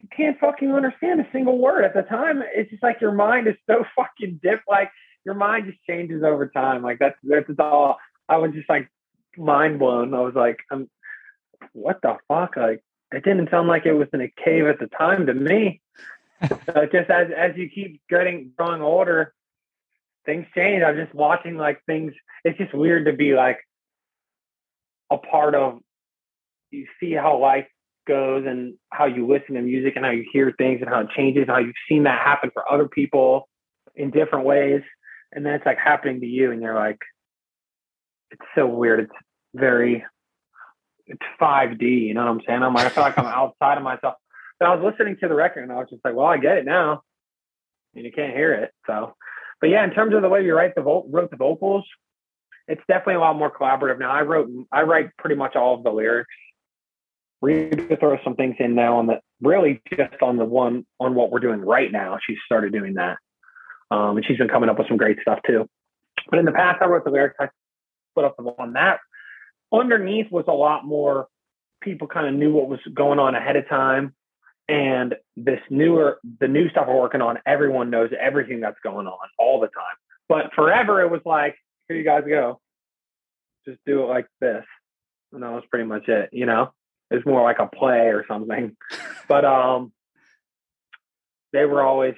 you 0.02 0.08
can't 0.16 0.40
fucking 0.40 0.72
understand 0.72 1.22
a 1.22 1.28
single 1.32 1.60
word 1.60 1.86
at 1.86 1.94
the 1.94 2.02
time. 2.02 2.44
It's 2.56 2.72
just 2.72 2.84
like 2.84 3.02
your 3.02 3.12
mind 3.12 3.48
is 3.48 3.56
so 3.70 3.86
fucking 3.96 4.40
diff. 4.42 4.60
Like 4.68 4.90
your 5.26 5.36
mind 5.36 5.68
just 5.68 5.84
changes 5.88 6.24
over 6.24 6.48
time. 6.48 6.82
Like 6.82 7.00
that's 7.00 7.18
that's 7.24 7.50
all. 7.60 7.98
I 8.28 8.38
was 8.38 8.52
just 8.54 8.70
like 8.70 8.90
mind 9.38 9.80
blown. 9.80 10.14
I 10.14 10.22
was 10.22 10.36
like, 10.36 10.60
I'm, 10.72 10.90
what 11.74 12.02
the 12.02 12.18
fuck? 12.28 12.56
Like 12.56 12.84
it 13.12 13.24
didn't 13.24 13.50
sound 13.52 13.68
like 13.68 13.86
it 13.86 13.94
was 13.94 14.08
in 14.14 14.22
a 14.22 14.32
cave 14.44 14.66
at 14.66 14.80
the 14.80 14.88
time 14.88 15.28
to 15.28 15.34
me. 15.34 15.82
So 16.44 16.86
just 16.92 17.10
as 17.10 17.28
as 17.36 17.52
you 17.56 17.70
keep 17.70 18.02
getting 18.10 18.52
growing 18.58 18.82
older, 18.82 19.34
things 20.26 20.46
change. 20.56 20.84
I'm 20.84 20.96
just 20.96 21.14
watching 21.14 21.58
like 21.58 21.82
things. 21.86 22.14
It's 22.44 22.58
just 22.58 22.74
weird 22.74 23.06
to 23.06 23.14
be 23.14 23.34
like 23.34 23.60
a 25.12 25.18
part 25.18 25.56
of. 25.56 25.80
You 26.72 26.86
see 27.02 27.12
how 27.12 27.38
life 27.38 27.68
goes 28.08 28.46
and 28.48 28.76
how 28.92 29.06
you 29.06 29.28
listen 29.28 29.56
to 29.56 29.62
music 29.62 29.94
and 29.96 30.06
how 30.06 30.12
you 30.12 30.26
hear 30.32 30.54
things 30.58 30.80
and 30.82 30.90
how 30.90 31.02
it 31.02 31.10
changes 31.16 31.44
and 31.44 31.52
how 31.52 31.60
you've 31.60 31.76
seen 31.88 32.04
that 32.04 32.20
happen 32.26 32.50
for 32.54 32.70
other 32.72 32.88
people 32.88 33.48
in 33.96 34.12
different 34.12 34.46
ways. 34.46 34.82
And 35.32 35.46
then 35.46 35.54
it's 35.54 35.66
like 35.66 35.78
happening 35.78 36.20
to 36.22 36.26
you 36.26 36.52
and 36.52 36.62
you're 36.62 36.76
like, 36.76 37.00
it's 38.32 38.42
so 38.56 38.66
weird. 38.66 39.02
It's 39.02 39.14
very, 39.54 40.04
it's 41.06 41.22
5D, 41.40 41.82
you 41.82 42.14
know 42.14 42.22
what 42.22 42.32
I'm 42.32 42.42
saying? 42.48 42.64
I'm 42.64 42.74
like, 42.74 42.88
I 42.88 42.90
feel 42.90 43.04
like 43.04 43.18
I'm 43.18 43.26
outside 43.28 43.78
of 43.78 43.84
myself. 43.84 44.16
But 44.62 44.70
I 44.70 44.76
was 44.76 44.94
listening 44.94 45.18
to 45.22 45.28
the 45.28 45.34
record 45.34 45.64
and 45.64 45.72
I 45.72 45.78
was 45.78 45.88
just 45.90 46.06
like, 46.06 46.14
well, 46.14 46.28
I 46.28 46.38
get 46.38 46.60
it 46.60 46.66
now. 46.66 47.02
And 47.96 48.06
you 48.06 48.12
can't 48.12 48.36
hear 48.36 48.54
it. 48.54 48.72
So 48.86 49.16
but 49.60 49.72
yeah, 49.72 49.84
in 49.84 49.90
terms 49.90 50.14
of 50.14 50.22
the 50.22 50.30
way 50.30 50.46
you 50.46 50.56
write 50.56 50.76
the 50.76 50.84
vo- 50.84 51.08
wrote 51.10 51.32
the 51.32 51.38
vocals, 51.38 51.84
it's 52.68 52.82
definitely 52.88 53.16
a 53.16 53.20
lot 53.20 53.36
more 53.38 53.52
collaborative 53.52 53.98
now. 53.98 54.12
I 54.12 54.22
wrote 54.22 54.50
I 54.72 54.84
write 54.84 55.10
pretty 55.18 55.36
much 55.36 55.56
all 55.56 55.74
of 55.74 55.84
the 55.84 55.90
lyrics. 55.90 56.30
Reba 57.42 57.98
throw 57.98 58.18
some 58.24 58.36
things 58.36 58.56
in 58.60 58.76
now 58.76 59.00
on 59.00 59.08
the 59.08 59.20
really 59.42 59.82
just 59.90 60.22
on 60.22 60.38
the 60.38 60.46
one 60.46 60.86
on 61.00 61.16
what 61.16 61.32
we're 61.32 61.40
doing 61.40 61.62
right 61.62 61.92
now. 61.92 62.20
She 62.28 62.36
started 62.46 62.72
doing 62.72 62.94
that, 62.94 63.18
um, 63.90 64.18
and 64.18 64.26
she's 64.26 64.38
been 64.38 64.48
coming 64.48 64.70
up 64.70 64.78
with 64.78 64.88
some 64.88 64.98
great 64.98 65.18
stuff 65.22 65.40
too. 65.46 65.68
But 66.30 66.38
in 66.38 66.46
the 66.46 66.52
past, 66.52 66.84
I 66.84 66.86
wrote 66.86 67.04
the 67.04 67.10
lyrics. 67.10 67.36
I 67.40 67.50
put 68.14 68.26
up 68.26 68.36
the 68.38 68.44
one 68.44 68.74
that 68.74 69.00
underneath 69.74 70.32
was 70.32 70.46
a 70.48 70.54
lot 70.54 70.86
more. 70.86 71.28
People 71.82 72.08
kind 72.08 72.28
of 72.28 72.36
knew 72.36 72.54
what 72.54 72.68
was 72.68 72.80
going 72.94 73.18
on 73.18 73.34
ahead 73.34 73.56
of 73.56 73.68
time. 73.68 74.14
And 74.68 75.16
this 75.36 75.60
newer, 75.70 76.20
the 76.40 76.48
new 76.48 76.70
stuff 76.70 76.86
we're 76.88 77.00
working 77.00 77.22
on, 77.22 77.40
everyone 77.46 77.90
knows 77.90 78.12
everything 78.20 78.62
that's 78.62 78.80
going 78.84 79.08
on 79.08 79.28
all 79.38 79.60
the 79.60 79.68
time. 79.68 79.96
But 80.30 80.54
forever, 80.56 81.02
it 81.02 81.12
was 81.12 81.22
like, 81.26 81.56
here 81.88 81.98
you 81.98 82.06
guys 82.06 82.24
go. 82.28 82.62
Just 83.68 83.80
do 83.86 84.04
it 84.04 84.08
like 84.08 84.28
this. 84.40 84.64
And 85.34 85.44
that 85.44 85.52
was 85.52 85.64
pretty 85.70 85.86
much 85.86 86.08
it, 86.08 86.30
you 86.32 86.46
know? 86.46 86.72
It's 87.10 87.26
more 87.26 87.44
like 87.44 87.60
a 87.60 87.68
play 87.68 88.08
or 88.08 88.26
something. 88.28 88.76
but 89.28 89.44
um 89.44 89.92
they 91.52 91.66
were 91.66 91.82
always 91.82 92.16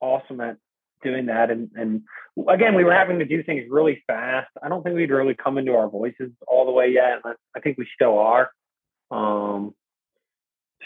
awesome 0.00 0.40
at 0.40 0.56
doing 1.02 1.26
that. 1.26 1.50
And 1.50 1.70
and 1.74 2.02
again, 2.48 2.74
we 2.74 2.84
were 2.84 2.92
having 2.92 3.18
to 3.20 3.24
do 3.24 3.42
things 3.42 3.64
really 3.70 4.02
fast. 4.06 4.50
I 4.62 4.68
don't 4.68 4.82
think 4.82 4.96
we'd 4.96 5.10
really 5.10 5.34
come 5.34 5.58
into 5.58 5.74
our 5.74 5.88
voices 5.88 6.30
all 6.46 6.66
the 6.66 6.72
way 6.72 6.92
yet. 6.92 7.22
I 7.24 7.60
think 7.60 7.78
we 7.78 7.88
still 7.94 8.18
are. 8.18 8.50
Um, 9.10 9.74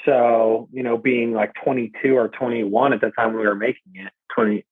so, 0.04 0.68
you 0.72 0.82
know, 0.82 0.96
being 0.96 1.32
like 1.32 1.52
22 1.62 2.16
or 2.16 2.28
21 2.28 2.92
at 2.92 3.00
the 3.00 3.10
time 3.10 3.34
we 3.34 3.44
were 3.44 3.54
making 3.54 3.92
it, 3.94 4.12
20. 4.34 4.64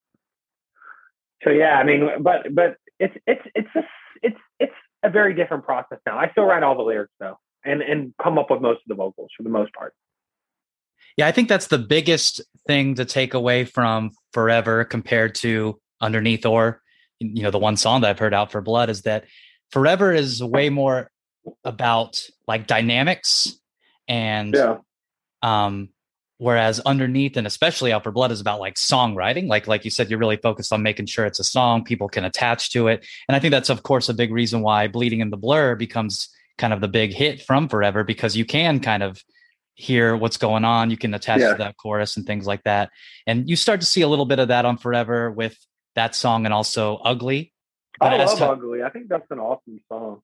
So 1.45 1.51
yeah, 1.51 1.79
I 1.79 1.85
mean, 1.85 2.09
but 2.21 2.55
but 2.55 2.77
it's 2.99 3.15
it's 3.27 3.43
it's 3.55 3.69
just 3.75 3.87
it's 4.23 4.37
it's 4.59 4.75
a 5.03 5.11
very 5.11 5.35
different 5.35 5.65
process 5.65 5.99
now. 6.07 6.19
I 6.19 6.31
still 6.33 6.45
write 6.45 6.63
all 6.63 6.77
the 6.77 6.83
lyrics 6.83 7.13
though, 7.19 7.39
and 7.65 7.81
and 7.81 8.13
come 8.23 8.39
up 8.39 8.51
with 8.51 8.61
most 8.61 8.79
of 8.79 8.89
the 8.89 8.95
vocals 8.95 9.31
for 9.37 9.43
the 9.43 9.49
most 9.49 9.73
part. 9.73 9.95
Yeah, 11.17 11.27
I 11.27 11.33
think 11.33 11.49
that's 11.49 11.69
the 11.69 11.79
biggest 11.79 12.41
thing 12.67 12.95
to 12.97 13.05
take 13.05 13.35
away 13.35 13.65
from 13.65 14.11
Forever 14.33 14.85
compared 14.85 15.35
to 15.37 15.81
Underneath 16.01 16.47
or 16.47 16.83
you 17.19 17.43
know 17.43 17.51
the 17.51 17.59
one 17.59 17.77
song 17.77 18.03
that 18.03 18.11
I've 18.11 18.19
heard 18.19 18.35
out 18.35 18.53
for 18.53 18.61
Blood 18.61 18.91
is 18.91 19.03
that 19.03 19.25
Forever 19.71 20.13
is 20.13 20.43
way 20.43 20.69
more 20.69 21.11
about 21.65 22.23
like 22.47 22.67
dynamics 22.67 23.59
and 24.09 24.55
yeah. 24.55 24.79
Um, 25.43 25.91
whereas 26.41 26.81
underneath 26.81 27.37
and 27.37 27.47
especially 27.47 27.93
out 27.93 28.03
for 28.03 28.11
blood 28.11 28.33
is 28.33 28.41
about 28.41 28.61
like 28.61 28.75
songwriting. 28.75 29.47
Like 29.47 29.67
like 29.67 29.85
you 29.85 29.91
said 29.91 30.09
you're 30.09 30.19
really 30.19 30.39
focused 30.39 30.73
on 30.73 30.83
making 30.83 31.07
sure 31.07 31.27
it's 31.27 31.39
a 31.39 31.45
song 31.45 31.85
people 31.85 32.09
can 32.09 32.25
attach 32.25 32.71
to 32.71 32.89
it. 32.89 33.07
And 33.29 33.37
i 33.37 33.39
think 33.39 33.53
that's 33.53 33.69
of 33.69 33.83
course 33.83 34.09
a 34.09 34.15
big 34.15 34.33
reason 34.33 34.63
why 34.63 34.89
bleeding 34.89 35.21
in 35.21 35.31
the 35.31 35.37
blur 35.37 35.75
becomes 35.75 36.31
kind 36.57 36.73
of 36.73 36.81
the 36.81 36.89
big 36.89 37.13
hit 37.13 37.43
from 37.43 37.69
forever 37.69 38.05
because 38.05 38.37
you 38.37 38.47
can 38.47 38.81
kind 38.81 39.03
of 39.03 39.23
hear 39.75 40.17
what's 40.17 40.37
going 40.37 40.65
on. 40.65 40.91
You 40.91 40.97
can 40.97 41.15
attach 41.15 41.41
yeah. 41.41 41.53
to 41.53 41.59
that 41.59 41.77
chorus 41.77 42.17
and 42.17 42.27
things 42.27 42.47
like 42.47 42.63
that. 42.65 42.91
And 43.27 43.49
you 43.49 43.57
start 43.57 43.81
to 43.81 43.87
see 43.87 44.03
a 44.03 44.09
little 44.09 44.27
bit 44.27 44.39
of 44.39 44.49
that 44.49 44.65
on 44.65 44.77
forever 44.77 45.31
with 45.31 45.57
that 45.95 46.15
song 46.15 46.45
and 46.45 46.55
also 46.55 46.97
ugly. 46.97 47.53
But 47.99 48.15
i 48.15 48.25
love 48.25 48.41
ugly. 48.41 48.83
I 48.83 48.91
think 48.91 49.09
that's 49.09 49.31
an 49.31 49.39
awesome 49.39 49.81
song 49.89 50.23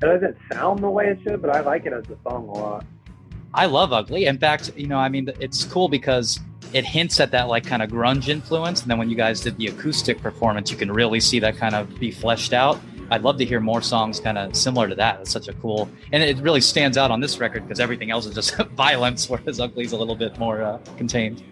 doesn't 0.00 0.36
sound 0.52 0.80
the 0.80 0.90
way 0.90 1.08
it 1.08 1.20
should, 1.22 1.40
but 1.40 1.50
I 1.50 1.60
like 1.60 1.86
it 1.86 1.92
as 1.92 2.04
a 2.04 2.16
song 2.28 2.48
a 2.48 2.52
lot. 2.52 2.84
I 3.54 3.66
love 3.66 3.92
Ugly. 3.92 4.26
In 4.26 4.38
fact, 4.38 4.72
you 4.76 4.86
know, 4.86 4.98
I 4.98 5.08
mean, 5.08 5.30
it's 5.40 5.64
cool 5.64 5.88
because 5.88 6.40
it 6.72 6.84
hints 6.84 7.20
at 7.20 7.30
that 7.30 7.48
like 7.48 7.64
kind 7.64 7.82
of 7.82 7.90
grunge 7.90 8.28
influence. 8.28 8.82
And 8.82 8.90
then 8.90 8.98
when 8.98 9.08
you 9.08 9.16
guys 9.16 9.40
did 9.40 9.56
the 9.56 9.68
acoustic 9.68 10.20
performance, 10.20 10.70
you 10.70 10.76
can 10.76 10.92
really 10.92 11.20
see 11.20 11.38
that 11.40 11.56
kind 11.56 11.74
of 11.74 11.98
be 11.98 12.10
fleshed 12.10 12.52
out. 12.52 12.78
I'd 13.10 13.22
love 13.22 13.38
to 13.38 13.44
hear 13.44 13.60
more 13.60 13.80
songs 13.82 14.18
kind 14.18 14.36
of 14.36 14.56
similar 14.56 14.88
to 14.88 14.94
that. 14.96 15.20
It's 15.20 15.30
such 15.30 15.48
a 15.48 15.52
cool, 15.54 15.88
and 16.12 16.22
it 16.22 16.38
really 16.38 16.60
stands 16.60 16.98
out 16.98 17.10
on 17.12 17.20
this 17.20 17.38
record 17.38 17.62
because 17.62 17.78
everything 17.78 18.10
else 18.10 18.26
is 18.26 18.34
just 18.34 18.56
violence, 18.76 19.30
whereas 19.30 19.60
Ugly 19.60 19.84
is 19.84 19.92
a 19.92 19.96
little 19.96 20.16
bit 20.16 20.36
more 20.38 20.62
uh, 20.62 20.78
contained. 20.96 21.42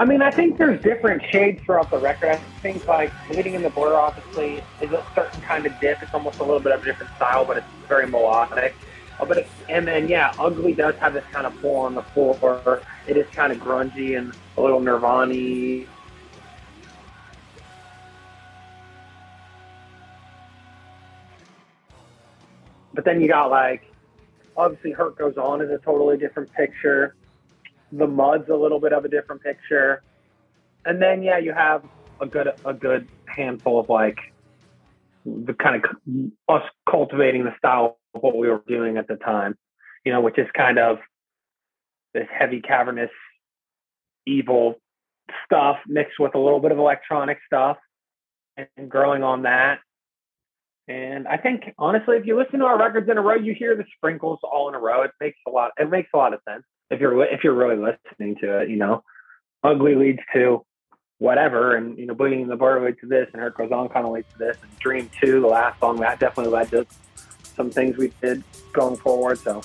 I 0.00 0.06
mean, 0.06 0.22
I 0.22 0.30
think 0.30 0.56
there's 0.56 0.82
different 0.82 1.22
shades 1.30 1.60
throughout 1.66 1.90
the 1.90 1.98
record. 1.98 2.30
I 2.30 2.40
think 2.62 2.86
like 2.88 3.12
Bleeding 3.28 3.52
in 3.52 3.62
the 3.62 3.68
Blur 3.68 3.94
obviously 3.96 4.64
is 4.80 4.90
a 4.92 5.04
certain 5.14 5.42
kind 5.42 5.66
of 5.66 5.78
dip. 5.78 6.02
It's 6.02 6.14
almost 6.14 6.38
a 6.40 6.42
little 6.42 6.58
bit 6.58 6.72
of 6.72 6.80
a 6.80 6.84
different 6.86 7.12
style, 7.16 7.44
but 7.44 7.58
it's 7.58 7.66
very 7.86 8.06
melodic. 8.06 8.78
Uh, 9.20 9.26
but 9.26 9.46
and 9.68 9.86
then 9.86 10.08
yeah, 10.08 10.32
Ugly 10.38 10.72
does 10.72 10.94
have 11.00 11.12
this 11.12 11.24
kind 11.30 11.46
of 11.46 11.60
pull 11.60 11.76
on 11.76 11.94
the 11.94 12.02
floor. 12.14 12.82
It 13.06 13.18
is 13.18 13.26
kind 13.34 13.52
of 13.52 13.58
grungy 13.58 14.16
and 14.16 14.32
a 14.56 14.62
little 14.62 14.80
Nirvana. 14.80 15.84
But 22.94 23.04
then 23.04 23.20
you 23.20 23.28
got 23.28 23.50
like 23.50 23.82
obviously 24.56 24.92
Hurt 24.92 25.18
Goes 25.18 25.36
On 25.36 25.60
is 25.60 25.68
a 25.70 25.76
totally 25.76 26.16
different 26.16 26.50
picture 26.54 27.14
the 27.92 28.06
mud's 28.06 28.48
a 28.48 28.54
little 28.54 28.80
bit 28.80 28.92
of 28.92 29.04
a 29.04 29.08
different 29.08 29.42
picture. 29.42 30.02
And 30.84 31.00
then 31.00 31.22
yeah, 31.22 31.38
you 31.38 31.52
have 31.52 31.84
a 32.20 32.26
good 32.26 32.48
a 32.64 32.74
good 32.74 33.08
handful 33.26 33.80
of 33.80 33.88
like 33.88 34.18
the 35.24 35.54
kind 35.54 35.84
of 35.84 35.90
us 36.48 36.62
cultivating 36.88 37.44
the 37.44 37.54
style 37.58 37.98
of 38.14 38.22
what 38.22 38.36
we 38.36 38.48
were 38.48 38.62
doing 38.66 38.96
at 38.96 39.06
the 39.08 39.16
time, 39.16 39.56
you 40.04 40.12
know, 40.12 40.20
which 40.20 40.38
is 40.38 40.46
kind 40.56 40.78
of 40.78 40.98
this 42.14 42.26
heavy 42.32 42.60
cavernous 42.60 43.10
evil 44.26 44.76
stuff 45.44 45.76
mixed 45.86 46.18
with 46.18 46.34
a 46.34 46.38
little 46.38 46.60
bit 46.60 46.72
of 46.72 46.78
electronic 46.78 47.38
stuff 47.46 47.76
and 48.56 48.88
growing 48.88 49.22
on 49.22 49.42
that. 49.42 49.78
And 50.88 51.28
I 51.28 51.36
think 51.36 51.72
honestly, 51.78 52.16
if 52.16 52.26
you 52.26 52.36
listen 52.36 52.58
to 52.60 52.64
our 52.64 52.78
records 52.78 53.08
in 53.08 53.16
a 53.16 53.20
row, 53.20 53.36
you 53.36 53.54
hear 53.54 53.76
the 53.76 53.84
sprinkles 53.96 54.40
all 54.42 54.68
in 54.68 54.74
a 54.74 54.78
row. 54.78 55.02
It 55.02 55.12
makes 55.20 55.38
a 55.46 55.50
lot. 55.50 55.70
It 55.78 55.88
makes 55.88 56.08
a 56.14 56.16
lot 56.16 56.34
of 56.34 56.40
sense 56.48 56.64
if 56.90 57.00
you're 57.00 57.22
if 57.24 57.44
you're 57.44 57.54
really 57.54 57.76
listening 57.76 58.36
to 58.40 58.60
it, 58.60 58.70
you 58.70 58.76
know, 58.76 59.02
ugly 59.62 59.94
leads 59.94 60.20
to 60.34 60.64
whatever, 61.18 61.76
and 61.76 61.98
you 61.98 62.06
know, 62.06 62.14
bleeding 62.14 62.40
in 62.42 62.48
the 62.48 62.56
blur 62.56 62.84
leads 62.84 63.00
to 63.00 63.06
this, 63.06 63.28
and 63.32 63.40
Hurt 63.40 63.56
Goes 63.56 63.70
On 63.72 63.88
kind 63.88 64.06
of 64.06 64.12
leads 64.12 64.30
to 64.32 64.38
this, 64.38 64.56
and 64.62 64.78
Dream 64.78 65.10
Two, 65.20 65.40
the 65.40 65.46
last 65.46 65.78
song, 65.80 65.96
that 66.00 66.18
definitely 66.18 66.52
led 66.52 66.70
to 66.70 66.86
some 67.56 67.70
things 67.70 67.96
we 67.96 68.12
did 68.20 68.42
going 68.72 68.96
forward. 68.96 69.38
So 69.38 69.62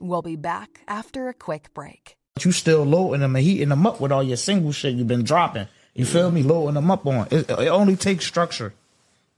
We'll 0.00 0.22
be 0.22 0.36
back 0.36 0.80
after 0.88 1.28
a 1.28 1.34
quick 1.34 1.74
break. 1.74 2.16
You 2.42 2.52
still 2.52 2.84
loading 2.84 3.20
them 3.20 3.36
and 3.36 3.44
heating 3.44 3.68
them 3.68 3.86
up 3.86 4.00
with 4.00 4.10
all 4.10 4.22
your 4.22 4.38
single 4.38 4.72
shit 4.72 4.94
you've 4.94 5.06
been 5.06 5.24
dropping. 5.24 5.68
You 5.94 6.06
feel 6.06 6.30
me? 6.30 6.42
Loading 6.42 6.74
them 6.74 6.90
up 6.90 7.06
on. 7.06 7.28
It, 7.30 7.50
it 7.50 7.68
only 7.68 7.96
takes 7.96 8.24
structure. 8.24 8.72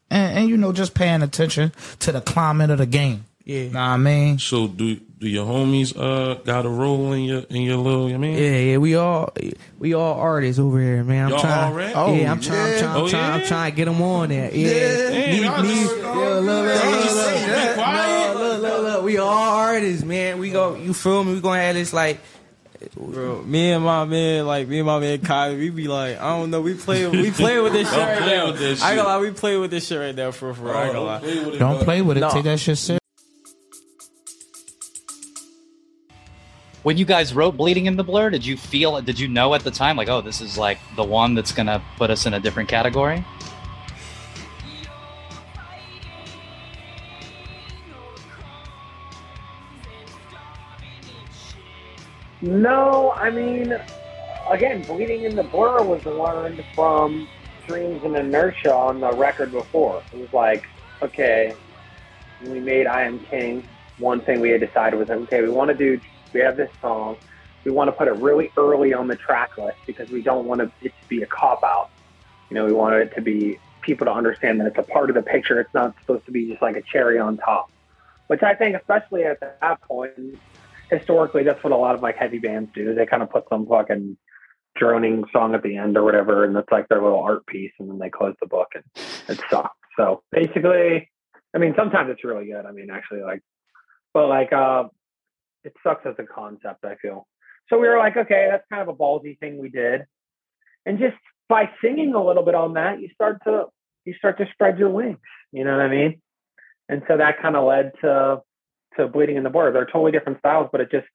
And, 0.09 0.38
and, 0.38 0.48
you 0.48 0.57
know, 0.57 0.72
just 0.72 0.94
paying 0.94 1.22
attention 1.22 1.72
to 1.98 2.12
the 2.12 2.20
climate 2.20 2.70
of 2.70 2.78
the 2.78 2.87
game. 2.87 3.24
Yeah. 3.44 3.64
Know 3.64 3.70
what 3.70 3.78
I 3.78 3.96
mean? 3.96 4.38
So 4.38 4.68
do 4.68 4.94
do 4.96 5.28
your 5.28 5.46
homies 5.46 5.96
uh 5.96 6.35
got 6.44 6.64
a 6.64 6.68
role 6.68 7.12
in 7.12 7.22
your 7.24 7.40
in 7.50 7.62
your 7.62 7.76
little 7.78 8.09
you 8.09 8.18
mean? 8.18 8.35
Yeah, 8.38 8.57
yeah, 8.59 8.76
we 8.78 8.94
all 8.94 9.33
we 9.78 9.94
all 9.94 10.14
artists 10.20 10.61
over 10.61 10.81
here, 10.81 11.02
man. 11.02 11.24
I'm 11.24 11.31
Y'all 11.31 11.40
trying, 11.40 11.72
already? 11.72 11.94
Oh, 11.94 12.14
yeah, 12.14 12.31
I'm 12.31 12.40
yeah. 12.40 12.48
trying, 12.48 12.72
I'm 12.74 12.78
trying, 12.78 12.96
Oh, 12.96 13.05
I'm 13.05 13.11
trying, 13.11 13.33
I'm 13.40 13.46
trying 13.46 13.70
to 13.72 13.76
get 13.76 13.85
them 13.87 14.00
on 14.02 14.28
there. 14.28 14.55
Yeah, 14.55 14.70
Damn, 15.11 15.31
Me- 15.62 15.68
me- 15.68 15.74
just- 15.83 15.96
yeah, 15.96 16.05
look, 16.05 16.44
look, 16.44 16.44
look, 16.44 16.74
Y'all 16.74 16.92
look, 16.92 17.02
look, 17.02 17.12
say, 17.12 17.76
look, 17.76 18.38
look, 18.38 18.62
look, 18.62 18.83
look, 18.83 19.05
we 19.05 19.18
all 19.18 19.28
artists, 19.28 20.05
man. 20.05 20.38
We 20.38 20.50
go, 20.50 20.76
you 20.76 20.94
feel 20.94 21.24
me? 21.24 21.35
We 21.35 21.40
gonna 21.40 21.61
have 21.62 21.74
this 21.74 21.92
like. 21.92 22.20
Bro, 22.96 23.42
me 23.42 23.70
and 23.70 23.85
my 23.85 24.05
man, 24.07 24.44
like 24.44 24.66
me 24.66 24.78
and 24.81 24.87
my 24.87 24.98
man 24.98 25.20
Kyle, 25.20 25.55
we 25.55 25.70
be 25.70 25.87
like, 25.87 26.18
I 26.20 26.37
don't 26.37 26.50
know, 26.50 26.61
we 26.61 26.74
play, 26.74 27.07
we 27.07 27.31
play 27.31 27.61
with 27.61 27.72
this 27.72 27.88
shit 27.88 27.96
Don't 27.96 28.09
right 28.09 28.18
play 28.18 28.37
now. 28.38 28.46
with 28.50 28.59
this 28.59 28.83
I 28.83 28.90
ain't 28.90 28.96
gonna 28.96 29.09
lie, 29.09 29.18
we 29.20 29.31
play 29.31 29.57
with 29.57 29.70
this 29.70 29.87
shit 29.87 30.00
right 30.00 30.12
now 30.14 30.33
for 30.33 30.52
for. 30.52 30.74
I 30.74 30.87
ain't 30.87 30.92
gonna 30.94 31.05
lie. 31.07 31.20
Don't 31.20 31.22
play 31.22 31.38
with 31.44 31.55
it, 31.55 31.59
Don't 31.61 31.85
play 31.85 32.02
with 32.02 32.16
it. 32.16 32.20
No. 32.22 32.31
Take 32.31 32.42
that 32.44 32.59
shit 32.59 32.76
serious. 32.78 32.98
When 36.83 36.97
you 36.97 37.05
guys 37.05 37.33
wrote 37.33 37.57
"Bleeding 37.57 37.87
in 37.87 37.97
the 37.97 38.03
Blur," 38.03 38.31
did 38.31 38.45
you 38.45 38.57
feel? 38.57 39.01
Did 39.01 39.18
you 39.18 39.29
know 39.29 39.55
at 39.55 39.62
the 39.62 39.71
time, 39.71 39.97
like, 39.97 40.09
oh, 40.09 40.21
this 40.21 40.40
is 40.40 40.59
like 40.59 40.79
the 40.97 41.05
one 41.05 41.35
that's 41.35 41.53
gonna 41.53 41.81
put 41.97 42.11
us 42.11 42.27
in 42.27 42.35
a 42.35 42.40
different 42.40 42.68
category? 42.68 43.25
No, 52.40 53.12
I 53.12 53.31
mean, 53.31 53.79
again, 54.51 54.83
Bleeding 54.83 55.23
in 55.23 55.37
the 55.37 55.45
Blur 55.45 55.85
was 55.85 56.05
learned 56.05 56.64
from 56.75 57.29
Dreams 57.68 58.03
in 58.03 58.16
Inertia 58.16 58.75
on 58.75 58.99
the 58.99 59.12
record 59.12 59.53
before. 59.53 60.03
It 60.12 60.18
was 60.18 60.33
like, 60.33 60.66
okay, 61.01 61.55
we 62.45 62.59
made 62.59 62.88
I 62.88 63.03
Am 63.03 63.21
King, 63.21 63.62
one 63.99 64.21
thing 64.21 64.40
we 64.40 64.51
had 64.51 64.61
decided 64.61 64.99
was, 64.99 65.09
okay, 65.09 65.42
we 65.42 65.51
want 65.51 65.71
to 65.71 65.77
do, 65.77 66.01
we 66.33 66.40
have 66.40 66.57
this 66.57 66.71
song, 66.81 67.16
we 67.64 67.71
want 67.71 67.88
to 67.88 67.92
put 67.92 68.09
it 68.09 68.14
really 68.14 68.51
early 68.57 68.92
on 68.92 69.09
the 69.09 69.16
track 69.16 69.57
list 69.57 69.79
because 69.87 70.11
we 70.11 70.23
don't 70.23 70.47
want 70.47 70.61
it 70.61 70.71
to 70.83 70.90
be 71.09 71.23
a 71.23 71.27
cop 71.27 71.62
out. 71.62 71.90
You 72.51 72.57
know, 72.57 72.66
we 72.66 72.73
want 72.73 72.95
it 72.97 73.14
to 73.14 73.21
be 73.21 73.59
people 73.83 74.07
to 74.07 74.12
understand 74.12 74.61
that 74.61 74.66
it's 74.66 74.79
a 74.79 74.83
part 74.83 75.11
of 75.11 75.16
the 75.16 75.23
picture. 75.23 75.61
It's 75.61 75.73
not 75.75 75.95
supposed 76.01 76.27
to 76.27 76.33
be 76.33 76.49
just 76.49 76.62
like 76.62 76.77
a 76.77 76.83
cherry 76.83 77.18
on 77.18 77.37
top, 77.37 77.71
which 78.27 78.42
I 78.42 78.55
think, 78.55 78.77
especially 78.77 79.25
at 79.25 79.40
that 79.40 79.81
point, 79.83 80.38
historically, 80.90 81.42
that's 81.42 81.62
what 81.62 81.73
a 81.73 81.77
lot 81.77 81.95
of 81.95 82.03
like 82.03 82.16
heavy 82.16 82.38
bands 82.38 82.71
do. 82.75 82.95
They 82.95 83.07
kind 83.07 83.23
of 83.23 83.31
put 83.31 83.49
some 83.49 83.66
fucking 83.66 84.16
droning 84.77 85.25
song 85.33 85.55
at 85.55 85.62
the 85.62 85.77
end 85.77 85.97
or 85.97 86.05
whatever, 86.05 86.45
and 86.45 86.57
it's 86.57 86.71
like 86.71 86.88
their 86.88 87.03
little 87.03 87.21
art 87.21 87.47
piece, 87.47 87.73
and 87.79 87.88
then 87.88 87.99
they 87.99 88.11
close 88.11 88.35
the 88.40 88.47
book, 88.47 88.68
and 88.75 88.85
it 89.29 89.40
sucks. 89.51 89.77
So 89.97 90.23
basically, 90.31 91.11
I 91.55 91.59
mean, 91.59 91.75
sometimes 91.77 92.11
it's 92.11 92.25
really 92.25 92.47
good. 92.47 92.64
I 92.64 92.73
mean, 92.73 92.90
actually, 92.90 93.23
like, 93.23 93.42
but 94.14 94.29
like, 94.29 94.53
uh, 94.53 94.85
it 95.64 95.75
sucks 95.83 96.07
as 96.07 96.14
a 96.18 96.25
concept. 96.25 96.85
I 96.85 96.96
feel. 96.96 97.27
So 97.68 97.79
we 97.79 97.88
were 97.88 97.98
like, 97.98 98.16
okay, 98.16 98.48
that's 98.51 98.64
kind 98.70 98.83
of 98.83 98.88
a 98.88 98.98
ballsy 98.98 99.38
thing 99.38 99.59
we 99.59 99.68
did, 99.68 100.03
and 100.87 100.98
just 100.98 101.16
by 101.48 101.70
singing 101.83 102.14
a 102.14 102.25
little 102.25 102.44
bit 102.44 102.55
on 102.55 102.75
that, 102.75 103.01
you 103.01 103.09
start 103.14 103.38
to 103.44 103.66
you 104.05 104.14
start 104.14 104.38
to 104.38 104.46
spread 104.53 104.79
your 104.79 104.90
wings. 104.90 105.18
You 105.53 105.64
know 105.64 105.72
what 105.72 105.83
I 105.83 105.88
mean? 105.88 106.20
And 106.88 107.03
so 107.09 107.16
that 107.16 107.40
kind 107.40 107.57
of 107.57 107.64
led 107.64 107.92
to 108.03 108.40
to 108.96 109.09
bleeding 109.09 109.37
in 109.37 109.42
the 109.42 109.51
blur. 109.51 109.72
They're 109.72 109.87
totally 109.87 110.12
different 110.12 110.38
styles, 110.38 110.68
but 110.72 110.81
it 110.81 110.90
just 110.90 111.07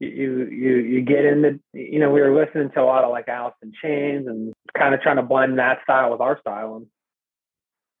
you 0.00 0.46
you 0.50 0.76
you 0.76 1.00
get 1.02 1.24
into 1.24 1.60
you 1.72 1.98
know 1.98 2.10
we 2.10 2.20
were 2.20 2.34
listening 2.34 2.70
to 2.70 2.80
a 2.80 2.84
lot 2.84 3.04
of 3.04 3.10
like 3.10 3.28
Alice 3.28 3.54
in 3.62 3.72
Chains 3.82 4.26
and 4.26 4.52
kind 4.76 4.94
of 4.94 5.00
trying 5.00 5.16
to 5.16 5.22
blend 5.22 5.58
that 5.58 5.78
style 5.82 6.10
with 6.10 6.20
our 6.20 6.38
style 6.40 6.76
and 6.76 6.86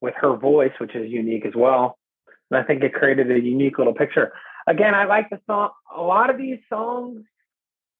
with 0.00 0.14
her 0.16 0.36
voice, 0.36 0.72
which 0.78 0.94
is 0.94 1.10
unique 1.10 1.46
as 1.46 1.54
well. 1.54 1.96
And 2.50 2.58
I 2.58 2.64
think 2.64 2.82
it 2.82 2.92
created 2.92 3.30
a 3.30 3.40
unique 3.40 3.78
little 3.78 3.94
picture. 3.94 4.32
Again, 4.66 4.94
I 4.94 5.04
like 5.04 5.30
the 5.30 5.40
song. 5.46 5.70
A 5.94 6.00
lot 6.00 6.30
of 6.30 6.38
these 6.38 6.58
songs, 6.68 7.24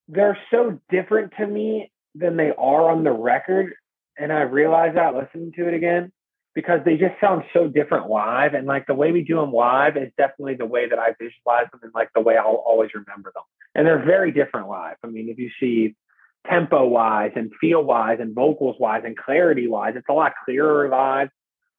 they're 0.09 0.39
so 0.51 0.81
different 0.91 1.33
to 1.39 1.47
me 1.47 1.91
than 2.15 2.37
they 2.37 2.51
are 2.51 2.91
on 2.91 3.05
the 3.05 3.13
record, 3.13 3.75
and 4.19 4.33
I 4.33 4.43
realized 4.43 4.97
that 4.97 5.15
listening 5.15 5.53
to 5.57 5.69
it 5.69 5.75
again 5.75 6.13
because 6.55 6.81
they 6.85 6.97
just 6.97 7.19
sound 7.21 7.45
so 7.53 7.67
different 7.67 8.11
live. 8.11 8.55
And 8.55 8.67
like 8.67 8.87
the 8.87 8.95
way 8.95 9.11
we 9.13 9.23
do 9.23 9.37
them 9.37 9.53
live 9.53 9.97
is 9.97 10.13
definitely 10.19 10.55
the 10.55 10.67
way 10.67 10.89
that 10.89 10.99
I 10.99 11.15
visualize 11.19 11.71
them 11.73 11.81
and 11.83 11.93
like 11.95 12.11
the 12.15 12.21
way 12.21 12.37
I'll 12.37 12.63
always 12.67 12.91
remember 12.95 13.33
them. 13.35 13.45
And 13.75 13.87
they're 13.87 14.05
very 14.05 14.33
different 14.33 14.69
live. 14.69 14.97
I 15.03 15.07
mean, 15.07 15.29
if 15.31 15.39
you 15.39 15.51
see 15.59 15.97
tempo 16.49 16.87
wise 16.87 17.33
and 17.37 17.53
feel 17.61 17.83
wise 17.83 18.19
and 18.21 18.35
vocals 18.35 18.77
wise 18.79 19.03
and 19.05 19.17
clarity 19.17 19.67
wise, 19.67 19.95
it's 19.97 20.09
a 20.11 20.13
lot 20.13 20.33
clearer 20.45 20.89
live. 20.89 21.31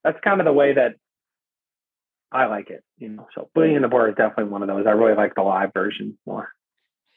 That's 0.04 0.19
kind 0.24 0.41
of 0.41 0.46
the 0.46 0.54
way 0.54 0.74
that 0.74 0.96
I 2.34 2.48
like 2.48 2.69
it, 2.69 2.84
you 2.98 3.10
know. 3.10 3.28
So 3.36 3.50
Bleeding 3.54 3.76
in 3.78 3.82
the 3.84 3.88
Blur 3.88 4.10
is 4.10 4.15
definitely 4.15 4.46
one 4.52 4.62
of 4.62 4.67
those. 4.67 4.86
I 4.88 4.91
really 4.91 5.15
like 5.15 5.36
the 5.36 5.43
live 5.43 5.72
version 5.74 6.17
more. 6.26 6.50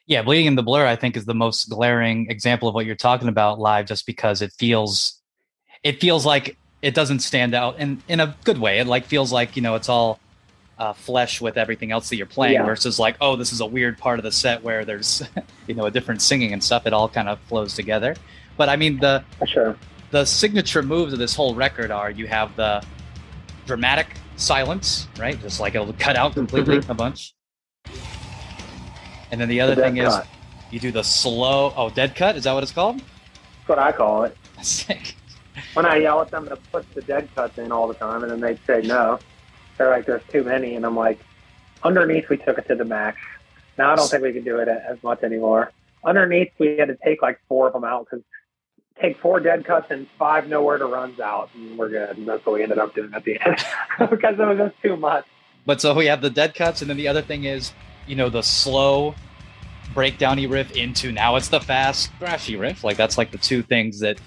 Yeah, 0.06 0.22
Bleeding 0.22 0.46
in 0.46 0.54
the 0.54 0.62
Blur, 0.62 0.86
I 0.86 0.94
think, 0.94 1.16
is 1.16 1.24
the 1.24 1.34
most 1.34 1.68
glaring 1.70 2.30
example 2.30 2.68
of 2.68 2.74
what 2.74 2.86
you're 2.86 2.94
talking 2.94 3.28
about 3.28 3.58
live, 3.58 3.86
just 3.86 4.06
because 4.06 4.42
it 4.42 4.52
feels, 4.58 5.20
it 5.82 6.00
feels 6.00 6.24
like 6.24 6.56
it 6.82 6.94
doesn't 6.94 7.20
stand 7.20 7.54
out 7.54 7.78
in 7.78 8.02
in 8.08 8.20
a 8.20 8.36
good 8.44 8.58
way. 8.58 8.78
It 8.78 8.86
like 8.86 9.06
feels 9.06 9.32
like 9.32 9.56
you 9.56 9.62
know 9.62 9.74
it's 9.74 9.88
all 9.88 10.20
uh, 10.78 10.92
flesh 10.92 11.40
with 11.40 11.56
everything 11.56 11.90
else 11.90 12.10
that 12.10 12.16
you're 12.16 12.26
playing, 12.26 12.54
Yeah. 12.54 12.66
versus 12.66 12.98
like 12.98 13.16
oh, 13.20 13.34
this 13.36 13.52
is 13.52 13.60
a 13.60 13.66
weird 13.66 13.98
part 13.98 14.18
of 14.18 14.22
the 14.22 14.30
set 14.32 14.62
where 14.62 14.84
there's 14.84 15.22
you 15.66 15.74
know 15.74 15.86
a 15.86 15.90
different 15.90 16.20
singing 16.22 16.52
and 16.52 16.62
stuff. 16.62 16.86
It 16.86 16.92
all 16.92 17.08
kind 17.08 17.28
of 17.28 17.40
flows 17.48 17.74
together. 17.74 18.14
But 18.56 18.68
I 18.68 18.76
mean 18.76 19.00
the 19.00 19.24
sure. 19.46 19.76
the 20.10 20.24
signature 20.26 20.82
moves 20.82 21.12
of 21.14 21.18
this 21.18 21.34
whole 21.34 21.54
record 21.54 21.90
are 21.90 22.10
you 22.10 22.26
have 22.26 22.54
the 22.56 22.84
dramatic 23.66 24.08
silence, 24.36 25.08
right? 25.18 25.40
Just 25.40 25.60
like 25.60 25.74
it'll 25.74 25.92
cut 25.94 26.16
out 26.16 26.34
completely 26.34 26.78
mm-hmm. 26.78 26.90
a 26.90 26.94
bunch. 26.94 27.34
And 29.30 29.40
then 29.40 29.48
the 29.48 29.60
other 29.60 29.74
The 29.74 29.82
thing 29.82 29.96
is 29.98 30.14
you 30.70 30.80
do 30.80 30.92
the 30.92 31.02
slow 31.02 31.72
oh 31.76 31.90
dead 31.90 32.14
cut, 32.14 32.36
is 32.36 32.44
that 32.44 32.52
what 32.52 32.62
it's 32.62 32.72
called? 32.72 32.98
That's 32.98 33.68
what 33.68 33.78
I 33.78 33.92
call 33.92 34.24
it. 34.24 34.36
Sick. 34.62 35.16
When 35.74 35.86
I 35.86 35.96
yell 35.96 36.20
at 36.20 36.30
them 36.30 36.48
to 36.48 36.56
put 36.56 36.92
the 36.94 37.02
dead 37.02 37.28
cuts 37.34 37.58
in 37.58 37.72
all 37.72 37.88
the 37.88 37.94
time, 37.94 38.22
and 38.22 38.30
then 38.30 38.40
they 38.40 38.56
say 38.66 38.86
no, 38.86 39.18
they're 39.78 39.90
like, 39.90 40.06
"There's 40.06 40.22
too 40.30 40.44
many," 40.44 40.76
and 40.76 40.84
I'm 40.84 40.96
like, 40.96 41.18
"Underneath, 41.82 42.28
we 42.28 42.36
took 42.36 42.58
it 42.58 42.68
to 42.68 42.74
the 42.74 42.84
max. 42.84 43.18
Now 43.78 43.92
I 43.92 43.96
don't 43.96 44.08
think 44.08 44.22
we 44.22 44.32
can 44.32 44.44
do 44.44 44.58
it 44.58 44.68
as 44.68 45.02
much 45.02 45.22
anymore. 45.22 45.72
Underneath, 46.04 46.52
we 46.58 46.76
had 46.78 46.88
to 46.88 46.96
take 47.04 47.22
like 47.22 47.40
four 47.48 47.66
of 47.66 47.72
them 47.72 47.84
out 47.84 48.06
because 48.08 48.24
take 49.00 49.20
four 49.20 49.40
dead 49.40 49.64
cuts 49.64 49.90
and 49.90 50.06
five 50.18 50.48
nowhere 50.48 50.78
to 50.78 50.86
runs 50.86 51.20
out, 51.20 51.50
and 51.54 51.76
we're 51.78 51.88
good. 51.88 52.16
And 52.16 52.28
that's 52.28 52.44
what 52.46 52.54
we 52.54 52.62
ended 52.62 52.78
up 52.78 52.94
doing 52.94 53.12
at 53.14 53.24
the 53.24 53.38
end 53.44 53.64
because 54.10 54.38
it 54.38 54.44
was 54.44 54.58
just 54.58 54.74
too 54.82 54.96
much. 54.96 55.26
But 55.64 55.80
so 55.80 55.94
we 55.94 56.06
have 56.06 56.22
the 56.22 56.30
dead 56.30 56.54
cuts, 56.54 56.80
and 56.80 56.88
then 56.88 56.96
the 56.96 57.08
other 57.08 57.22
thing 57.22 57.44
is, 57.44 57.72
you 58.06 58.16
know, 58.16 58.28
the 58.28 58.42
slow 58.42 59.14
breakdowny 59.94 60.50
riff 60.50 60.72
into 60.72 61.10
now 61.10 61.36
it's 61.36 61.48
the 61.48 61.60
fast 61.60 62.10
thrashy 62.20 62.58
riff. 62.58 62.84
Like 62.84 62.96
that's 62.96 63.18
like 63.18 63.30
the 63.30 63.38
two 63.38 63.62
things 63.62 64.00
that 64.00 64.18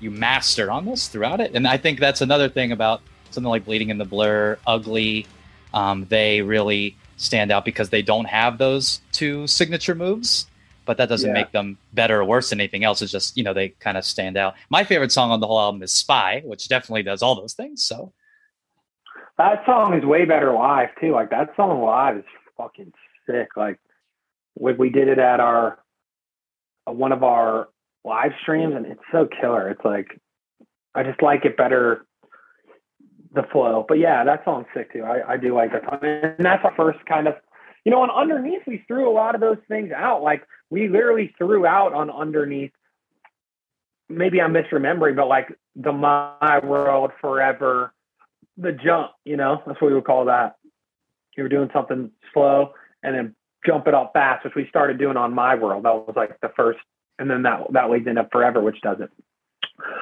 you 0.00 0.10
master 0.10 0.70
on 0.70 0.84
this 0.84 1.08
throughout 1.08 1.40
it. 1.40 1.54
And 1.54 1.66
I 1.66 1.76
think 1.76 1.98
that's 1.98 2.20
another 2.20 2.48
thing 2.48 2.72
about 2.72 3.02
something 3.30 3.48
like 3.48 3.64
Bleeding 3.64 3.90
in 3.90 3.98
the 3.98 4.04
Blur, 4.04 4.58
Ugly. 4.66 5.26
Um, 5.74 6.06
they 6.08 6.40
really 6.40 6.96
stand 7.18 7.52
out 7.52 7.64
because 7.64 7.90
they 7.90 8.00
don't 8.02 8.24
have 8.24 8.56
those 8.58 9.00
two 9.12 9.46
signature 9.46 9.94
moves, 9.94 10.46
but 10.86 10.96
that 10.96 11.08
doesn't 11.08 11.28
Yeah. 11.28 11.34
make 11.34 11.52
them 11.52 11.76
better 11.92 12.20
or 12.20 12.24
worse 12.24 12.48
than 12.50 12.60
anything 12.60 12.84
else. 12.84 13.02
It's 13.02 13.12
just, 13.12 13.36
you 13.36 13.42
know, 13.44 13.52
they 13.52 13.68
kind 13.80 13.98
of 13.98 14.04
stand 14.04 14.36
out. 14.38 14.54
My 14.70 14.84
favorite 14.84 15.12
song 15.12 15.30
on 15.30 15.40
the 15.40 15.46
whole 15.46 15.60
album 15.60 15.82
is 15.82 15.92
Spy, 15.92 16.40
which 16.44 16.68
definitely 16.68 17.02
does 17.02 17.22
all 17.22 17.34
those 17.34 17.52
things. 17.54 17.84
So 17.84 18.12
That 19.36 19.64
song 19.66 19.94
is 19.94 20.04
way 20.04 20.24
better 20.24 20.52
live 20.52 20.88
too. 21.00 21.12
Like 21.12 21.30
that 21.30 21.54
song 21.54 21.82
live 21.82 22.16
is 22.16 22.24
fucking 22.56 22.92
sick. 23.28 23.56
Like 23.56 23.78
when 24.54 24.76
we 24.78 24.90
did 24.90 25.06
it 25.08 25.18
at 25.18 25.38
our 25.40 25.78
uh, 26.88 26.92
one 26.92 27.12
of 27.12 27.22
our 27.22 27.68
live 28.04 28.32
streams, 28.42 28.74
and 28.74 28.86
it's 28.86 29.00
so 29.12 29.26
killer. 29.40 29.68
It's 29.68 29.84
like 29.84 30.20
I 30.94 31.04
just 31.04 31.22
like 31.22 31.44
it 31.44 31.56
better, 31.56 32.04
the 33.40 33.48
flow. 33.50 33.84
But 33.88 33.98
yeah, 33.98 34.24
that 34.24 34.44
song's 34.44 34.66
sick 34.74 34.92
too. 34.92 35.04
I, 35.04 35.32
I 35.32 35.36
do 35.36 35.54
like 35.54 35.72
that 35.72 35.84
song, 35.84 35.98
and 36.02 36.44
that's 36.44 36.64
our 36.64 36.74
first 36.76 36.98
kind 37.06 37.28
of. 37.28 37.34
You 37.84 37.92
know, 37.92 38.02
on 38.02 38.10
underneath, 38.10 38.62
we 38.66 38.84
threw 38.86 39.10
a 39.10 39.14
lot 39.14 39.34
of 39.34 39.40
those 39.40 39.58
things 39.68 39.92
out. 39.92 40.22
Like 40.22 40.46
we 40.68 40.88
literally 40.88 41.34
threw 41.38 41.66
out 41.66 41.94
on 41.94 42.10
underneath. 42.10 42.72
Maybe 44.08 44.40
I'm 44.40 44.52
misremembering, 44.52 45.16
but 45.16 45.28
like 45.28 45.56
the 45.76 45.92
My 45.92 46.60
World 46.62 47.12
Forever 47.20 47.92
the 48.58 48.72
jump, 48.72 49.12
you 49.24 49.36
know, 49.36 49.62
that's 49.64 49.80
what 49.80 49.88
we 49.88 49.94
would 49.94 50.04
call 50.04 50.26
that. 50.26 50.56
You 51.36 51.44
were 51.44 51.48
doing 51.48 51.70
something 51.72 52.10
slow 52.34 52.72
and 53.02 53.14
then 53.14 53.34
jump 53.64 53.86
it 53.86 53.94
up 53.94 54.12
fast, 54.12 54.44
which 54.44 54.54
we 54.56 54.66
started 54.68 54.98
doing 54.98 55.16
on 55.16 55.32
My 55.32 55.54
World. 55.54 55.84
That 55.84 55.94
was 55.94 56.14
like 56.16 56.40
the 56.40 56.50
first, 56.56 56.80
and 57.18 57.30
then 57.30 57.42
that 57.42 57.72
that 57.72 57.90
leads 57.90 58.08
into 58.08 58.28
Forever, 58.32 58.60
which 58.60 58.80
does 58.82 58.98
it. 59.00 59.10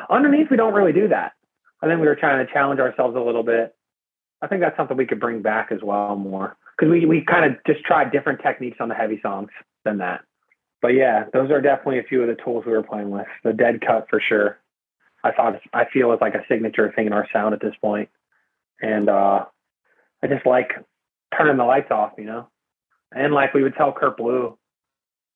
Underneath, 0.09 0.51
we 0.51 0.57
don't 0.57 0.73
really 0.73 0.95
do 0.95 1.09
that. 1.09 1.33
I 1.83 1.87
think 1.87 2.01
we 2.01 2.07
were 2.07 2.17
trying 2.17 2.45
to 2.45 2.53
challenge 2.53 2.81
ourselves 2.81 3.17
a 3.17 3.21
little 3.21 3.43
bit. 3.43 3.75
I 4.43 4.47
think 4.47 4.61
that's 4.61 4.77
something 4.77 4.97
we 4.97 5.07
could 5.07 5.21
bring 5.21 5.43
back 5.43 5.69
as 5.73 5.81
well 5.83 6.17
more 6.17 6.57
because 6.77 6.91
we 6.91 7.07
we 7.07 7.25
kind 7.25 7.45
of 7.45 7.59
just 7.67 7.85
tried 7.85 8.13
different 8.13 8.41
techniques 8.43 8.79
on 8.81 8.89
the 8.89 8.95
heavy 8.95 9.21
songs 9.23 9.51
than 9.85 9.99
that. 9.99 10.23
But 10.83 10.89
yeah, 10.89 11.25
those 11.33 11.51
are 11.51 11.61
definitely 11.61 11.99
a 12.01 12.05
few 12.05 12.23
of 12.23 12.29
the 12.29 12.43
tools 12.43 12.65
we 12.67 12.73
were 12.73 12.83
playing 12.83 13.11
with. 13.11 13.27
The 13.45 13.53
dead 13.53 13.81
cut 13.87 14.07
for 14.11 14.21
sure. 14.21 14.59
I 15.25 15.33
thought 15.33 15.61
I 15.73 15.85
feel 15.93 16.13
it's 16.13 16.21
like 16.21 16.35
a 16.35 16.45
signature 16.49 16.93
thing 16.95 17.07
in 17.07 17.13
our 17.13 17.27
sound 17.33 17.55
at 17.55 17.61
this 17.61 17.75
point. 17.81 18.09
point, 18.81 18.93
and 18.93 19.09
uh, 19.09 19.45
I 20.23 20.27
just 20.29 20.47
like 20.47 20.73
turning 21.37 21.57
the 21.57 21.65
lights 21.65 21.91
off, 21.91 22.13
you 22.19 22.25
know. 22.25 22.49
And 23.13 23.33
like 23.33 23.55
we 23.55 23.63
would 23.63 23.75
tell 23.75 23.93
Kurt 23.93 24.17
Ballou 24.17 24.57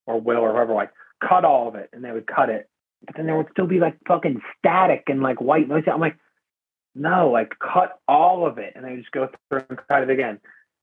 or 0.06 0.20
Will 0.20 0.38
or 0.38 0.52
whoever, 0.52 0.74
like 0.74 0.90
cut 1.26 1.44
all 1.44 1.68
of 1.68 1.74
it, 1.74 1.90
and 1.92 2.04
they 2.04 2.12
would 2.12 2.26
cut 2.26 2.50
it, 2.50 2.68
but 3.06 3.16
then 3.16 3.26
there 3.26 3.36
would 3.36 3.48
still 3.52 3.66
be 3.66 3.78
like 3.78 3.96
fucking 4.06 4.40
static 4.58 5.04
and 5.08 5.22
like 5.22 5.40
white 5.40 5.68
noise. 5.68 5.84
I'm 5.90 6.00
like, 6.00 6.16
no, 6.94 7.30
like 7.30 7.54
cut 7.58 7.98
all 8.08 8.46
of 8.46 8.58
it, 8.58 8.74
and 8.76 8.84
I 8.84 8.96
just 8.96 9.10
go 9.12 9.28
through 9.48 9.64
and 9.68 9.78
cut 9.88 10.02
it 10.02 10.10
again. 10.10 10.40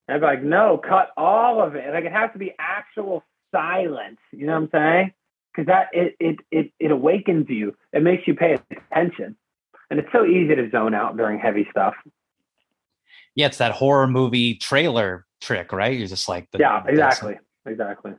And 0.08 0.16
I'd 0.16 0.20
be 0.20 0.26
like, 0.26 0.44
no, 0.44 0.78
cut 0.78 1.12
all 1.18 1.62
of 1.62 1.76
it. 1.76 1.92
Like 1.94 2.06
it 2.06 2.12
has 2.12 2.32
to 2.34 2.40
be 2.40 2.54
actual 2.60 3.24
silence. 3.52 4.20
You 4.32 4.48
know 4.48 4.54
what 4.54 4.64
I'm 4.64 4.70
saying? 4.72 5.14
Because 5.54 5.68
that 5.68 5.88
it, 5.92 6.16
it 6.20 6.36
it 6.52 6.72
it 6.80 6.92
awakens 6.92 7.48
you. 7.50 7.76
It 7.94 8.04
makes 8.04 8.28
you 8.28 8.36
pay 8.36 8.60
attention, 8.72 9.36
and 9.90 10.00
it's 10.00 10.12
so 10.12 10.26
easy 10.26 10.56
to 10.56 10.70
zone 10.70 10.94
out 10.94 11.18
during 11.18 11.40
heavy 11.40 11.68
stuff. 11.72 11.96
Yeah, 13.36 13.48
it's 13.48 13.58
that 13.58 13.74
horror 13.74 14.08
movie 14.08 14.56
trailer 14.56 15.26
trick, 15.42 15.72
right? 15.72 15.96
You're 15.96 16.08
just 16.08 16.28
like, 16.28 16.50
the, 16.52 16.58
yeah, 16.58 16.84
exactly, 16.88 17.38
exactly. 17.68 18.14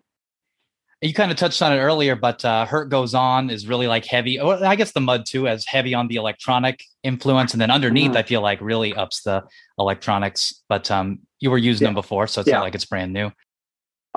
You 1.01 1.15
kind 1.15 1.31
of 1.31 1.37
touched 1.37 1.63
on 1.63 1.73
it 1.73 1.77
earlier, 1.79 2.17
but 2.17 2.45
uh, 2.45 2.67
"Hurt 2.67 2.89
Goes 2.89 3.15
On" 3.15 3.51
is 3.51 3.69
really 3.69 3.87
like 3.87 4.05
heavy. 4.05 4.41
I 4.41 4.75
guess 4.75 4.91
the 4.93 5.01
Mud 5.01 5.27
too 5.27 5.45
has 5.45 5.65
heavy 5.65 5.95
on 5.95 6.09
the 6.09 6.17
electronic 6.17 6.83
influence, 7.05 7.53
and 7.55 7.61
then 7.61 7.71
underneath, 7.71 8.13
Mhm. 8.13 8.17
I 8.17 8.23
feel 8.25 8.41
like 8.41 8.61
really 8.61 8.95
ups 8.95 9.23
the 9.23 9.45
electronics. 9.79 10.61
But 10.69 10.91
um, 10.91 11.21
you 11.39 11.53
were 11.53 11.59
using 11.59 11.85
Yeah. 11.85 11.89
them 11.91 11.95
before, 11.95 12.27
so 12.27 12.41
it's 12.41 12.49
Yeah. 12.49 12.57
not 12.57 12.63
like 12.63 12.75
it's 12.75 12.85
brand 12.85 13.13
new. 13.13 13.31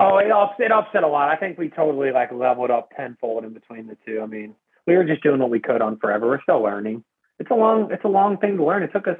Oh, 0.00 0.18
it 0.18 0.32
ups 0.32 0.58
it 0.58 0.72
upset 0.72 1.04
a 1.04 1.06
lot. 1.06 1.28
I 1.28 1.36
think 1.36 1.56
we 1.56 1.68
totally 1.68 2.10
like 2.10 2.32
leveled 2.32 2.72
up 2.72 2.90
tenfold 2.96 3.44
in 3.44 3.52
between 3.52 3.86
the 3.86 3.96
two. 4.04 4.20
I 4.20 4.26
mean, 4.26 4.56
we 4.86 4.96
were 4.96 5.04
just 5.04 5.22
doing 5.22 5.38
what 5.38 5.50
we 5.50 5.60
could 5.60 5.82
on 5.82 5.98
forever. 5.98 6.26
We're 6.26 6.42
still 6.42 6.62
learning. 6.62 7.04
It's 7.38 7.50
a 7.50 7.54
long 7.54 7.92
it's 7.92 8.04
a 8.04 8.08
long 8.08 8.38
thing 8.38 8.56
to 8.56 8.64
learn. 8.64 8.82
It 8.82 8.90
took 8.92 9.06
us 9.06 9.18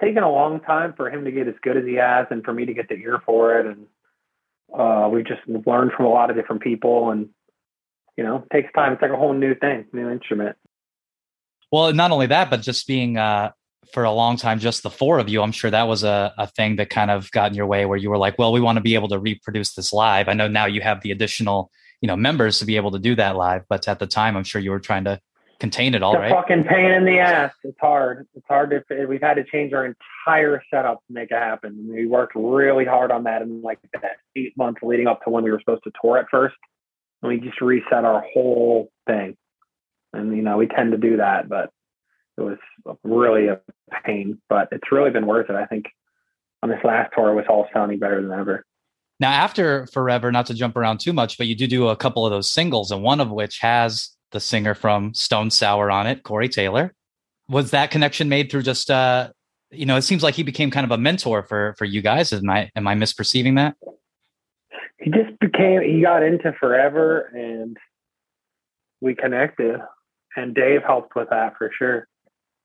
taken 0.00 0.22
a 0.22 0.30
long 0.32 0.60
time 0.60 0.94
for 0.94 1.10
him 1.10 1.26
to 1.26 1.30
get 1.30 1.46
as 1.48 1.56
good 1.60 1.76
as 1.76 1.84
he 1.84 1.94
has 1.96 2.26
and 2.30 2.42
for 2.42 2.54
me 2.54 2.64
to 2.64 2.72
get 2.72 2.88
the 2.88 2.94
ear 2.94 3.20
for 3.26 3.58
it 3.58 3.66
and 3.66 3.86
uh 4.76 5.08
we 5.12 5.22
just 5.22 5.40
learned 5.66 5.92
from 5.92 6.06
a 6.06 6.10
lot 6.10 6.30
of 6.30 6.36
different 6.36 6.62
people 6.62 7.10
and 7.10 7.28
you 8.18 8.24
know, 8.24 8.44
takes 8.52 8.70
time. 8.72 8.92
It's 8.92 9.00
like 9.00 9.12
a 9.12 9.16
whole 9.16 9.32
new 9.32 9.54
thing, 9.54 9.86
new 9.92 10.10
instrument. 10.10 10.56
Well, 11.70 11.92
not 11.94 12.10
only 12.10 12.26
that, 12.26 12.50
but 12.50 12.62
just 12.62 12.88
being 12.88 13.16
uh, 13.16 13.52
for 13.92 14.02
a 14.02 14.10
long 14.10 14.36
time, 14.36 14.58
just 14.58 14.82
the 14.82 14.90
four 14.90 15.20
of 15.20 15.28
you. 15.28 15.40
I'm 15.40 15.52
sure 15.52 15.70
that 15.70 15.86
was 15.86 16.02
a, 16.02 16.34
a 16.36 16.48
thing 16.48 16.76
that 16.76 16.90
kind 16.90 17.12
of 17.12 17.30
got 17.30 17.52
in 17.52 17.56
your 17.56 17.66
way, 17.66 17.86
where 17.86 17.96
you 17.96 18.10
were 18.10 18.18
like, 18.18 18.36
"Well, 18.36 18.52
we 18.52 18.60
want 18.60 18.76
to 18.76 18.82
be 18.82 18.96
able 18.96 19.08
to 19.10 19.20
reproduce 19.20 19.74
this 19.74 19.92
live." 19.92 20.28
I 20.28 20.32
know 20.32 20.48
now 20.48 20.66
you 20.66 20.80
have 20.80 21.00
the 21.02 21.12
additional, 21.12 21.70
you 22.00 22.08
know, 22.08 22.16
members 22.16 22.58
to 22.58 22.64
be 22.64 22.74
able 22.74 22.90
to 22.90 22.98
do 22.98 23.14
that 23.14 23.36
live, 23.36 23.62
but 23.68 23.86
at 23.86 24.00
the 24.00 24.06
time, 24.08 24.36
I'm 24.36 24.42
sure 24.42 24.60
you 24.60 24.72
were 24.72 24.80
trying 24.80 25.04
to 25.04 25.20
contain 25.60 25.94
it 25.94 26.02
all, 26.02 26.14
It's 26.16 26.30
a 26.30 26.34
fucking 26.34 26.64
pain 26.64 26.90
in 26.92 27.04
the 27.04 27.18
ass. 27.18 27.52
It's 27.64 27.78
hard. 27.80 28.26
It's 28.34 28.46
hard 28.48 28.70
to. 28.70 29.06
We've 29.06 29.20
had 29.20 29.34
to 29.34 29.44
change 29.44 29.72
our 29.72 29.86
entire 29.86 30.62
setup 30.72 31.04
to 31.06 31.12
make 31.12 31.30
it 31.30 31.38
happen. 31.38 31.88
We 31.90 32.06
worked 32.06 32.34
really 32.36 32.84
hard 32.84 33.10
on 33.10 33.24
that 33.24 33.42
in 33.42 33.62
like 33.62 33.78
that 33.92 34.18
eight 34.36 34.56
months 34.56 34.80
leading 34.82 35.06
up 35.06 35.22
to 35.24 35.30
when 35.30 35.44
we 35.44 35.50
were 35.50 35.58
supposed 35.58 35.84
to 35.84 35.92
tour 36.00 36.18
at 36.18 36.26
first, 36.30 36.56
and 37.22 37.30
we 37.30 37.40
just 37.40 37.60
reset 37.60 38.04
our 38.04 38.24
whole 38.32 38.90
thing. 39.06 39.36
And 40.12 40.36
you 40.36 40.42
know, 40.42 40.56
we 40.56 40.66
tend 40.66 40.92
to 40.92 40.98
do 40.98 41.16
that, 41.16 41.48
but 41.48 41.70
it 42.36 42.42
was 42.42 42.58
really 43.02 43.48
a 43.48 43.60
pain. 44.04 44.40
But 44.48 44.68
it's 44.72 44.92
really 44.92 45.10
been 45.10 45.26
worth 45.26 45.50
it. 45.50 45.56
I 45.56 45.66
think 45.66 45.86
on 46.62 46.68
this 46.68 46.80
last 46.84 47.12
tour, 47.16 47.30
it 47.30 47.34
was 47.34 47.46
all 47.48 47.66
sounding 47.72 47.98
better 47.98 48.22
than 48.22 48.32
ever. 48.38 48.64
Now, 49.20 49.32
after 49.32 49.88
Forever, 49.88 50.30
not 50.30 50.46
to 50.46 50.54
jump 50.54 50.76
around 50.76 50.98
too 51.00 51.12
much, 51.12 51.38
but 51.38 51.48
you 51.48 51.56
do 51.56 51.66
do 51.66 51.88
a 51.88 51.96
couple 51.96 52.24
of 52.24 52.30
those 52.30 52.48
singles, 52.48 52.92
and 52.92 53.02
one 53.02 53.20
of 53.20 53.30
which 53.30 53.58
has 53.58 54.10
the 54.32 54.40
singer 54.40 54.74
from 54.74 55.14
Stone 55.14 55.50
Sour 55.50 55.90
on 55.90 56.06
it, 56.06 56.22
Corey 56.22 56.48
Taylor. 56.48 56.94
Was 57.48 57.70
that 57.70 57.90
connection 57.90 58.28
made 58.28 58.50
through 58.50 58.62
just, 58.62 58.90
uh, 58.90 59.30
you 59.70 59.86
know, 59.86 59.96
it 59.96 60.02
seems 60.02 60.22
like 60.22 60.34
he 60.34 60.42
became 60.42 60.70
kind 60.70 60.84
of 60.84 60.90
a 60.90 60.98
mentor 60.98 61.42
for 61.42 61.74
for 61.78 61.84
you 61.84 62.02
guys. 62.02 62.32
Am 62.32 62.48
I 62.48 62.70
am 62.76 62.86
I 62.86 62.94
misperceiving 62.94 63.56
that? 63.56 63.74
he 64.98 65.10
just 65.10 65.38
became 65.40 65.82
he 65.82 66.02
got 66.02 66.22
into 66.22 66.52
forever 66.58 67.30
and 67.32 67.76
we 69.00 69.14
connected 69.14 69.80
and 70.36 70.54
dave 70.54 70.82
helped 70.86 71.14
with 71.14 71.28
that 71.30 71.54
for 71.56 71.70
sure 71.76 72.08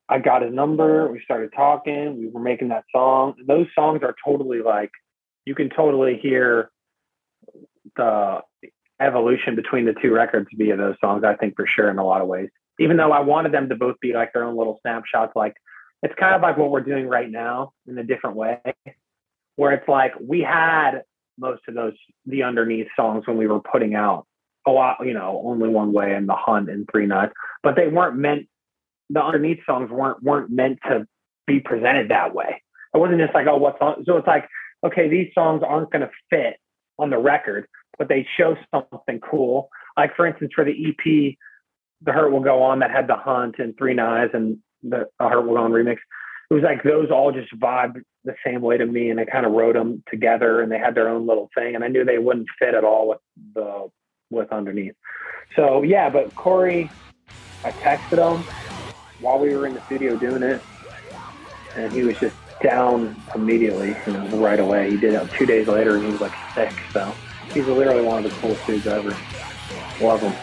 i 0.10 0.20
got 0.20 0.42
his 0.42 0.54
number 0.54 1.12
we 1.12 1.22
started 1.24 1.52
talking 1.56 2.18
we 2.18 2.28
were 2.28 2.42
making 2.42 2.70
that 2.70 2.84
song 2.92 3.36
those 3.48 3.68
songs 3.76 4.02
are 4.04 4.16
totally 4.26 4.62
like 4.62 4.92
you 5.46 5.56
can 5.56 5.70
totally 5.70 6.18
hear 6.22 6.72
the 7.96 8.40
evolution 9.02 9.56
between 9.56 9.86
the 9.86 9.94
two 10.02 10.12
records 10.12 10.48
via 10.56 10.78
those 10.78 10.96
songs 11.02 11.24
i 11.24 11.36
think 11.36 11.56
for 11.56 11.68
sure 11.68 11.90
in 11.90 11.98
a 11.98 12.06
lot 12.06 12.22
of 12.22 12.28
ways 12.28 12.50
even 12.80 12.98
though 12.98 13.12
i 13.12 13.20
wanted 13.20 13.52
them 13.52 13.70
to 13.70 13.76
both 13.76 14.00
be 14.00 14.14
like 14.14 14.32
their 14.34 14.44
own 14.44 14.58
little 14.58 14.80
snapshots 14.82 15.34
like 15.36 15.56
it's 16.02 16.14
kind 16.20 16.36
of 16.36 16.42
like 16.42 16.58
what 16.58 16.70
we're 16.70 16.82
doing 16.82 17.08
right 17.08 17.30
now 17.30 17.72
in 17.88 17.98
a 17.98 18.04
different 18.04 18.36
way 18.36 18.60
where 19.56 19.72
it's 19.72 19.88
like 19.88 20.14
we 20.22 20.42
had 20.42 21.02
most 21.38 21.62
of 21.68 21.74
those 21.74 21.94
the 22.26 22.44
underneath 22.44 22.88
songs 22.96 23.26
when 23.28 23.38
we 23.38 23.48
were 23.48 23.60
putting 23.60 23.96
out 23.96 24.26
a 24.66 24.72
lot, 24.72 24.98
you 25.06 25.14
know, 25.14 25.42
only 25.46 25.68
one 25.70 25.92
way 25.92 26.14
and 26.14 26.28
the 26.28 26.36
hunt 26.36 26.70
and 26.70 26.88
three 26.92 27.06
nuts, 27.06 27.34
but 27.62 27.76
they 27.76 27.88
weren't 27.88 28.16
meant. 28.16 28.48
The 29.10 29.22
underneath 29.22 29.60
songs 29.66 29.92
weren't 29.92 30.24
weren't 30.24 30.50
meant 30.50 30.80
to 30.88 31.06
be 31.46 31.60
presented 31.60 32.10
that 32.10 32.34
way. 32.34 32.62
It 32.94 32.98
wasn't 32.98 33.20
just 33.20 33.34
like, 33.34 33.48
oh, 33.48 33.58
what 33.58 33.78
song? 33.80 34.04
So 34.06 34.18
it's 34.18 34.28
like, 34.28 34.48
okay, 34.86 35.10
these 35.10 35.32
songs 35.34 35.62
aren't 35.68 35.92
going 35.92 36.02
to 36.02 36.12
fit 36.30 36.58
on 36.98 37.10
the 37.10 37.18
record, 37.18 37.68
but 37.98 38.08
they 38.08 38.28
show 38.38 38.56
something 38.74 39.20
cool. 39.20 39.70
Like 39.98 40.16
for 40.16 40.26
instance, 40.26 40.52
for 40.56 40.66
the 40.66 40.72
EP, 40.72 41.36
the 42.02 42.12
Hurt 42.12 42.32
Will 42.32 42.42
Go 42.42 42.64
On 42.64 42.80
that 42.80 42.92
had 42.92 43.08
the 43.08 43.16
Hunt 43.16 43.56
and 43.60 43.78
Three 43.78 43.94
Knives 43.94 44.32
and 44.34 44.58
the 44.82 45.08
Hurt 45.20 45.46
Will 45.46 45.56
Go 45.56 45.64
On 45.64 45.72
remix. 45.72 45.98
It 46.50 46.54
was 46.54 46.64
like 46.64 46.84
those 46.84 47.10
all 47.10 47.32
just 47.32 47.54
vibed 47.58 48.02
the 48.26 48.36
same 48.46 48.62
way 48.62 48.78
to 48.78 48.86
me, 48.86 49.10
and 49.10 49.20
I 49.20 49.26
kind 49.26 49.46
of 49.46 49.54
wrote 49.54 49.74
them 49.74 50.04
together, 50.10 50.62
and 50.62 50.72
they 50.72 50.78
had 50.78 50.96
their 50.96 51.10
own 51.10 51.26
little 51.26 51.50
thing, 51.56 51.76
and 51.76 51.84
I 51.84 51.88
knew 51.88 52.06
they 52.06 52.20
wouldn't 52.20 52.48
fit 52.60 52.76
at 52.76 52.84
all 52.84 53.10
with 53.10 53.20
the 53.56 53.90
with 54.30 54.52
underneath. 54.52 54.96
So 55.56 55.84
yeah, 55.84 56.10
but 56.10 56.34
Corey, 56.36 56.90
I 57.64 57.72
texted 57.72 58.18
him 58.18 58.44
while 59.22 59.40
we 59.40 59.56
were 59.56 59.66
in 59.66 59.74
the 59.74 59.86
studio 59.86 60.16
doing 60.18 60.44
it, 60.44 60.62
and 61.76 61.92
he 61.92 62.04
was 62.04 62.18
just 62.20 62.36
down 62.62 63.16
immediately, 63.36 63.96
you 64.06 64.14
know, 64.14 64.26
right 64.38 64.60
away. 64.60 64.90
He 64.90 64.98
did 64.98 65.14
it 65.14 65.30
two 65.38 65.46
days 65.46 65.68
later, 65.68 65.96
and 65.96 66.06
he 66.06 66.12
was 66.12 66.22
like 66.22 66.34
sick. 66.56 66.74
So 66.92 67.14
he's 67.52 67.68
literally 67.68 68.02
one 68.02 68.24
of 68.24 68.32
the 68.32 68.38
coolest 68.40 68.66
dudes 68.66 68.88
ever. 68.88 69.16
Love 70.02 70.22
him. 70.22 70.34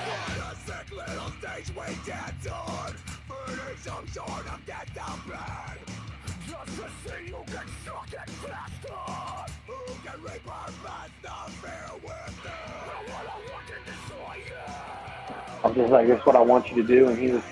I'm 15.62 15.74
just 15.74 15.92
like, 15.92 16.06
"This 16.06 16.18
is 16.18 16.26
what 16.26 16.36
I 16.36 16.40
want 16.40 16.70
you 16.70 16.82
to 16.82 16.82
do," 16.82 17.08
and 17.08 17.18
he 17.18 17.32
was 17.32 17.42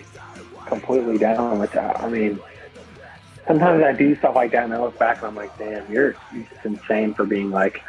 completely 0.67 1.19
down 1.19 1.59
with 1.59 1.73
that. 1.73 2.01
I 2.01 2.09
mean, 2.09 2.41
sometimes 3.47 3.83
I 3.83 3.93
do 3.93 4.17
stuff 4.17 4.35
like 4.35 4.53
that, 4.53 4.65
and 4.65 4.75
I 4.75 4.79
look 4.79 4.99
back 4.99 5.19
and 5.19 5.27
I'm 5.27 5.35
like, 5.35 5.57
"Damn, 5.59 5.91
you're 5.93 6.17
you're 6.33 6.45
just 6.45 6.65
insane 6.65 7.15
for 7.15 7.25
being 7.25 7.51
like, 7.51 7.83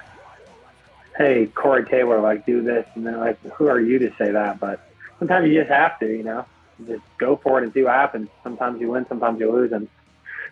hey, 1.19 1.45
Corey 1.47 1.85
Taylor, 1.85 2.19
like 2.19 2.45
do 2.47 2.63
this," 2.63 2.87
and 2.95 3.05
they're 3.05 3.17
like, 3.17 3.39
who 3.51 3.67
are 3.67 3.79
you 3.79 3.99
to 3.99 4.09
say 4.17 4.31
that? 4.31 4.59
But 4.59 4.89
sometimes 5.19 5.47
you 5.47 5.53
just 5.53 5.69
have 5.69 5.99
to, 5.99 6.07
you 6.07 6.23
know, 6.23 6.45
just 6.87 7.03
go 7.19 7.35
for 7.35 7.59
it 7.59 7.65
and 7.65 7.73
see 7.73 7.83
what 7.83 7.93
happens. 7.93 8.29
Sometimes 8.41 8.81
you 8.81 8.89
win, 8.89 9.05
sometimes 9.07 9.39
you 9.39 9.51
lose, 9.51 9.71
and 9.71 9.87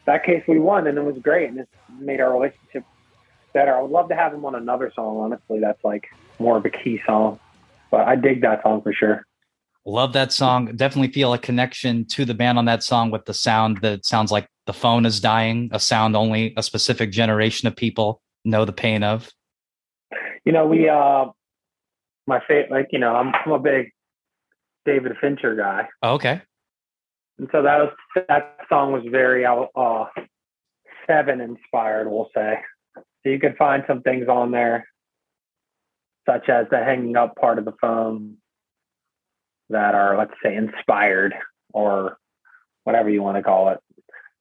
that 0.05 0.23
case 0.23 0.43
we 0.47 0.59
won, 0.59 0.85
and 0.85 0.97
it 0.97 1.03
was 1.03 1.17
great, 1.17 1.49
and 1.49 1.59
it 1.59 1.69
made 1.99 2.19
our 2.19 2.31
relationship 2.31 2.83
better. 3.53 3.75
I 3.75 3.81
would 3.81 3.91
love 3.91 4.09
to 4.09 4.15
have 4.15 4.33
him 4.33 4.45
on 4.45 4.53
another 4.53 4.91
song. 4.93 5.17
Honestly, 5.17 5.59
that's 5.59 5.83
like 5.83 6.09
more 6.37 6.57
of 6.57 6.65
a 6.65 6.69
key 6.69 7.01
song, 7.07 7.39
but 7.89 8.01
I 8.01 8.15
dig 8.15 8.41
that 8.41 8.61
song 8.61 8.81
for 8.81 8.93
sure. 8.93 9.25
Love 9.85 10.11
that 10.11 10.33
song. 10.33 10.65
Definitely 10.75 11.13
feel 11.13 11.31
a 11.31 11.37
connection 11.37 12.05
to 12.07 12.25
the 12.25 12.33
band 12.33 12.57
on 12.57 12.65
that 12.65 12.83
song 12.83 13.09
with 13.09 13.23
the 13.23 13.33
sound 13.33 13.79
that 13.83 14.05
sounds 14.05 14.33
like 14.33 14.45
the 14.65 14.73
phone 14.73 15.05
is 15.05 15.21
dying, 15.21 15.69
a 15.71 15.79
sound 15.79 16.13
only 16.13 16.53
a 16.57 16.61
specific 16.61 17.09
generation 17.09 17.69
of 17.69 17.75
people 17.75 18.21
know 18.43 18.65
the 18.65 18.73
pain 18.73 19.01
of. 19.01 19.31
You 20.47 20.53
know, 20.53 20.65
we 20.65 20.87
uh 20.87 21.25
my 22.25 22.39
favorite 22.47 22.71
like, 22.71 22.87
you 22.91 22.99
know, 22.99 23.13
I'm 23.13 23.33
I'm 23.35 23.51
a 23.51 23.59
big 23.59 23.91
David 24.85 25.11
Fincher 25.19 25.55
guy. 25.55 25.89
Oh, 26.01 26.13
okay. 26.13 26.41
And 27.37 27.49
so 27.51 27.63
that 27.63 27.79
was 27.79 27.89
that 28.29 28.55
song 28.69 28.93
was 28.93 29.03
very 29.11 29.45
uh 29.45 30.05
seven 31.05 31.41
inspired, 31.41 32.09
we'll 32.09 32.29
say. 32.33 32.59
So 32.95 33.29
you 33.29 33.39
could 33.39 33.57
find 33.57 33.83
some 33.87 34.01
things 34.01 34.29
on 34.29 34.51
there, 34.51 34.87
such 36.25 36.47
as 36.47 36.67
the 36.71 36.77
hanging 36.77 37.17
up 37.17 37.35
part 37.35 37.59
of 37.59 37.65
the 37.65 37.75
phone 37.81 38.37
that 39.69 39.95
are, 39.95 40.17
let's 40.17 40.33
say, 40.41 40.55
inspired 40.55 41.33
or 41.73 42.17
whatever 42.85 43.09
you 43.09 43.21
want 43.21 43.35
to 43.35 43.43
call 43.43 43.67
it. 43.67 43.79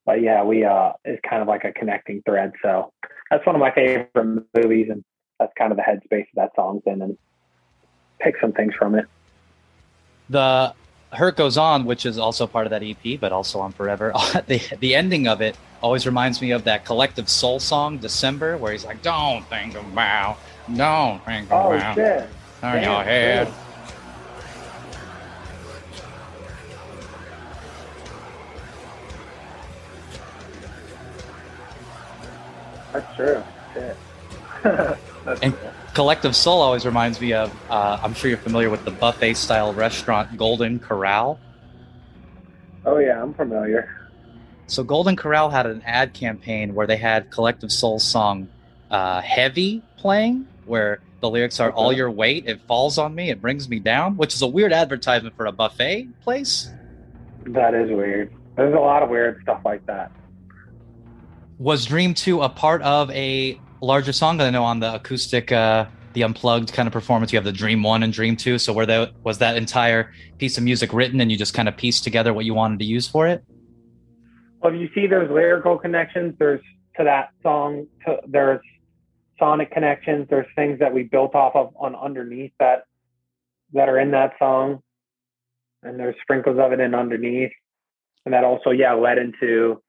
But 0.04 0.22
yeah, 0.22 0.44
we 0.44 0.64
uh, 0.64 0.92
it's 1.04 1.20
kind 1.28 1.42
of 1.42 1.48
like 1.48 1.64
a 1.64 1.72
connecting 1.72 2.22
thread. 2.24 2.52
So 2.62 2.92
that's 3.28 3.44
one 3.44 3.56
of 3.56 3.60
my 3.60 3.74
favorite 3.74 4.46
movies, 4.54 4.86
and 4.88 5.02
that's 5.38 5.52
kind 5.56 5.72
of 5.72 5.76
the 5.76 5.82
headspace 5.82 6.26
that 6.34 6.54
song's 6.54 6.82
in, 6.86 7.02
and 7.02 7.16
pick 8.18 8.36
some 8.40 8.52
things 8.52 8.74
from 8.74 8.94
it. 8.94 9.06
The 10.28 10.74
Hurt 11.12 11.36
Goes 11.36 11.56
On, 11.56 11.84
which 11.84 12.06
is 12.06 12.18
also 12.18 12.46
part 12.46 12.66
of 12.66 12.70
that 12.70 12.82
EP, 12.82 13.20
but 13.20 13.32
also 13.32 13.60
on 13.60 13.72
Forever. 13.72 14.12
the 14.46 14.60
the 14.80 14.94
ending 14.94 15.28
of 15.28 15.40
it 15.40 15.56
always 15.82 16.06
reminds 16.06 16.40
me 16.40 16.50
of 16.50 16.64
that 16.64 16.84
collective 16.84 17.28
soul 17.28 17.60
song 17.60 17.98
December, 17.98 18.56
where 18.56 18.72
he's 18.72 18.84
like, 18.84 19.02
"Don't 19.02 19.44
think 19.48 19.74
about, 19.74 20.38
don't 20.74 21.24
think 21.24 21.50
Oh 21.50 21.72
about, 21.72 21.94
shit! 21.94 22.28
turn 22.60 22.82
Damn, 22.82 22.82
your 22.82 23.02
head." 23.04 23.52
That's 32.92 33.16
true. 33.16 33.42
Shit. 33.74 34.98
That's 35.26 35.40
And 35.42 35.58
cool. 35.58 35.72
Collective 35.92 36.36
Soul 36.36 36.62
always 36.62 36.86
reminds 36.86 37.20
me 37.20 37.32
of. 37.32 37.52
Uh, 37.68 37.98
I'm 38.02 38.14
sure 38.14 38.30
you're 38.30 38.38
familiar 38.38 38.70
with 38.70 38.84
the 38.84 38.90
buffet 38.90 39.34
style 39.34 39.74
restaurant 39.74 40.36
Golden 40.36 40.78
Corral. 40.78 41.40
Oh 42.84 42.98
yeah, 42.98 43.20
I'm 43.20 43.34
familiar. 43.34 44.08
So 44.68 44.84
Golden 44.84 45.16
Corral 45.16 45.50
had 45.50 45.66
an 45.66 45.82
ad 45.84 46.14
campaign 46.14 46.74
where 46.74 46.86
they 46.86 46.96
had 46.96 47.30
Collective 47.30 47.72
Soul's 47.72 48.04
song 48.04 48.48
uh, 48.90 49.20
"Heavy" 49.20 49.82
playing, 49.96 50.46
where 50.64 51.00
the 51.20 51.28
lyrics 51.28 51.58
are 51.60 51.72
"All 51.72 51.92
your 51.92 52.10
weight, 52.10 52.46
it 52.46 52.60
falls 52.68 52.98
on 52.98 53.14
me, 53.14 53.30
it 53.30 53.40
brings 53.40 53.68
me 53.68 53.80
down," 53.80 54.16
which 54.16 54.34
is 54.34 54.42
a 54.42 54.46
weird 54.46 54.72
advertisement 54.72 55.36
for 55.36 55.46
a 55.46 55.52
buffet 55.52 56.08
place. 56.22 56.70
That 57.46 57.74
is 57.74 57.90
weird. 57.90 58.32
There's 58.56 58.74
a 58.74 58.78
lot 58.78 59.02
of 59.02 59.08
weird 59.08 59.40
stuff 59.42 59.60
like 59.64 59.84
that. 59.86 60.12
Was 61.58 61.86
Dream 61.86 62.14
Two 62.14 62.42
a 62.42 62.48
part 62.48 62.82
of 62.82 63.10
a 63.10 63.58
larger 63.86 64.12
song? 64.12 64.40
I 64.40 64.50
know 64.50 64.64
on 64.64 64.80
the 64.80 64.94
acoustic, 64.94 65.52
uh, 65.52 65.86
the 66.12 66.22
unplugged 66.22 66.72
kind 66.72 66.86
of 66.86 66.92
performance, 66.92 67.32
you 67.32 67.36
have 67.36 67.44
the 67.44 67.52
Dream 67.52 67.82
One 67.82 68.02
and 68.02 68.12
Dream 68.12 68.36
Two. 68.36 68.58
So 68.58 68.72
where 68.72 68.86
that 68.86 69.12
was 69.22 69.38
that 69.38 69.56
entire 69.56 70.12
piece 70.38 70.58
of 70.58 70.64
music 70.64 70.92
written, 70.92 71.20
and 71.20 71.30
you 71.30 71.38
just 71.38 71.54
kind 71.54 71.68
of 71.68 71.76
pieced 71.76 72.04
together 72.04 72.34
what 72.34 72.44
you 72.44 72.54
wanted 72.54 72.80
to 72.80 72.84
use 72.84 73.06
for 73.06 73.26
it? 73.26 73.44
Well, 74.60 74.74
you 74.74 74.88
see 74.94 75.06
there's 75.06 75.30
lyrical 75.30 75.78
connections, 75.78 76.34
there's 76.38 76.60
to 76.96 77.04
that 77.04 77.30
song, 77.42 77.86
to, 78.06 78.16
there's 78.26 78.60
sonic 79.38 79.70
connections, 79.70 80.26
there's 80.30 80.46
things 80.56 80.78
that 80.80 80.92
we 80.92 81.02
built 81.02 81.34
off 81.34 81.54
of 81.54 81.74
on 81.78 81.94
underneath 81.94 82.52
that 82.58 82.84
that 83.72 83.88
are 83.88 83.98
in 83.98 84.10
that 84.12 84.32
song, 84.38 84.82
and 85.82 86.00
there's 86.00 86.16
sprinkles 86.22 86.58
of 86.58 86.72
it 86.72 86.80
in 86.80 86.94
underneath, 86.94 87.52
and 88.24 88.32
that 88.34 88.44
also 88.44 88.70
yeah 88.70 88.94
led 88.94 89.18
into 89.18 89.82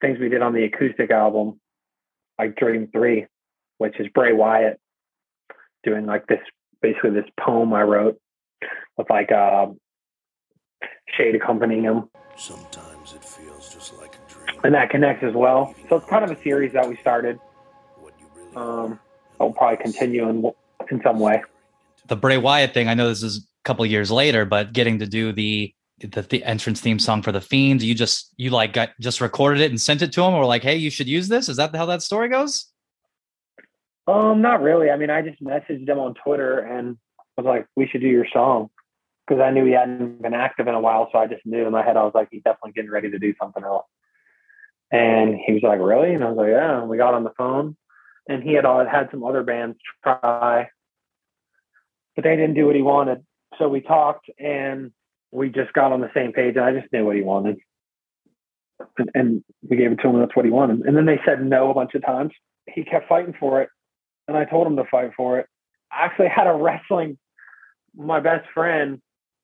things 0.00 0.18
we 0.18 0.28
did 0.28 0.42
on 0.42 0.52
the 0.52 0.64
acoustic 0.64 1.10
album, 1.10 1.60
like 2.38 2.56
Dream 2.56 2.88
Three, 2.92 3.26
which 3.78 3.98
is 4.00 4.06
Bray 4.14 4.32
Wyatt 4.32 4.78
doing 5.84 6.06
like 6.06 6.26
this 6.26 6.40
basically 6.82 7.10
this 7.10 7.24
poem 7.40 7.72
I 7.72 7.82
wrote 7.82 8.18
with 8.96 9.08
like 9.10 9.30
uh, 9.32 9.66
Shade 11.16 11.34
accompanying 11.34 11.82
him 11.84 12.08
Sometimes 12.36 13.14
it 13.14 13.24
feels 13.24 13.72
just 13.72 13.96
like 13.98 14.14
a 14.16 14.30
dream. 14.32 14.60
and 14.64 14.74
that 14.74 14.90
connects 14.90 15.24
as 15.24 15.32
well. 15.34 15.74
So 15.88 15.96
it's 15.96 16.06
kind 16.06 16.22
of 16.22 16.30
a 16.30 16.42
series 16.42 16.72
that 16.74 16.86
we 16.86 16.96
started. 16.96 17.38
What 17.98 18.12
Um, 18.54 19.00
I'll 19.40 19.52
probably 19.52 19.78
continue 19.82 20.28
in 20.28 20.44
in 20.90 21.00
some 21.02 21.18
way. 21.18 21.42
the 22.08 22.16
Bray 22.16 22.36
Wyatt 22.36 22.74
thing. 22.74 22.88
I 22.88 22.94
know 22.94 23.08
this 23.08 23.22
is 23.22 23.38
a 23.38 23.40
couple 23.64 23.86
years 23.86 24.10
later, 24.10 24.44
but 24.44 24.72
getting 24.74 24.98
to 24.98 25.06
do 25.06 25.32
the 25.32 25.72
the, 25.98 26.22
the 26.22 26.44
entrance 26.44 26.80
theme 26.80 26.98
song 26.98 27.22
for 27.22 27.32
the 27.32 27.40
Fiend, 27.40 27.82
you 27.82 27.94
just 27.94 28.32
you 28.36 28.50
like 28.50 28.72
got 28.72 28.90
just 29.00 29.20
recorded 29.20 29.60
it 29.60 29.70
and 29.70 29.80
sent 29.80 30.02
it 30.02 30.12
to 30.12 30.22
him, 30.22 30.34
or 30.34 30.44
like, 30.44 30.62
hey, 30.62 30.76
you 30.76 30.90
should 30.90 31.08
use 31.08 31.28
this. 31.28 31.48
Is 31.48 31.56
that 31.56 31.74
how 31.74 31.86
that 31.86 32.02
story 32.02 32.28
goes? 32.28 32.66
Um, 34.06 34.40
not 34.40 34.62
really. 34.62 34.90
I 34.90 34.96
mean, 34.96 35.10
I 35.10 35.22
just 35.22 35.42
messaged 35.42 35.86
them 35.86 35.98
on 35.98 36.14
Twitter 36.14 36.58
and 36.58 36.96
was 37.36 37.46
like, 37.46 37.66
"We 37.76 37.88
should 37.88 38.02
do 38.02 38.08
your 38.08 38.26
song," 38.32 38.70
because 39.26 39.40
I 39.40 39.50
knew 39.50 39.64
he 39.64 39.72
hadn't 39.72 40.22
been 40.22 40.34
active 40.34 40.68
in 40.68 40.74
a 40.74 40.80
while. 40.80 41.08
So 41.12 41.18
I 41.18 41.26
just 41.26 41.44
knew 41.46 41.66
in 41.66 41.72
my 41.72 41.82
head 41.82 41.96
I 41.96 42.04
was 42.04 42.14
like, 42.14 42.28
"He's 42.30 42.42
definitely 42.42 42.72
getting 42.72 42.90
ready 42.90 43.10
to 43.10 43.18
do 43.18 43.34
something 43.40 43.64
else." 43.64 43.86
And 44.92 45.34
he 45.34 45.54
was 45.54 45.62
like, 45.62 45.80
"Really?" 45.80 46.14
And 46.14 46.22
I 46.22 46.28
was 46.28 46.36
like, 46.36 46.50
"Yeah." 46.50 46.80
And 46.80 46.88
we 46.88 46.98
got 46.98 47.14
on 47.14 47.24
the 47.24 47.32
phone, 47.36 47.76
and 48.28 48.42
he 48.42 48.52
had 48.52 48.64
all, 48.64 48.84
had 48.86 49.10
some 49.10 49.24
other 49.24 49.42
bands 49.42 49.78
try, 50.02 50.68
but 52.14 52.22
they 52.22 52.36
didn't 52.36 52.54
do 52.54 52.66
what 52.66 52.76
he 52.76 52.82
wanted. 52.82 53.24
So 53.58 53.68
we 53.68 53.80
talked, 53.80 54.30
and 54.38 54.92
we 55.36 55.50
just 55.50 55.72
got 55.74 55.92
on 55.92 56.00
the 56.00 56.10
same 56.14 56.32
page. 56.32 56.56
I 56.56 56.72
just 56.72 56.90
knew 56.92 57.04
what 57.04 57.14
he 57.14 57.22
wanted, 57.22 57.58
and, 58.96 59.10
and 59.14 59.44
we 59.68 59.76
gave 59.76 59.92
it 59.92 59.96
to 59.96 60.08
him. 60.08 60.18
That's 60.18 60.34
what 60.34 60.46
he 60.46 60.50
wanted. 60.50 60.80
And 60.86 60.96
then 60.96 61.04
they 61.04 61.20
said 61.26 61.44
no 61.44 61.70
a 61.70 61.74
bunch 61.74 61.94
of 61.94 62.04
times. 62.04 62.32
He 62.66 62.84
kept 62.84 63.08
fighting 63.08 63.34
for 63.38 63.60
it, 63.60 63.68
and 64.26 64.36
I 64.36 64.46
told 64.46 64.66
him 64.66 64.76
to 64.76 64.84
fight 64.90 65.10
for 65.14 65.38
it. 65.38 65.46
I 65.92 66.06
actually 66.06 66.28
had 66.28 66.46
a 66.46 66.54
wrestling. 66.54 67.18
My 67.94 68.18
best 68.18 68.48
friend 68.54 69.00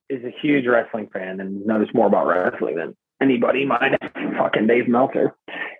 is 0.09 0.25
a 0.25 0.35
huge 0.43 0.67
wrestling 0.67 1.11
fan 1.13 1.41
and 1.41 1.67
knows 1.67 1.89
more 1.93 2.07
about 2.07 2.27
wrestling 2.27 2.77
than 2.77 2.97
anybody. 3.21 3.67
Mine, 3.67 3.97
fucking 4.39 4.67
Dave 4.67 4.89
Meltzer, 4.89 5.37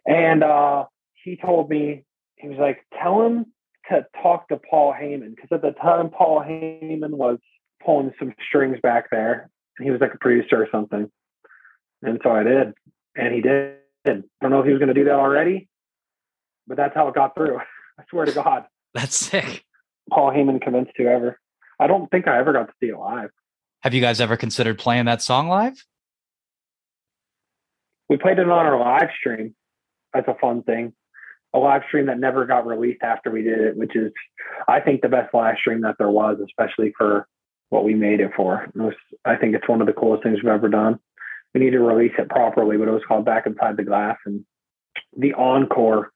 and 0.07 0.45
uh, 0.45 0.85
he 1.25 1.37
told 1.37 1.71
me 1.71 2.05
he 2.37 2.49
was 2.49 2.59
like, 2.59 2.85
"Tell 3.03 3.25
him 3.27 3.47
to 3.91 4.05
talk 4.23 4.49
to 4.49 4.59
Paul 4.59 4.93
Heyman," 4.93 5.35
because 5.35 5.49
at 5.53 5.63
the 5.63 5.73
time 5.73 6.11
Paul 6.11 6.43
Heyman 6.43 7.13
was 7.13 7.39
pulling 7.85 8.13
some 8.19 8.35
strings 8.47 8.77
back 8.83 9.09
there. 9.11 9.49
He 9.83 9.91
was 9.91 10.01
like 10.01 10.15
a 10.15 10.19
producer 10.19 10.63
or 10.63 10.69
something, 10.71 11.11
and 12.03 12.21
so 12.23 12.31
I 12.31 12.43
did, 12.43 12.75
and 13.17 13.35
he 13.35 13.41
did. 13.41 13.77
I 14.07 14.23
don't 14.41 14.51
know 14.51 14.61
if 14.61 14.67
he 14.67 14.73
was 14.73 14.81
going 14.81 14.89
to 14.89 14.95
do 14.95 15.05
that 15.05 15.15
already, 15.15 15.69
but 16.67 16.77
that's 16.77 16.95
how 16.95 17.09
it 17.09 17.15
got 17.15 17.35
through. 17.35 17.59
I 17.99 18.03
swear 18.11 18.27
to 18.27 18.33
God. 18.33 18.65
That's 18.95 19.17
sick. 19.17 19.65
Paul 20.11 20.31
Heyman 20.31 20.61
convinced 20.61 20.93
whoever. 20.97 21.39
I 21.79 21.87
don't 21.87 22.11
think 22.11 22.27
I 22.27 22.39
ever 22.39 22.53
got 22.53 22.67
to 22.67 22.73
see 22.81 22.89
it 22.89 22.99
live. 22.99 23.31
Have 23.83 23.95
you 23.95 24.01
guys 24.01 24.21
ever 24.21 24.37
considered 24.37 24.79
playing 24.79 25.07
that 25.07 25.23
song 25.23 25.49
live? 25.49 25.85
We 28.09 28.17
played 28.17 28.39
it 28.39 28.49
on 28.49 28.51
our 28.51 28.79
live 28.79 29.09
stream. 29.19 29.55
That's 30.13 30.29
a 30.29 30.37
fun 30.41 30.63
thing. 30.63 30.93
A 31.55 31.59
live 31.59 31.83
stream 31.89 32.07
that 32.07 32.19
never 32.19 32.47
got 32.47 32.67
released 32.67 33.03
after 33.03 33.31
we 33.31 33.43
did 33.43 33.59
it, 33.59 33.77
which 33.77 33.97
is, 33.97 34.13
I 34.69 34.81
think, 34.81 35.03
the 35.03 35.09
best 35.09 35.35
live 35.35 35.57
stream 35.59 35.81
that 35.83 35.97
there 35.99 36.11
was, 36.11 36.39
especially 36.45 36.93
for 36.97 37.27
what 37.73 37.85
we 37.85 37.95
made 37.95 38.21
it 38.21 38.33
for. 38.37 38.65
It 38.65 38.77
was, 38.77 38.93
I 39.25 39.37
think 39.37 39.55
it's 39.55 39.67
one 39.67 39.81
of 39.81 39.87
the 39.87 39.95
coolest 39.95 40.23
things 40.23 40.37
we've 40.43 40.53
ever 40.53 40.69
done. 40.69 40.99
We 41.55 41.61
need 41.63 41.71
to 41.71 41.81
release 41.81 42.13
it 42.19 42.29
properly, 42.29 42.77
but 42.77 42.87
it 42.87 42.93
was 42.93 43.03
called 43.09 43.25
Back 43.25 43.47
Inside 43.47 43.79
the 43.79 43.83
Glass. 43.83 44.19
And 44.27 44.45
the 45.17 45.33
encore 45.33 46.13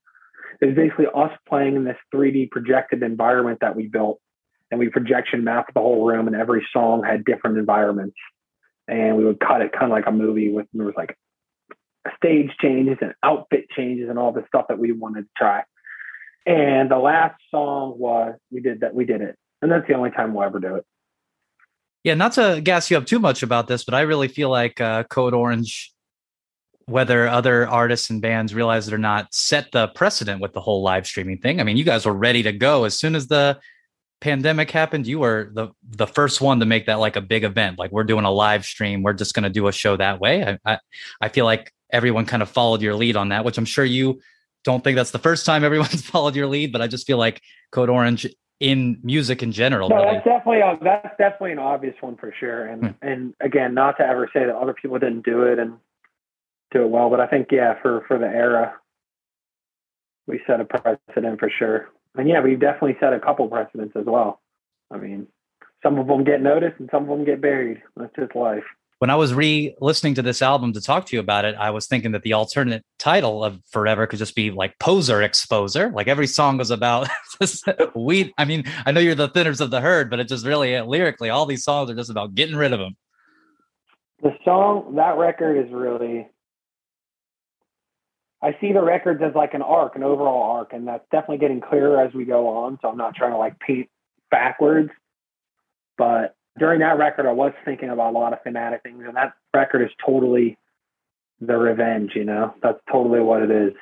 is 0.60 0.76
basically 0.76 1.06
us 1.14 1.32
playing 1.48 1.76
in 1.76 1.84
this 1.84 1.96
3D 2.14 2.50
projected 2.50 3.02
environment 3.02 3.60
that 3.62 3.74
we 3.74 3.86
built. 3.86 4.20
And 4.70 4.78
we 4.78 4.90
projection 4.90 5.44
mapped 5.44 5.72
the 5.72 5.80
whole 5.80 6.04
room, 6.04 6.26
and 6.26 6.36
every 6.36 6.66
song 6.72 7.02
had 7.02 7.24
different 7.24 7.56
environments. 7.56 8.16
And 8.86 9.16
we 9.16 9.24
would 9.24 9.40
cut 9.40 9.62
it 9.62 9.72
kind 9.72 9.84
of 9.84 9.90
like 9.90 10.06
a 10.06 10.12
movie 10.12 10.52
with 10.52 10.66
there 10.74 10.84
was 10.84 10.94
like 10.94 11.16
stage 12.16 12.50
changes 12.60 12.98
and 13.00 13.14
outfit 13.22 13.70
changes 13.74 14.10
and 14.10 14.18
all 14.18 14.32
the 14.32 14.44
stuff 14.46 14.66
that 14.68 14.78
we 14.78 14.92
wanted 14.92 15.22
to 15.22 15.28
try. 15.38 15.62
And 16.44 16.90
the 16.90 16.98
last 16.98 17.40
song 17.50 17.94
was 17.96 18.34
we 18.50 18.60
did 18.60 18.80
that 18.80 18.94
we 18.94 19.06
did 19.06 19.22
it. 19.22 19.36
And 19.62 19.72
that's 19.72 19.86
the 19.88 19.94
only 19.94 20.10
time 20.10 20.34
we'll 20.34 20.44
ever 20.44 20.60
do 20.60 20.74
it. 20.74 20.86
Yeah, 22.06 22.14
not 22.14 22.34
to 22.34 22.60
gas 22.62 22.88
you 22.88 22.96
up 22.96 23.04
too 23.04 23.18
much 23.18 23.42
about 23.42 23.66
this, 23.66 23.82
but 23.82 23.92
I 23.92 24.02
really 24.02 24.28
feel 24.28 24.48
like 24.48 24.80
uh, 24.80 25.02
Code 25.10 25.34
Orange, 25.34 25.92
whether 26.84 27.26
other 27.26 27.66
artists 27.66 28.10
and 28.10 28.22
bands 28.22 28.54
realize 28.54 28.86
it 28.86 28.94
or 28.94 28.98
not, 28.98 29.34
set 29.34 29.72
the 29.72 29.88
precedent 29.88 30.40
with 30.40 30.52
the 30.52 30.60
whole 30.60 30.84
live 30.84 31.04
streaming 31.04 31.38
thing. 31.38 31.60
I 31.60 31.64
mean, 31.64 31.76
you 31.76 31.82
guys 31.82 32.06
were 32.06 32.12
ready 32.12 32.44
to 32.44 32.52
go 32.52 32.84
as 32.84 32.96
soon 32.96 33.16
as 33.16 33.26
the 33.26 33.58
pandemic 34.20 34.70
happened. 34.70 35.08
You 35.08 35.18
were 35.18 35.50
the 35.52 35.70
the 35.82 36.06
first 36.06 36.40
one 36.40 36.60
to 36.60 36.64
make 36.64 36.86
that 36.86 37.00
like 37.00 37.16
a 37.16 37.20
big 37.20 37.42
event. 37.42 37.76
Like 37.76 37.90
we're 37.90 38.04
doing 38.04 38.24
a 38.24 38.30
live 38.30 38.64
stream. 38.64 39.02
We're 39.02 39.12
just 39.12 39.34
going 39.34 39.42
to 39.42 39.50
do 39.50 39.66
a 39.66 39.72
show 39.72 39.96
that 39.96 40.20
way. 40.20 40.44
I, 40.44 40.58
I 40.64 40.78
I 41.20 41.28
feel 41.28 41.44
like 41.44 41.72
everyone 41.92 42.24
kind 42.24 42.40
of 42.40 42.48
followed 42.48 42.82
your 42.82 42.94
lead 42.94 43.16
on 43.16 43.30
that, 43.30 43.44
which 43.44 43.58
I'm 43.58 43.64
sure 43.64 43.84
you 43.84 44.20
don't 44.62 44.84
think 44.84 44.94
that's 44.94 45.10
the 45.10 45.18
first 45.18 45.44
time 45.44 45.64
everyone's 45.70 46.02
followed 46.02 46.36
your 46.36 46.46
lead, 46.46 46.70
but 46.70 46.80
I 46.80 46.86
just 46.86 47.04
feel 47.04 47.18
like 47.18 47.42
Code 47.72 47.90
Orange 47.90 48.28
in 48.60 48.98
music 49.02 49.42
in 49.42 49.52
general. 49.52 49.88
No, 49.88 49.96
really- 49.96 50.14
that's 50.14 50.24
definitely 50.24 50.60
a, 50.60 50.78
that's 50.82 51.16
definitely 51.18 51.52
an 51.52 51.58
obvious 51.58 51.94
one 52.00 52.16
for 52.16 52.32
sure. 52.38 52.66
And 52.66 52.82
Hmm. 52.82 52.90
and 53.02 53.34
again, 53.40 53.74
not 53.74 53.96
to 53.98 54.06
ever 54.06 54.28
say 54.32 54.44
that 54.46 54.54
other 54.56 54.74
people 54.74 54.98
didn't 54.98 55.24
do 55.24 55.42
it 55.42 55.58
and 55.58 55.78
do 56.70 56.82
it 56.82 56.88
well, 56.90 57.10
but 57.10 57.20
I 57.20 57.26
think 57.26 57.48
yeah, 57.52 57.74
for 57.82 58.02
for 58.08 58.18
the 58.18 58.26
era, 58.26 58.74
we 60.26 60.40
set 60.46 60.60
a 60.60 60.64
precedent 60.64 61.38
for 61.38 61.50
sure. 61.50 61.88
And 62.16 62.28
yeah, 62.28 62.40
we've 62.40 62.58
definitely 62.58 62.96
set 62.98 63.12
a 63.12 63.20
couple 63.20 63.46
precedents 63.48 63.94
as 63.94 64.06
well. 64.06 64.40
I 64.90 64.96
mean, 64.96 65.26
some 65.82 65.98
of 65.98 66.06
them 66.06 66.24
get 66.24 66.40
noticed 66.40 66.80
and 66.80 66.88
some 66.90 67.02
of 67.02 67.08
them 67.10 67.24
get 67.26 67.40
buried. 67.42 67.82
That's 67.96 68.14
just 68.16 68.34
life. 68.34 68.64
When 68.98 69.10
I 69.10 69.16
was 69.16 69.34
re-listening 69.34 70.14
to 70.14 70.22
this 70.22 70.40
album 70.40 70.72
to 70.72 70.80
talk 70.80 71.06
to 71.06 71.16
you 71.16 71.20
about 71.20 71.44
it, 71.44 71.54
I 71.56 71.70
was 71.70 71.86
thinking 71.86 72.12
that 72.12 72.22
the 72.22 72.32
alternate 72.32 72.82
title 72.98 73.44
of 73.44 73.60
Forever 73.70 74.06
could 74.06 74.18
just 74.18 74.34
be 74.34 74.50
like 74.50 74.78
Poser 74.78 75.18
Exposer. 75.18 75.92
Like 75.92 76.08
every 76.08 76.26
song 76.26 76.56
was 76.56 76.70
about 76.70 77.08
we. 77.94 78.32
I 78.38 78.44
mean, 78.46 78.64
I 78.86 78.92
know 78.92 79.00
you're 79.00 79.14
the 79.14 79.28
thinners 79.28 79.60
of 79.60 79.70
the 79.70 79.82
herd, 79.82 80.08
but 80.08 80.18
it 80.18 80.28
just 80.28 80.46
really 80.46 80.76
uh, 80.76 80.84
lyrically, 80.84 81.28
all 81.28 81.44
these 81.44 81.62
songs 81.62 81.90
are 81.90 81.94
just 81.94 82.10
about 82.10 82.34
getting 82.34 82.56
rid 82.56 82.72
of 82.72 82.78
them. 82.78 82.96
The 84.22 84.30
song, 84.44 84.94
that 84.96 85.18
record 85.18 85.58
is 85.66 85.70
really. 85.72 86.28
I 88.42 88.56
see 88.60 88.72
the 88.72 88.82
records 88.82 89.20
as 89.22 89.34
like 89.34 89.54
an 89.54 89.62
arc, 89.62 89.96
an 89.96 90.04
overall 90.04 90.52
arc, 90.52 90.72
and 90.72 90.86
that's 90.88 91.04
definitely 91.10 91.38
getting 91.38 91.60
clearer 91.60 92.00
as 92.00 92.14
we 92.14 92.24
go 92.24 92.48
on. 92.48 92.78
So 92.80 92.88
I'm 92.88 92.96
not 92.96 93.14
trying 93.14 93.32
to 93.32 93.38
like 93.38 93.58
paint 93.58 93.88
backwards, 94.30 94.90
but 95.98 96.34
during 96.58 96.80
that 96.80 96.98
record, 96.98 97.26
I 97.26 97.32
was 97.32 97.52
thinking 97.64 97.90
about 97.90 98.14
a 98.14 98.18
lot 98.18 98.32
of 98.32 98.42
thematic 98.42 98.82
things, 98.82 99.02
and 99.06 99.16
that 99.16 99.34
record 99.54 99.82
is 99.82 99.90
totally 100.04 100.58
the 101.40 101.56
revenge. 101.56 102.12
You 102.14 102.24
know, 102.24 102.54
that's 102.62 102.80
totally 102.90 103.20
what 103.20 103.42
it 103.42 103.50
is. 103.50 103.72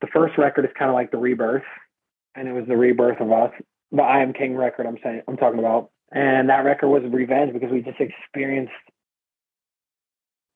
The 0.00 0.08
first 0.08 0.36
record 0.36 0.64
is 0.64 0.70
kind 0.78 0.90
of 0.90 0.94
like 0.94 1.10
the 1.10 1.18
rebirth, 1.18 1.62
and 2.34 2.48
it 2.48 2.52
was 2.52 2.66
the 2.66 2.76
rebirth 2.76 3.20
of 3.20 3.32
us. 3.32 3.52
The 3.92 4.02
I 4.02 4.22
Am 4.22 4.32
King 4.32 4.56
record, 4.56 4.86
I'm 4.86 4.98
saying, 5.02 5.22
I'm 5.28 5.36
talking 5.36 5.58
about, 5.58 5.90
and 6.12 6.48
that 6.48 6.64
record 6.64 6.88
was 6.88 7.02
revenge 7.10 7.52
because 7.52 7.70
we 7.70 7.80
just 7.80 8.00
experienced 8.00 8.72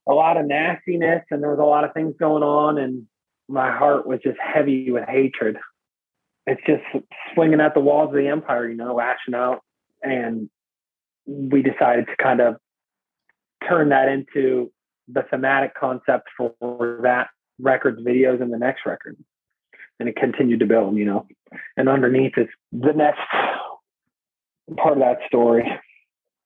a 0.08 0.12
lot 0.12 0.36
of 0.36 0.46
nastiness, 0.46 1.22
and 1.30 1.42
there 1.42 1.50
was 1.50 1.60
a 1.60 1.64
lot 1.64 1.84
of 1.84 1.94
things 1.94 2.14
going 2.18 2.42
on, 2.42 2.78
and 2.78 3.06
my 3.48 3.70
heart 3.70 4.06
was 4.06 4.20
just 4.22 4.38
heavy 4.38 4.90
with 4.90 5.08
hatred. 5.08 5.56
It's 6.46 6.60
just 6.66 6.82
swinging 7.34 7.60
at 7.60 7.74
the 7.74 7.80
walls 7.80 8.08
of 8.08 8.16
the 8.16 8.28
empire, 8.28 8.68
you 8.68 8.76
know, 8.76 8.94
lashing 8.94 9.34
out, 9.34 9.60
and 10.02 10.50
we 11.28 11.62
decided 11.62 12.06
to 12.06 12.16
kind 12.22 12.40
of 12.40 12.56
turn 13.68 13.90
that 13.90 14.08
into 14.08 14.72
the 15.08 15.22
thematic 15.30 15.74
concept 15.74 16.28
for 16.36 17.00
that 17.02 17.28
record's 17.60 18.00
videos 18.02 18.40
and 18.40 18.52
the 18.52 18.58
next 18.58 18.86
record. 18.86 19.16
And 20.00 20.08
it 20.08 20.16
continued 20.16 20.60
to 20.60 20.66
build, 20.66 20.96
you 20.96 21.04
know. 21.04 21.26
And 21.76 21.88
underneath 21.88 22.32
is 22.36 22.46
the 22.72 22.92
next 22.92 23.20
part 24.76 24.94
of 24.94 24.98
that 25.00 25.18
story. 25.26 25.68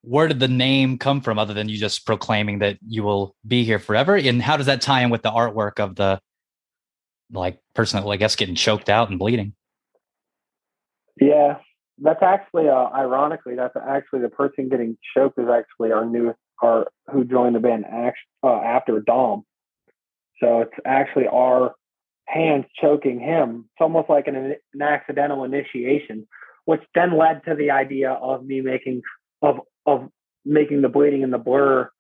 Where 0.03 0.27
did 0.27 0.41
the 0.41 0.49
name 0.49 0.99
come 0.99 1.21
from 1.21 1.39
other 1.39 1.55
than 1.55 1.69
you 1.69 1.79
just 1.79 2.05
proclaiming 2.05 2.59
that 2.59 2.79
you 2.87 3.05
will 3.05 3.37
be 3.47 3.63
here 3.63 3.79
forever? 3.79 4.17
And 4.17 4.43
how 4.43 4.57
does 4.57 4.67
that 4.67 4.81
tie 4.81 5.03
in 5.03 5.11
with 5.11 5.23
the 5.23 5.31
artwork 5.31 5.79
of 5.79 5.95
the 5.95 6.21
like 7.31 7.61
person 7.75 8.03
that 8.03 8.09
I 8.09 8.17
guess 8.17 8.35
getting 8.35 8.57
choked 8.57 8.89
out 8.89 9.11
and 9.11 9.19
bleeding? 9.19 9.55
Yeah, 11.21 11.59
that's 11.99 12.23
actually 12.23 12.69
uh, 12.69 12.89
ironically 12.95 13.55
that's 13.55 13.77
actually 13.77 14.21
the 14.21 14.29
person 14.29 14.69
getting 14.69 14.97
choked 15.15 15.39
is 15.39 15.49
actually 15.49 15.93
our 15.93 16.05
newest 16.05 16.39
our 16.63 16.87
who 17.13 17.25
joined 17.25 17.55
the 17.55 17.61
band 17.61 17.85
uh, 18.43 18.49
after 18.49 19.01
Dom. 19.01 19.45
So 20.41 20.61
it's 20.61 20.75
actually 20.85 21.27
our 21.27 21.75
hands 22.27 22.65
choking 22.81 23.21
him. 23.21 23.67
It's 23.67 23.81
almost 23.81 24.09
like 24.09 24.27
an, 24.27 24.37
an 24.37 24.83
accidental 24.83 25.45
initiation, 25.45 26.27
which 26.65 26.81
then 26.95 27.19
led 27.19 27.45
to 27.45 27.55
the 27.55 27.71
idea 27.71 28.13
of 28.13 28.45
me 28.45 28.61
making 28.61 29.03
of 29.43 29.61
of 29.87 30.09
making 30.45 30.83
the 30.83 30.89
bleeding 30.89 31.23
in 31.23 31.31
the 31.31 31.39
blur 31.39 31.91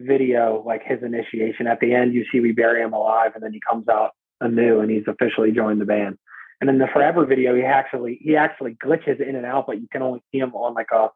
video 0.00 0.62
like 0.66 0.82
his 0.84 1.02
initiation. 1.02 1.66
At 1.66 1.80
the 1.80 1.94
end, 1.94 2.14
you 2.14 2.24
see 2.30 2.40
we 2.40 2.52
bury 2.52 2.82
him 2.82 2.92
alive, 2.92 3.32
and 3.34 3.42
then 3.42 3.52
he 3.52 3.60
comes 3.68 3.88
out 3.88 4.12
anew, 4.40 4.80
and 4.80 4.90
he's 4.90 5.06
officially 5.06 5.52
joined 5.52 5.80
the 5.80 5.86
band. 5.86 6.18
And 6.62 6.70
in 6.70 6.78
the 6.78 6.86
Forever 6.86 7.26
video, 7.26 7.56
he 7.56 7.62
actually 7.64 8.20
he 8.22 8.36
actually 8.36 8.74
glitches 8.74 9.20
in 9.20 9.34
and 9.34 9.44
out, 9.44 9.66
but 9.66 9.80
you 9.80 9.88
can 9.90 10.00
only 10.00 10.22
see 10.30 10.38
him 10.38 10.54
on 10.54 10.74
like 10.74 10.92
a 10.92 11.08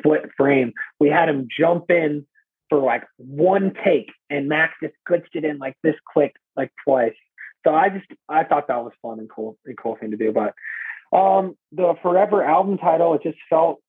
split 0.00 0.28
frame. 0.36 0.72
We 0.98 1.08
had 1.08 1.28
him 1.28 1.46
jump 1.56 1.88
in 1.88 2.26
for 2.68 2.80
like 2.80 3.04
one 3.16 3.74
take, 3.84 4.10
and 4.28 4.48
Max 4.48 4.74
just 4.82 4.94
glitched 5.08 5.36
it 5.36 5.44
in 5.44 5.58
like 5.58 5.76
this 5.84 5.94
quick, 6.12 6.34
like 6.56 6.72
twice. 6.84 7.14
So 7.64 7.72
I 7.72 7.90
just 7.90 8.06
I 8.28 8.42
thought 8.42 8.66
that 8.66 8.82
was 8.82 8.90
fun 9.00 9.20
and 9.20 9.30
cool, 9.30 9.56
and 9.64 9.78
cool 9.78 9.94
thing 9.94 10.10
to 10.10 10.16
do. 10.16 10.32
But 10.32 10.52
um, 11.16 11.56
the 11.70 11.94
Forever 12.02 12.42
album 12.42 12.76
title, 12.76 13.14
it 13.14 13.22
just 13.22 13.38
felt 13.48 13.80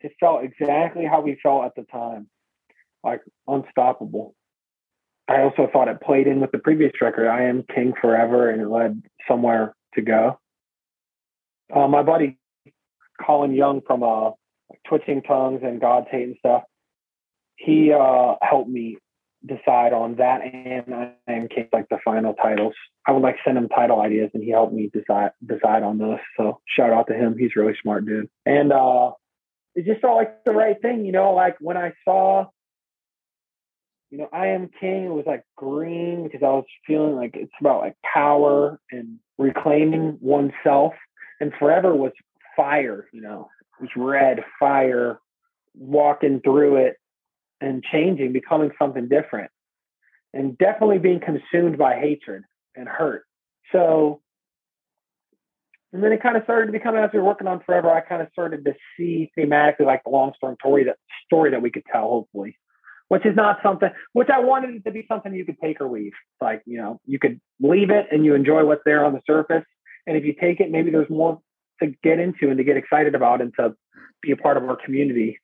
it 0.00 0.10
felt 0.18 0.42
exactly 0.42 1.06
how 1.06 1.20
we 1.20 1.38
felt 1.40 1.66
at 1.66 1.76
the 1.76 1.84
time, 1.84 2.28
like 3.04 3.20
unstoppable. 3.46 4.34
I 5.28 5.42
also 5.42 5.68
thought 5.70 5.88
it 5.88 6.00
played 6.00 6.26
in 6.26 6.40
with 6.40 6.52
the 6.52 6.58
previous 6.58 6.92
record, 7.00 7.28
I 7.28 7.44
Am 7.44 7.62
King 7.74 7.92
Forever, 8.00 8.50
and 8.50 8.62
it 8.62 8.68
led 8.68 9.02
somewhere 9.28 9.74
to 9.94 10.02
go. 10.02 10.38
Uh, 11.74 11.86
my 11.86 12.02
buddy 12.02 12.38
Colin 13.24 13.54
Young 13.54 13.82
from 13.86 14.02
uh, 14.02 14.30
Twitching 14.88 15.22
Tongues 15.22 15.60
and 15.62 15.80
God's 15.80 16.06
Hate 16.10 16.28
and 16.28 16.36
stuff, 16.38 16.62
he 17.56 17.92
uh, 17.92 18.36
helped 18.40 18.70
me 18.70 18.96
decide 19.44 19.92
on 19.92 20.16
that 20.16 20.40
and 20.42 20.94
I 20.94 21.12
Am 21.28 21.48
King, 21.48 21.68
like 21.72 21.88
the 21.90 21.98
final 22.04 22.34
titles. 22.34 22.74
I 23.06 23.12
would 23.12 23.22
like 23.22 23.36
send 23.44 23.58
him 23.58 23.68
title 23.68 24.00
ideas, 24.00 24.30
and 24.34 24.42
he 24.42 24.50
helped 24.50 24.72
me 24.72 24.90
decide 24.92 25.30
decide 25.44 25.82
on 25.82 25.98
those. 25.98 26.18
So 26.36 26.60
shout 26.66 26.90
out 26.90 27.06
to 27.08 27.14
him. 27.14 27.36
He's 27.38 27.54
really 27.54 27.74
smart 27.82 28.06
dude. 28.06 28.28
And 28.46 28.72
uh, 28.72 29.12
it 29.74 29.84
just 29.84 30.00
felt 30.00 30.16
like 30.16 30.44
the 30.44 30.52
right 30.52 30.80
thing, 30.80 31.04
you 31.04 31.12
know. 31.12 31.34
Like 31.34 31.56
when 31.60 31.76
I 31.76 31.92
saw 32.04 32.46
you 34.10 34.18
know, 34.18 34.28
I 34.32 34.46
Am 34.48 34.70
King 34.80 35.04
it 35.04 35.12
was 35.12 35.24
like 35.26 35.44
green 35.56 36.24
because 36.24 36.42
I 36.42 36.48
was 36.48 36.64
feeling 36.86 37.16
like 37.16 37.32
it's 37.34 37.52
about 37.60 37.80
like 37.80 37.96
power 38.02 38.80
and 38.90 39.18
reclaiming 39.36 40.18
oneself. 40.20 40.94
And 41.40 41.52
Forever 41.58 41.94
was 41.94 42.12
fire, 42.56 43.08
you 43.12 43.20
know, 43.20 43.48
it 43.78 43.82
was 43.82 43.90
red 43.96 44.42
fire, 44.58 45.20
walking 45.74 46.40
through 46.40 46.76
it 46.76 46.96
and 47.60 47.84
changing, 47.84 48.32
becoming 48.32 48.70
something 48.78 49.08
different. 49.08 49.50
And 50.34 50.58
definitely 50.58 50.98
being 50.98 51.20
consumed 51.20 51.78
by 51.78 51.98
hatred 51.98 52.42
and 52.76 52.88
hurt. 52.88 53.24
So, 53.72 54.20
and 55.92 56.02
then 56.02 56.12
it 56.12 56.22
kind 56.22 56.36
of 56.36 56.44
started 56.44 56.66
to 56.66 56.72
become 56.72 56.96
as 56.96 57.10
we 57.12 57.18
were 57.18 57.24
working 57.24 57.46
on 57.46 57.60
Forever, 57.60 57.90
I 57.90 58.00
kind 58.00 58.20
of 58.20 58.28
started 58.32 58.64
to 58.64 58.74
see 58.96 59.30
thematically 59.38 59.86
like 59.86 60.02
the 60.04 60.10
long 60.10 60.32
story 60.36 60.84
that 60.84 60.96
story 61.24 61.50
that 61.50 61.62
we 61.62 61.70
could 61.70 61.84
tell, 61.90 62.08
hopefully 62.08 62.56
which 63.08 63.26
is 63.26 63.34
not 63.34 63.58
something 63.62 63.90
which 64.12 64.28
I 64.28 64.40
wanted 64.40 64.74
it 64.76 64.84
to 64.84 64.90
be 64.90 65.04
something 65.08 65.34
you 65.34 65.44
could 65.44 65.60
take 65.62 65.80
or 65.80 65.90
leave. 65.90 66.12
Like, 66.40 66.62
you 66.66 66.78
know, 66.78 67.00
you 67.06 67.18
could 67.18 67.40
leave 67.60 67.90
it 67.90 68.06
and 68.12 68.24
you 68.24 68.34
enjoy 68.34 68.64
what's 68.64 68.82
there 68.84 69.04
on 69.04 69.12
the 69.12 69.20
surface. 69.26 69.64
And 70.06 70.16
if 70.16 70.24
you 70.24 70.34
take 70.40 70.60
it, 70.60 70.70
maybe 70.70 70.90
there's 70.90 71.10
more 71.10 71.40
to 71.82 71.92
get 72.02 72.18
into 72.18 72.48
and 72.48 72.58
to 72.58 72.64
get 72.64 72.76
excited 72.76 73.14
about 73.14 73.40
and 73.40 73.52
to 73.58 73.74
be 74.22 74.32
a 74.32 74.36
part 74.36 74.56
of 74.56 74.64
our 74.64 74.76
community. 74.76 75.38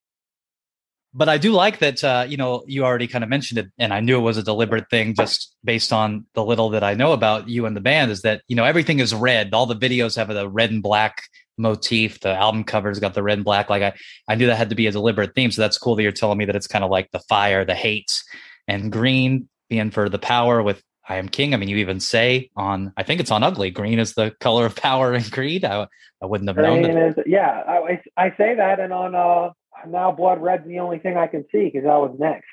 But 1.16 1.28
I 1.28 1.38
do 1.38 1.52
like 1.52 1.78
that, 1.78 2.02
uh, 2.02 2.26
you 2.28 2.36
know, 2.36 2.64
you 2.66 2.84
already 2.84 3.06
kind 3.06 3.22
of 3.22 3.30
mentioned 3.30 3.58
it, 3.58 3.66
and 3.78 3.94
I 3.94 4.00
knew 4.00 4.18
it 4.18 4.22
was 4.22 4.36
a 4.36 4.42
deliberate 4.42 4.90
thing 4.90 5.14
just 5.14 5.54
based 5.62 5.92
on 5.92 6.26
the 6.34 6.44
little 6.44 6.70
that 6.70 6.82
I 6.82 6.94
know 6.94 7.12
about 7.12 7.48
you 7.48 7.66
and 7.66 7.76
the 7.76 7.80
band 7.80 8.10
is 8.10 8.22
that, 8.22 8.42
you 8.48 8.56
know, 8.56 8.64
everything 8.64 8.98
is 8.98 9.14
red. 9.14 9.54
All 9.54 9.66
the 9.66 9.76
videos 9.76 10.16
have 10.16 10.26
the 10.26 10.48
red 10.48 10.72
and 10.72 10.82
black 10.82 11.22
motif. 11.56 12.20
The 12.20 12.34
album 12.34 12.64
cover's 12.64 12.98
got 12.98 13.14
the 13.14 13.22
red 13.22 13.38
and 13.38 13.44
black. 13.44 13.70
Like 13.70 13.82
I, 13.82 13.94
I 14.28 14.34
knew 14.34 14.46
that 14.46 14.56
had 14.56 14.70
to 14.70 14.76
be 14.76 14.86
a 14.86 14.92
deliberate 14.92 15.34
theme. 15.34 15.50
So 15.50 15.62
that's 15.62 15.78
cool 15.78 15.96
that 15.96 16.02
you're 16.02 16.12
telling 16.12 16.38
me 16.38 16.44
that 16.46 16.56
it's 16.56 16.66
kind 16.66 16.84
of 16.84 16.90
like 16.90 17.10
the 17.10 17.20
fire, 17.20 17.64
the 17.64 17.74
hate, 17.74 18.22
and 18.68 18.90
green 18.90 19.48
being 19.68 19.90
for 19.90 20.08
the 20.08 20.18
power 20.18 20.62
with 20.62 20.82
I 21.08 21.16
am 21.16 21.28
king. 21.28 21.52
I 21.52 21.58
mean, 21.58 21.68
you 21.68 21.76
even 21.76 22.00
say 22.00 22.50
on, 22.56 22.92
I 22.96 23.02
think 23.02 23.20
it's 23.20 23.30
on 23.30 23.42
Ugly, 23.42 23.70
green 23.70 23.98
is 23.98 24.14
the 24.14 24.34
color 24.40 24.64
of 24.66 24.74
power 24.74 25.12
and 25.12 25.30
greed. 25.30 25.64
I, 25.64 25.86
I 26.22 26.26
wouldn't 26.26 26.48
have 26.48 26.56
known 26.56 26.82
Green 26.82 27.14
yeah, 27.26 27.62
I, 27.66 28.00
I 28.16 28.30
say 28.36 28.54
that, 28.54 28.80
and 28.80 28.92
on 28.92 29.14
uh, 29.14 29.50
now 29.86 30.10
Blood 30.12 30.40
Red's 30.40 30.66
the 30.66 30.78
only 30.78 30.98
thing 30.98 31.16
I 31.18 31.26
can 31.26 31.44
see 31.52 31.70
because 31.70 31.86
I 31.86 31.98
was 31.98 32.16
next. 32.18 32.46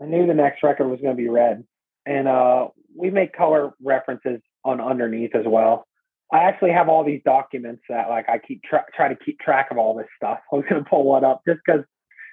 I 0.00 0.06
knew 0.06 0.26
the 0.26 0.34
next 0.34 0.62
record 0.62 0.88
was 0.88 1.00
going 1.00 1.16
to 1.16 1.20
be 1.20 1.28
red, 1.28 1.64
and 2.06 2.28
uh, 2.28 2.68
we 2.96 3.10
make 3.10 3.32
color 3.32 3.72
references 3.82 4.40
on 4.64 4.80
underneath 4.80 5.34
as 5.34 5.44
well. 5.46 5.86
I 6.32 6.38
actually 6.44 6.70
have 6.70 6.88
all 6.88 7.04
these 7.04 7.22
documents 7.24 7.82
that 7.88 8.08
like 8.08 8.28
I 8.28 8.38
keep 8.38 8.62
tra- 8.62 8.86
try 8.94 9.08
to 9.08 9.16
keep 9.16 9.40
track 9.40 9.68
of 9.70 9.78
all 9.78 9.94
this 9.94 10.06
stuff. 10.16 10.38
I 10.52 10.56
was 10.56 10.64
to 10.68 10.84
pull 10.88 11.04
one 11.04 11.24
up 11.24 11.42
just 11.46 11.60
because 11.64 11.84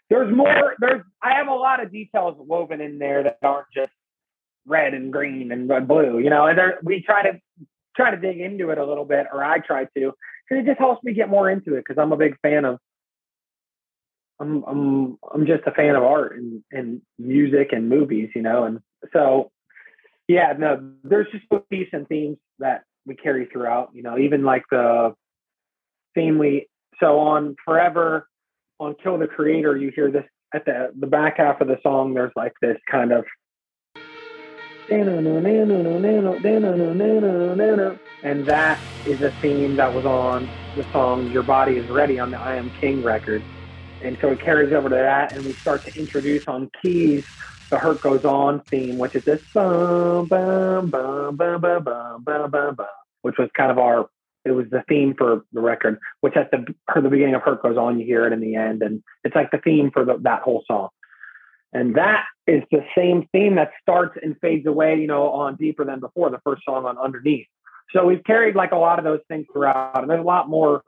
there's 0.10 0.34
more. 0.34 0.76
There's 0.80 1.02
I 1.22 1.36
have 1.36 1.48
a 1.48 1.54
lot 1.54 1.84
of 1.84 1.92
details 1.92 2.36
woven 2.38 2.82
in 2.82 3.00
there 3.00 3.24
that 3.24 3.40
aren't 3.42 3.68
just 3.76 3.92
red 4.66 4.94
and 4.94 5.12
green 5.12 5.52
and 5.52 5.68
blue. 5.88 6.20
You 6.20 6.30
know, 6.30 6.46
and 6.46 6.58
there, 6.58 6.80
we 6.84 7.02
try 7.02 7.24
to 7.24 7.40
try 7.96 8.12
to 8.12 8.18
dig 8.18 8.40
into 8.40 8.70
it 8.70 8.78
a 8.78 8.86
little 8.86 9.06
bit, 9.06 9.26
or 9.34 9.44
I 9.44 9.60
try 9.60 9.86
to, 9.86 9.90
because 9.96 10.14
it 10.64 10.66
just 10.66 10.80
helps 10.80 11.04
me 11.04 11.14
get 11.14 11.30
more 11.30 11.50
into 11.50 11.76
it. 11.76 11.84
Because 11.88 12.00
I'm 12.02 12.12
a 12.12 12.18
big 12.18 12.38
fan 12.42 12.66
of. 12.66 12.80
I'm 14.40 14.64
I'm 14.66 15.18
I'm 15.34 15.48
just 15.48 15.64
a 15.66 15.72
fan 15.72 15.96
of 15.96 16.04
art 16.04 16.38
and 16.38 16.64
and 16.72 17.02
music 17.18 17.70
and 17.72 17.90
movies, 17.90 18.30
you 18.36 18.44
know, 18.44 18.66
and 18.66 18.80
so 19.12 19.52
yeah, 20.28 20.54
no, 20.58 20.92
there's 21.04 21.28
just 21.32 21.46
motifs 21.50 21.90
and 21.94 22.08
themes 22.08 22.38
that 22.60 22.84
we 23.08 23.16
carry 23.16 23.46
throughout. 23.46 23.90
You 23.94 24.04
know, 24.04 24.18
even 24.18 24.44
like 24.44 24.64
the 24.70 25.16
theme 26.14 26.38
we 26.38 26.68
so 27.00 27.20
on 27.20 27.56
Forever, 27.66 28.28
on 28.80 28.96
Kill 29.02 29.18
the 29.18 29.28
Creator, 29.28 29.78
you 29.78 29.92
hear 29.96 30.12
this 30.12 30.26
at 30.54 30.66
the 30.66 30.92
the 31.00 31.08
back 31.08 31.38
half 31.38 31.62
of 31.62 31.68
the 31.68 31.80
song. 31.82 32.14
There's 32.14 32.34
like 32.36 32.54
this 32.62 32.78
kind 32.90 33.12
of 33.12 33.26
and 34.90 35.10
that 38.46 38.80
is 39.06 39.22
a 39.22 39.32
theme 39.42 39.76
that 39.76 39.94
was 39.94 40.06
on 40.06 40.48
the 40.78 40.84
song 40.94 41.30
Your 41.32 41.44
Body 41.44 41.78
is 41.78 41.90
Ready 41.90 42.20
on 42.20 42.32
the 42.32 42.40
I 42.40 42.56
Am 42.56 42.70
King 42.80 43.04
record. 43.04 43.44
And 44.02 44.18
so 44.22 44.30
it 44.30 44.40
carries 44.40 44.72
over 44.72 44.88
to 44.90 44.96
that, 44.96 45.36
and 45.36 45.44
we 45.44 45.52
start 45.54 45.84
to 45.86 46.00
introduce 46.00 46.48
on 46.48 46.70
keys 46.82 47.26
the 47.70 47.78
Hurt 47.78 48.02
Goes 48.02 48.24
On 48.24 48.62
theme, 48.72 48.98
which 48.98 49.16
is 49.16 49.26
this 49.26 49.42
bum, 49.54 50.28
bum, 50.28 50.90
bum, 50.90 51.36
bum, 51.36 51.62
bum, 51.62 51.84
bum, 51.84 52.24
bum, 52.24 52.52
bum, 52.52 52.76
which 53.28 53.38
was 53.38 53.50
kind 53.58 53.70
of 53.70 53.78
our, 53.78 54.10
it 54.46 54.52
was 54.52 54.68
the 54.72 54.82
theme 54.88 55.14
for 55.18 55.44
the 55.52 55.60
record, 55.60 56.00
which 56.22 56.38
at 56.38 56.50
the, 56.50 56.66
for 56.94 57.02
the 57.02 57.10
beginning 57.10 57.36
of 57.36 57.42
Hurt 57.42 57.62
Goes 57.62 57.76
On, 57.76 58.00
you 58.00 58.06
hear 58.06 58.26
it 58.26 58.32
in 58.32 58.40
the 58.40 58.56
end, 58.56 58.82
and 58.82 59.04
it's 59.26 59.36
like 59.36 59.52
the 59.52 59.58
theme 59.58 59.92
for 59.92 60.06
the, 60.06 60.18
that 60.22 60.44
whole 60.44 60.64
song. 60.66 60.88
And 61.74 61.96
that 61.96 62.24
is 62.48 62.64
the 62.72 62.86
same 62.98 63.28
theme 63.34 63.56
that 63.56 63.72
starts 63.82 64.18
and 64.24 64.38
fades 64.40 64.66
away, 64.66 64.96
you 64.96 65.08
know, 65.08 65.30
on 65.30 65.58
Deeper 65.58 65.84
Than 65.84 66.00
Before, 66.00 66.30
the 66.30 66.40
first 66.46 66.64
song 66.64 66.86
on 66.86 66.98
Underneath. 66.98 67.48
So 67.94 68.06
we've 68.06 68.24
carried 68.24 68.56
like 68.56 68.72
a 68.72 68.78
lot 68.78 68.98
of 68.98 69.04
those 69.04 69.20
things 69.28 69.46
throughout, 69.52 70.00
and 70.00 70.10
there's 70.10 70.22
a 70.22 70.24
lot 70.24 70.48
more 70.48 70.84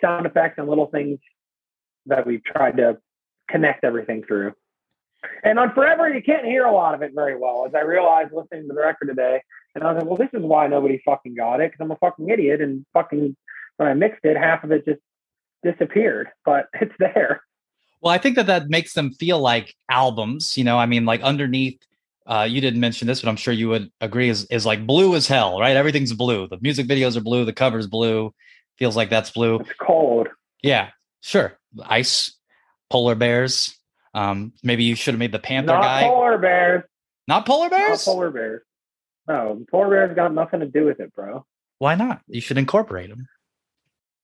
sound 0.00 0.24
effects 0.24 0.54
and 0.56 0.66
little 0.66 0.86
things 0.86 1.18
that 2.06 2.26
we've 2.26 2.42
tried 2.42 2.78
to 2.78 2.96
connect 3.50 3.84
everything 3.84 4.24
through. 4.26 4.54
And 5.44 5.58
on 5.58 5.74
Forever, 5.74 6.08
you 6.08 6.22
can't 6.22 6.46
hear 6.46 6.64
a 6.64 6.72
lot 6.72 6.94
of 6.94 7.02
it 7.02 7.12
very 7.14 7.36
well, 7.36 7.66
as 7.66 7.74
I 7.74 7.80
realized 7.80 8.32
listening 8.32 8.68
to 8.68 8.74
the 8.74 8.80
record 8.80 9.08
today. 9.08 9.42
And 9.76 9.84
I 9.84 9.92
was 9.92 10.00
like, 10.00 10.06
well, 10.08 10.16
this 10.16 10.30
is 10.32 10.42
why 10.42 10.66
nobody 10.68 11.00
fucking 11.04 11.34
got 11.34 11.60
it, 11.60 11.70
because 11.70 11.84
I'm 11.84 11.90
a 11.90 11.96
fucking 11.96 12.30
idiot. 12.30 12.62
And 12.62 12.86
fucking, 12.94 13.36
when 13.76 13.88
I 13.88 13.92
mixed 13.92 14.24
it, 14.24 14.34
half 14.36 14.64
of 14.64 14.72
it 14.72 14.86
just 14.86 15.00
disappeared, 15.62 16.28
but 16.46 16.66
it's 16.80 16.94
there. 16.98 17.42
Well, 18.00 18.12
I 18.12 18.18
think 18.18 18.36
that 18.36 18.46
that 18.46 18.68
makes 18.70 18.94
them 18.94 19.12
feel 19.12 19.38
like 19.38 19.74
albums. 19.90 20.56
You 20.56 20.64
know, 20.64 20.78
I 20.78 20.86
mean, 20.86 21.04
like 21.04 21.20
underneath. 21.22 21.78
Uh, 22.26 22.42
you 22.42 22.60
didn't 22.60 22.80
mention 22.80 23.06
this, 23.06 23.20
but 23.22 23.28
I'm 23.28 23.36
sure 23.36 23.54
you 23.54 23.68
would 23.68 23.88
agree. 24.00 24.28
Is 24.28 24.46
is 24.46 24.66
like 24.66 24.84
blue 24.84 25.14
as 25.14 25.28
hell, 25.28 25.60
right? 25.60 25.76
Everything's 25.76 26.12
blue. 26.12 26.48
The 26.48 26.58
music 26.60 26.88
videos 26.88 27.16
are 27.16 27.20
blue. 27.20 27.44
The 27.44 27.52
cover's 27.52 27.86
blue. 27.86 28.34
Feels 28.78 28.96
like 28.96 29.10
that's 29.10 29.30
blue. 29.30 29.60
It's 29.60 29.70
cold. 29.80 30.26
Yeah, 30.60 30.90
sure. 31.20 31.56
Ice, 31.84 32.32
polar 32.90 33.14
bears. 33.14 33.78
Um, 34.12 34.52
maybe 34.64 34.82
you 34.82 34.96
should 34.96 35.14
have 35.14 35.20
made 35.20 35.30
the 35.30 35.38
panther 35.38 35.74
Not 35.74 35.82
guy. 35.82 36.02
polar 36.02 36.38
bears. 36.38 36.82
Not 37.28 37.46
polar 37.46 37.68
Not 37.68 37.70
bears. 37.70 38.04
polar 38.04 38.30
bears. 38.30 38.62
No, 39.28 39.64
polar 39.70 39.90
bears 39.90 40.14
got 40.14 40.32
nothing 40.32 40.60
to 40.60 40.66
do 40.66 40.84
with 40.84 41.00
it, 41.00 41.14
bro. 41.14 41.44
Why 41.78 41.94
not? 41.94 42.20
You 42.28 42.40
should 42.40 42.58
incorporate 42.58 43.10
them. 43.10 43.26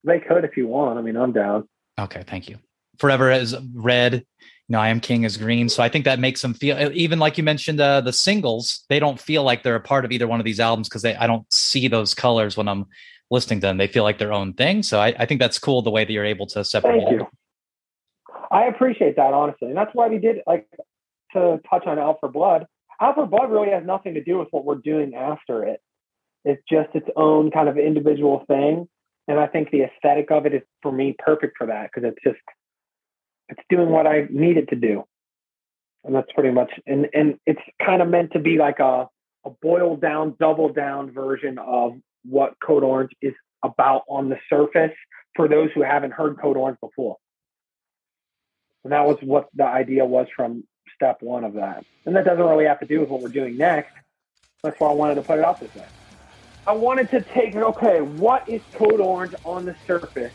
They 0.04 0.20
could 0.20 0.44
if 0.44 0.56
you 0.56 0.68
want. 0.68 0.98
I 0.98 1.02
mean, 1.02 1.16
I'm 1.16 1.32
down. 1.32 1.68
Okay, 1.98 2.24
thank 2.26 2.48
you. 2.48 2.58
Forever 2.98 3.30
is 3.30 3.56
red. 3.74 4.14
You 4.14 4.72
know, 4.74 4.80
I 4.80 4.88
am 4.88 5.00
king 5.00 5.24
is 5.24 5.36
green. 5.36 5.68
So 5.68 5.82
I 5.82 5.88
think 5.88 6.04
that 6.04 6.18
makes 6.18 6.40
them 6.40 6.54
feel 6.54 6.90
even 6.92 7.18
like 7.18 7.36
you 7.36 7.44
mentioned 7.44 7.80
uh, 7.80 8.00
the 8.00 8.12
singles. 8.12 8.84
They 8.88 8.98
don't 8.98 9.20
feel 9.20 9.42
like 9.42 9.62
they're 9.62 9.76
a 9.76 9.80
part 9.80 10.04
of 10.04 10.12
either 10.12 10.26
one 10.26 10.40
of 10.40 10.44
these 10.44 10.60
albums 10.60 10.88
because 10.88 11.04
I 11.04 11.26
don't 11.26 11.50
see 11.52 11.88
those 11.88 12.14
colors 12.14 12.56
when 12.56 12.68
I'm 12.68 12.86
listening 13.30 13.60
to 13.60 13.66
them. 13.66 13.76
They 13.76 13.88
feel 13.88 14.04
like 14.04 14.18
their 14.18 14.32
own 14.32 14.54
thing. 14.54 14.82
So 14.82 15.00
I, 15.00 15.14
I 15.18 15.26
think 15.26 15.40
that's 15.40 15.58
cool 15.58 15.82
the 15.82 15.90
way 15.90 16.04
that 16.04 16.12
you're 16.12 16.24
able 16.24 16.46
to 16.48 16.64
separate. 16.64 17.02
Thank 17.02 17.10
you. 17.12 17.26
I 18.50 18.66
appreciate 18.66 19.16
that 19.16 19.32
honestly, 19.32 19.68
and 19.68 19.76
that's 19.76 19.94
why 19.94 20.08
we 20.08 20.18
did 20.18 20.36
like 20.46 20.68
to 21.32 21.58
touch 21.68 21.86
on 21.86 21.98
Out 21.98 22.18
for 22.20 22.28
Blood. 22.28 22.66
Out 23.02 23.16
for 23.16 23.48
really 23.48 23.72
has 23.72 23.84
nothing 23.84 24.14
to 24.14 24.22
do 24.22 24.38
with 24.38 24.46
what 24.52 24.64
we're 24.64 24.76
doing 24.76 25.14
after 25.16 25.64
it. 25.64 25.80
It's 26.44 26.62
just 26.70 26.94
its 26.94 27.08
own 27.16 27.50
kind 27.50 27.68
of 27.68 27.76
individual 27.76 28.44
thing, 28.46 28.88
and 29.26 29.40
I 29.40 29.48
think 29.48 29.70
the 29.70 29.82
aesthetic 29.82 30.30
of 30.30 30.46
it 30.46 30.54
is 30.54 30.62
for 30.82 30.92
me 30.92 31.16
perfect 31.18 31.58
for 31.58 31.66
that 31.66 31.90
because 31.92 32.08
it's 32.08 32.22
just 32.24 32.42
it's 33.48 33.60
doing 33.68 33.90
what 33.90 34.06
I 34.06 34.28
need 34.30 34.56
it 34.56 34.68
to 34.68 34.76
do, 34.76 35.02
and 36.04 36.14
that's 36.14 36.30
pretty 36.32 36.52
much 36.52 36.70
and 36.86 37.08
and 37.12 37.38
it's 37.44 37.60
kind 37.84 38.02
of 38.02 38.08
meant 38.08 38.32
to 38.34 38.38
be 38.38 38.56
like 38.56 38.78
a 38.78 39.08
a 39.44 39.50
boiled 39.50 40.00
down, 40.00 40.36
double 40.38 40.72
down 40.72 41.10
version 41.10 41.58
of 41.58 41.94
what 42.24 42.54
Code 42.64 42.84
Orange 42.84 43.10
is 43.20 43.34
about 43.64 44.02
on 44.08 44.28
the 44.28 44.38
surface 44.48 44.96
for 45.34 45.48
those 45.48 45.70
who 45.74 45.82
haven't 45.82 46.12
heard 46.12 46.38
Code 46.40 46.56
Orange 46.56 46.78
before. 46.80 47.16
And 48.84 48.92
that 48.92 49.04
was 49.06 49.16
what 49.22 49.48
the 49.54 49.64
idea 49.64 50.04
was 50.04 50.28
from 50.36 50.64
step 51.02 51.20
one 51.20 51.42
of 51.42 51.54
that. 51.54 51.84
And 52.06 52.14
that 52.14 52.24
doesn't 52.24 52.44
really 52.44 52.66
have 52.66 52.78
to 52.78 52.86
do 52.86 53.00
with 53.00 53.08
what 53.08 53.22
we're 53.22 53.28
doing 53.28 53.56
next. 53.56 53.92
That's 54.62 54.78
why 54.78 54.88
I 54.88 54.92
wanted 54.92 55.16
to 55.16 55.22
put 55.22 55.40
it 55.40 55.44
out 55.44 55.58
this 55.58 55.74
way. 55.74 55.86
I 56.64 56.74
wanted 56.74 57.10
to 57.10 57.20
take, 57.20 57.56
okay, 57.56 58.00
what 58.00 58.48
is 58.48 58.62
Code 58.74 59.00
Orange 59.00 59.34
on 59.44 59.64
the 59.64 59.74
surface? 59.84 60.32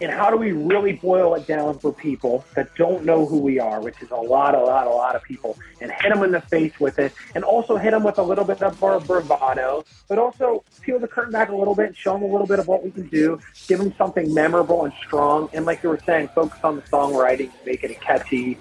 And 0.00 0.10
how 0.10 0.30
do 0.30 0.38
we 0.38 0.52
really 0.52 0.94
boil 0.94 1.34
it 1.34 1.46
down 1.46 1.78
for 1.78 1.92
people 1.92 2.42
that 2.54 2.74
don't 2.74 3.04
know 3.04 3.26
who 3.26 3.38
we 3.38 3.60
are, 3.60 3.82
which 3.82 4.00
is 4.00 4.10
a 4.10 4.16
lot, 4.16 4.54
a 4.54 4.60
lot, 4.60 4.86
a 4.86 4.90
lot 4.90 5.14
of 5.14 5.22
people, 5.24 5.58
and 5.82 5.92
hit 5.92 6.14
them 6.14 6.22
in 6.22 6.30
the 6.30 6.40
face 6.40 6.80
with 6.80 6.98
it, 6.98 7.12
and 7.34 7.44
also 7.44 7.76
hit 7.76 7.90
them 7.90 8.02
with 8.02 8.16
a 8.16 8.22
little 8.22 8.46
bit 8.46 8.62
of 8.62 8.82
our 8.82 8.98
bravado, 8.98 9.84
but 10.08 10.18
also 10.18 10.64
peel 10.80 10.98
the 10.98 11.06
curtain 11.06 11.32
back 11.32 11.50
a 11.50 11.54
little 11.54 11.74
bit, 11.74 11.94
show 11.94 12.14
them 12.14 12.22
a 12.22 12.26
little 12.26 12.46
bit 12.46 12.58
of 12.58 12.66
what 12.66 12.82
we 12.82 12.90
can 12.90 13.08
do, 13.08 13.38
give 13.68 13.78
them 13.78 13.92
something 13.98 14.32
memorable 14.32 14.86
and 14.86 14.94
strong, 15.04 15.50
and 15.52 15.66
like 15.66 15.82
you 15.82 15.90
were 15.90 16.00
saying, 16.06 16.28
focus 16.28 16.58
on 16.64 16.76
the 16.76 16.82
songwriting, 16.82 17.50
make 17.66 17.84
it 17.84 17.90
a 17.90 17.94
catchy 17.96 18.56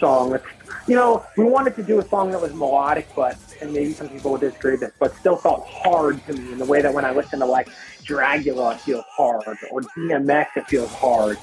song. 0.00 0.34
It's, 0.34 0.44
you 0.88 0.96
know, 0.96 1.24
we 1.36 1.44
wanted 1.44 1.76
to 1.76 1.82
do 1.82 2.00
a 2.00 2.08
song 2.08 2.32
that 2.32 2.40
was 2.40 2.52
melodic, 2.54 3.06
but 3.14 3.38
and 3.60 3.72
maybe 3.72 3.92
some 3.92 4.08
people 4.08 4.32
would 4.32 4.40
disagree 4.40 4.72
with 4.72 4.80
this, 4.80 4.92
but 4.98 5.14
still 5.16 5.36
felt 5.36 5.66
hard 5.66 6.24
to 6.26 6.32
me 6.32 6.52
in 6.52 6.58
the 6.58 6.64
way 6.64 6.80
that 6.80 6.92
when 6.92 7.04
I 7.04 7.12
listen 7.12 7.38
to 7.40 7.46
like 7.46 7.68
Dragula, 8.02 8.74
it 8.74 8.80
feels 8.80 9.04
hard, 9.08 9.46
or 9.70 9.82
DMX, 9.82 10.46
it 10.56 10.66
feels 10.66 10.92
hard. 10.94 11.36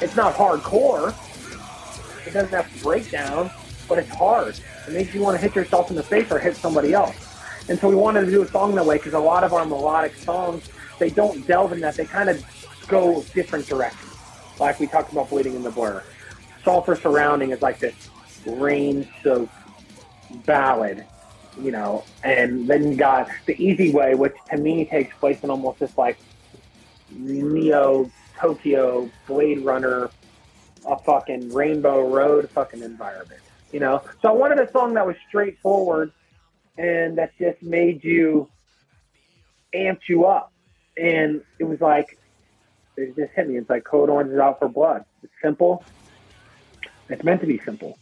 It's 0.00 0.16
not 0.16 0.34
hardcore. 0.34 1.14
It 2.26 2.32
doesn't 2.32 2.50
have 2.50 2.82
breakdown, 2.82 3.50
but 3.88 3.98
it's 3.98 4.10
hard. 4.10 4.58
It 4.86 4.92
makes 4.92 5.14
you 5.14 5.22
want 5.22 5.36
to 5.36 5.40
hit 5.40 5.54
yourself 5.54 5.90
in 5.90 5.96
the 5.96 6.02
face 6.02 6.30
or 6.30 6.38
hit 6.38 6.56
somebody 6.56 6.92
else. 6.92 7.14
And 7.68 7.78
so 7.78 7.88
we 7.88 7.94
wanted 7.94 8.26
to 8.26 8.30
do 8.30 8.42
a 8.42 8.48
song 8.48 8.74
that 8.74 8.84
way 8.84 8.96
because 8.96 9.14
a 9.14 9.18
lot 9.18 9.42
of 9.42 9.52
our 9.52 9.64
melodic 9.64 10.14
songs, 10.16 10.68
they 10.98 11.10
don't 11.10 11.46
delve 11.46 11.72
in 11.72 11.80
that. 11.80 11.96
They 11.96 12.04
kind 12.04 12.28
of 12.28 12.44
go 12.88 13.22
different 13.34 13.66
directions. 13.66 14.14
Like 14.58 14.80
we 14.80 14.86
talked 14.86 15.12
about 15.12 15.30
Bleeding 15.30 15.54
in 15.54 15.62
the 15.62 15.70
Blur. 15.70 16.02
Sulfur 16.64 16.96
Surrounding 16.96 17.50
is 17.50 17.62
like 17.62 17.78
this 17.78 17.94
rain-soaked 18.46 19.52
ballad, 20.44 21.04
you 21.60 21.70
know, 21.70 22.04
and 22.24 22.66
then 22.66 22.90
you 22.90 22.96
got 22.96 23.28
The 23.46 23.62
Easy 23.62 23.92
Way, 23.92 24.14
which 24.14 24.34
to 24.50 24.56
me 24.56 24.84
takes 24.84 25.16
place 25.16 25.42
in 25.42 25.50
almost 25.50 25.80
this 25.80 25.96
like 25.96 26.18
Neo 27.10 28.10
Tokyo 28.38 29.10
Blade 29.26 29.60
Runner, 29.60 30.10
a 30.86 30.98
fucking 30.98 31.52
Rainbow 31.52 32.08
Road 32.08 32.50
fucking 32.50 32.82
environment, 32.82 33.40
you 33.72 33.80
know. 33.80 34.02
So 34.22 34.28
I 34.28 34.32
wanted 34.32 34.58
a 34.58 34.70
song 34.70 34.94
that 34.94 35.06
was 35.06 35.16
straightforward 35.28 36.12
and 36.78 37.16
that 37.18 37.32
just 37.38 37.62
made 37.62 38.04
you 38.04 38.48
amped 39.74 40.08
you 40.08 40.26
up, 40.26 40.52
and 40.96 41.42
it 41.58 41.64
was 41.64 41.80
like 41.80 42.18
it 42.96 43.14
just 43.16 43.32
hit 43.34 43.48
me. 43.48 43.56
It's 43.56 43.68
like 43.68 43.84
Code 43.84 44.08
Orange 44.08 44.32
is 44.32 44.38
out 44.38 44.58
for 44.58 44.68
blood. 44.68 45.04
It's 45.22 45.32
simple. 45.42 45.84
It's 47.08 47.22
meant 47.22 47.40
to 47.42 47.46
be 47.46 47.60
simple, 47.64 47.98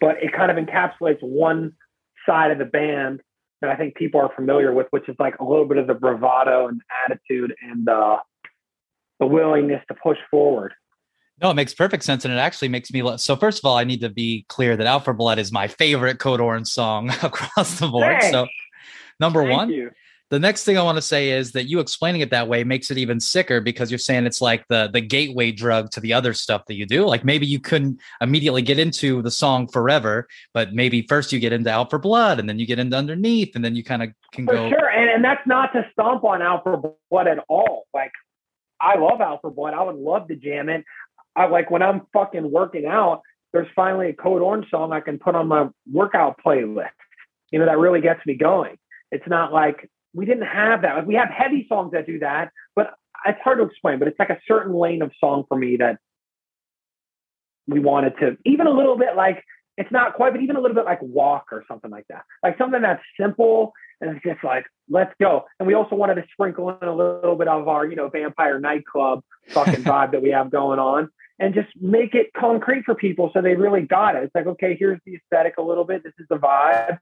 but 0.00 0.22
it 0.22 0.32
kind 0.32 0.50
of 0.50 0.56
encapsulates 0.56 1.22
one 1.22 1.74
side 2.26 2.50
of 2.50 2.58
the 2.58 2.64
band 2.64 3.20
that 3.60 3.70
I 3.70 3.76
think 3.76 3.94
people 3.94 4.20
are 4.20 4.30
familiar 4.34 4.72
with, 4.72 4.86
which 4.90 5.08
is 5.08 5.16
like 5.18 5.38
a 5.38 5.44
little 5.44 5.64
bit 5.64 5.78
of 5.78 5.86
the 5.86 5.94
bravado 5.94 6.68
and 6.68 6.80
attitude 7.04 7.54
and 7.60 7.88
uh, 7.88 8.18
the 9.20 9.26
willingness 9.26 9.82
to 9.88 9.94
push 9.94 10.18
forward. 10.30 10.72
No, 11.40 11.50
it 11.50 11.54
makes 11.54 11.72
perfect 11.72 12.02
sense, 12.02 12.24
and 12.24 12.34
it 12.34 12.38
actually 12.38 12.68
makes 12.68 12.90
me. 12.92 13.16
So 13.18 13.36
first 13.36 13.60
of 13.60 13.64
all, 13.64 13.76
I 13.76 13.84
need 13.84 14.00
to 14.00 14.08
be 14.08 14.44
clear 14.48 14.76
that 14.76 14.86
"Out 14.86 15.04
for 15.04 15.12
Blood" 15.12 15.38
is 15.38 15.52
my 15.52 15.68
favorite 15.68 16.18
Code 16.18 16.40
Orange 16.40 16.66
song 16.66 17.10
across 17.22 17.78
the 17.78 17.86
board. 17.86 18.20
Thanks. 18.20 18.30
So, 18.30 18.48
number 19.20 19.42
Thank 19.42 19.56
one, 19.56 19.70
you. 19.70 19.90
The 20.30 20.38
next 20.38 20.64
thing 20.64 20.76
I 20.76 20.82
want 20.82 20.96
to 20.96 21.02
say 21.02 21.30
is 21.30 21.52
that 21.52 21.64
you 21.64 21.80
explaining 21.80 22.20
it 22.20 22.30
that 22.30 22.48
way 22.48 22.62
makes 22.62 22.90
it 22.90 22.98
even 22.98 23.18
sicker 23.18 23.60
because 23.60 23.90
you're 23.90 23.98
saying 23.98 24.26
it's 24.26 24.42
like 24.42 24.66
the 24.68 24.90
the 24.92 25.00
gateway 25.00 25.52
drug 25.52 25.90
to 25.92 26.00
the 26.00 26.12
other 26.12 26.34
stuff 26.34 26.66
that 26.66 26.74
you 26.74 26.84
do. 26.84 27.06
Like 27.06 27.24
maybe 27.24 27.46
you 27.46 27.58
couldn't 27.58 27.98
immediately 28.20 28.60
get 28.60 28.78
into 28.78 29.22
the 29.22 29.30
song 29.30 29.68
"Forever," 29.68 30.28
but 30.52 30.74
maybe 30.74 31.02
first 31.02 31.32
you 31.32 31.40
get 31.40 31.52
into 31.52 31.70
"Out 31.70 31.88
for 31.88 31.98
Blood" 31.98 32.38
and 32.38 32.48
then 32.48 32.58
you 32.58 32.66
get 32.66 32.78
into 32.78 32.96
"Underneath," 32.96 33.56
and 33.56 33.64
then 33.64 33.74
you 33.74 33.82
kind 33.82 34.02
of 34.02 34.10
can 34.32 34.46
For 34.46 34.52
go. 34.52 34.68
sure, 34.68 34.90
and, 34.90 35.08
and 35.08 35.24
that's 35.24 35.46
not 35.46 35.72
to 35.72 35.86
stomp 35.92 36.24
on 36.24 36.42
Out 36.42 36.62
for 36.62 36.94
Blood 37.10 37.26
at 37.26 37.38
all. 37.48 37.86
Like, 37.94 38.12
I 38.80 38.98
love 38.98 39.20
Out 39.22 39.40
for 39.40 39.50
Blood. 39.50 39.72
I 39.72 39.82
would 39.82 39.96
love 39.96 40.28
to 40.28 40.36
jam 40.36 40.68
it. 40.68 40.84
I 41.34 41.46
like 41.46 41.70
when 41.70 41.82
I'm 41.82 42.02
fucking 42.12 42.50
working 42.50 42.84
out. 42.84 43.22
There's 43.54 43.68
finally 43.74 44.10
a 44.10 44.12
Code 44.12 44.42
Orange 44.42 44.68
song 44.70 44.92
I 44.92 45.00
can 45.00 45.18
put 45.18 45.34
on 45.34 45.48
my 45.48 45.68
workout 45.90 46.38
playlist. 46.44 46.90
You 47.50 47.60
know 47.60 47.64
that 47.64 47.78
really 47.78 48.02
gets 48.02 48.20
me 48.26 48.34
going. 48.34 48.76
It's 49.10 49.26
not 49.26 49.54
like 49.54 49.88
we 50.18 50.26
didn't 50.26 50.46
have 50.46 50.82
that. 50.82 50.96
Like, 50.96 51.06
we 51.06 51.14
have 51.14 51.28
heavy 51.30 51.64
songs 51.68 51.92
that 51.92 52.04
do 52.04 52.18
that, 52.18 52.50
but 52.74 52.94
it's 53.24 53.40
hard 53.40 53.58
to 53.58 53.64
explain. 53.64 54.00
But 54.00 54.08
it's 54.08 54.18
like 54.18 54.30
a 54.30 54.40
certain 54.48 54.74
lane 54.74 55.00
of 55.00 55.12
song 55.20 55.44
for 55.48 55.56
me 55.56 55.76
that 55.76 55.98
we 57.68 57.78
wanted 57.78 58.14
to 58.18 58.36
even 58.44 58.66
a 58.66 58.70
little 58.70 58.98
bit 58.98 59.14
like 59.14 59.44
it's 59.76 59.92
not 59.92 60.14
quite, 60.14 60.32
but 60.32 60.42
even 60.42 60.56
a 60.56 60.60
little 60.60 60.74
bit 60.74 60.86
like 60.86 61.00
walk 61.00 61.52
or 61.52 61.64
something 61.68 61.90
like 61.90 62.06
that. 62.08 62.24
Like 62.42 62.58
something 62.58 62.82
that's 62.82 63.02
simple 63.18 63.72
and 64.00 64.10
it's 64.10 64.24
just 64.24 64.42
like, 64.42 64.64
let's 64.88 65.14
go. 65.20 65.44
And 65.60 65.68
we 65.68 65.74
also 65.74 65.94
wanted 65.94 66.16
to 66.16 66.24
sprinkle 66.32 66.68
in 66.70 66.88
a 66.88 66.94
little 66.94 67.36
bit 67.36 67.46
of 67.46 67.68
our, 67.68 67.86
you 67.86 67.94
know, 67.94 68.08
vampire 68.08 68.58
nightclub 68.58 69.22
fucking 69.50 69.74
vibe 69.84 70.10
that 70.10 70.22
we 70.22 70.30
have 70.30 70.50
going 70.50 70.80
on 70.80 71.10
and 71.38 71.54
just 71.54 71.68
make 71.80 72.16
it 72.16 72.32
concrete 72.36 72.84
for 72.86 72.96
people 72.96 73.30
so 73.32 73.40
they 73.40 73.54
really 73.54 73.82
got 73.82 74.16
it. 74.16 74.24
It's 74.24 74.34
like, 74.34 74.46
okay, 74.46 74.76
here's 74.76 74.98
the 75.06 75.14
aesthetic 75.14 75.54
a 75.58 75.62
little 75.62 75.84
bit. 75.84 76.02
This 76.02 76.14
is 76.18 76.26
the 76.28 76.38
vibe. 76.38 76.98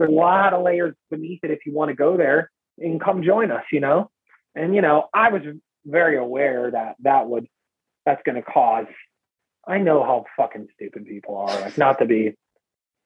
There's 0.00 0.10
a 0.10 0.14
lot 0.14 0.52
of 0.52 0.64
layers 0.64 0.96
beneath 1.12 1.44
it 1.44 1.52
if 1.52 1.60
you 1.64 1.72
want 1.72 1.90
to 1.90 1.94
go 1.94 2.16
there 2.16 2.50
and 2.78 3.00
come 3.00 3.22
join 3.22 3.50
us, 3.50 3.64
you 3.72 3.80
know? 3.80 4.10
And, 4.54 4.74
you 4.74 4.82
know, 4.82 5.08
I 5.12 5.30
was 5.30 5.42
very 5.84 6.16
aware 6.16 6.70
that 6.70 6.96
that 7.00 7.28
would, 7.28 7.46
that's 8.04 8.22
going 8.24 8.36
to 8.36 8.42
cause 8.42 8.86
I 9.66 9.78
know 9.78 10.04
how 10.04 10.24
fucking 10.36 10.68
stupid 10.74 11.06
people 11.06 11.36
are. 11.36 11.60
Like, 11.60 11.76
not 11.76 11.98
to 11.98 12.04
be, 12.04 12.36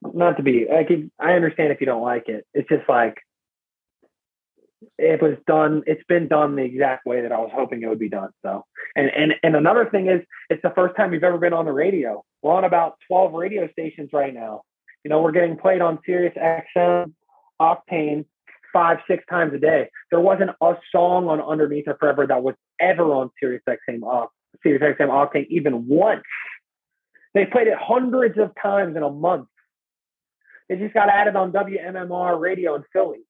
not 0.02 0.36
to 0.36 0.42
be 0.42 0.66
like. 0.70 0.90
I 1.18 1.32
understand 1.32 1.72
if 1.72 1.80
you 1.80 1.86
don't 1.86 2.02
like 2.02 2.28
it. 2.28 2.46
It's 2.52 2.68
just 2.68 2.88
like 2.88 3.16
it 4.98 5.22
was 5.22 5.36
done. 5.46 5.82
It's 5.86 6.04
been 6.08 6.28
done 6.28 6.56
the 6.56 6.62
exact 6.62 7.06
way 7.06 7.22
that 7.22 7.32
I 7.32 7.38
was 7.38 7.50
hoping 7.54 7.82
it 7.82 7.88
would 7.88 7.98
be 7.98 8.08
done. 8.08 8.30
So, 8.42 8.64
and 8.94 9.10
and 9.10 9.34
and 9.42 9.56
another 9.56 9.88
thing 9.88 10.08
is, 10.08 10.22
it's 10.50 10.62
the 10.62 10.72
first 10.74 10.96
time 10.96 11.10
we've 11.10 11.24
ever 11.24 11.38
been 11.38 11.52
on 11.52 11.64
the 11.64 11.72
radio. 11.72 12.24
We're 12.42 12.52
on 12.52 12.64
about 12.64 12.96
twelve 13.08 13.32
radio 13.32 13.70
stations 13.72 14.10
right 14.12 14.32
now. 14.32 14.62
You 15.04 15.08
know, 15.08 15.22
we're 15.22 15.32
getting 15.32 15.56
played 15.56 15.80
on 15.80 15.98
Sirius 16.04 16.34
XM, 16.36 17.12
Octane, 17.60 18.26
five 18.72 18.98
six 19.08 19.24
times 19.28 19.52
a 19.54 19.58
day. 19.58 19.88
There 20.10 20.20
wasn't 20.20 20.50
a 20.60 20.74
song 20.92 21.28
on 21.28 21.40
Underneath 21.40 21.86
Her 21.86 21.96
Forever 21.98 22.26
that 22.26 22.42
was 22.42 22.54
ever 22.80 23.04
on 23.04 23.30
Sirius 23.40 23.62
XM, 23.68 24.00
uh, 24.06 24.26
Sirius 24.62 24.82
XM 24.82 25.08
Octane 25.08 25.46
even 25.48 25.86
once. 25.86 26.22
They 27.34 27.46
played 27.46 27.68
it 27.68 27.78
hundreds 27.78 28.38
of 28.38 28.52
times 28.60 28.96
in 28.96 29.02
a 29.02 29.10
month. 29.10 29.48
It 30.68 30.78
just 30.78 30.94
got 30.94 31.08
added 31.08 31.36
on 31.36 31.52
WMMR 31.52 32.38
radio 32.38 32.74
in 32.76 32.84
Philly. 32.92 33.20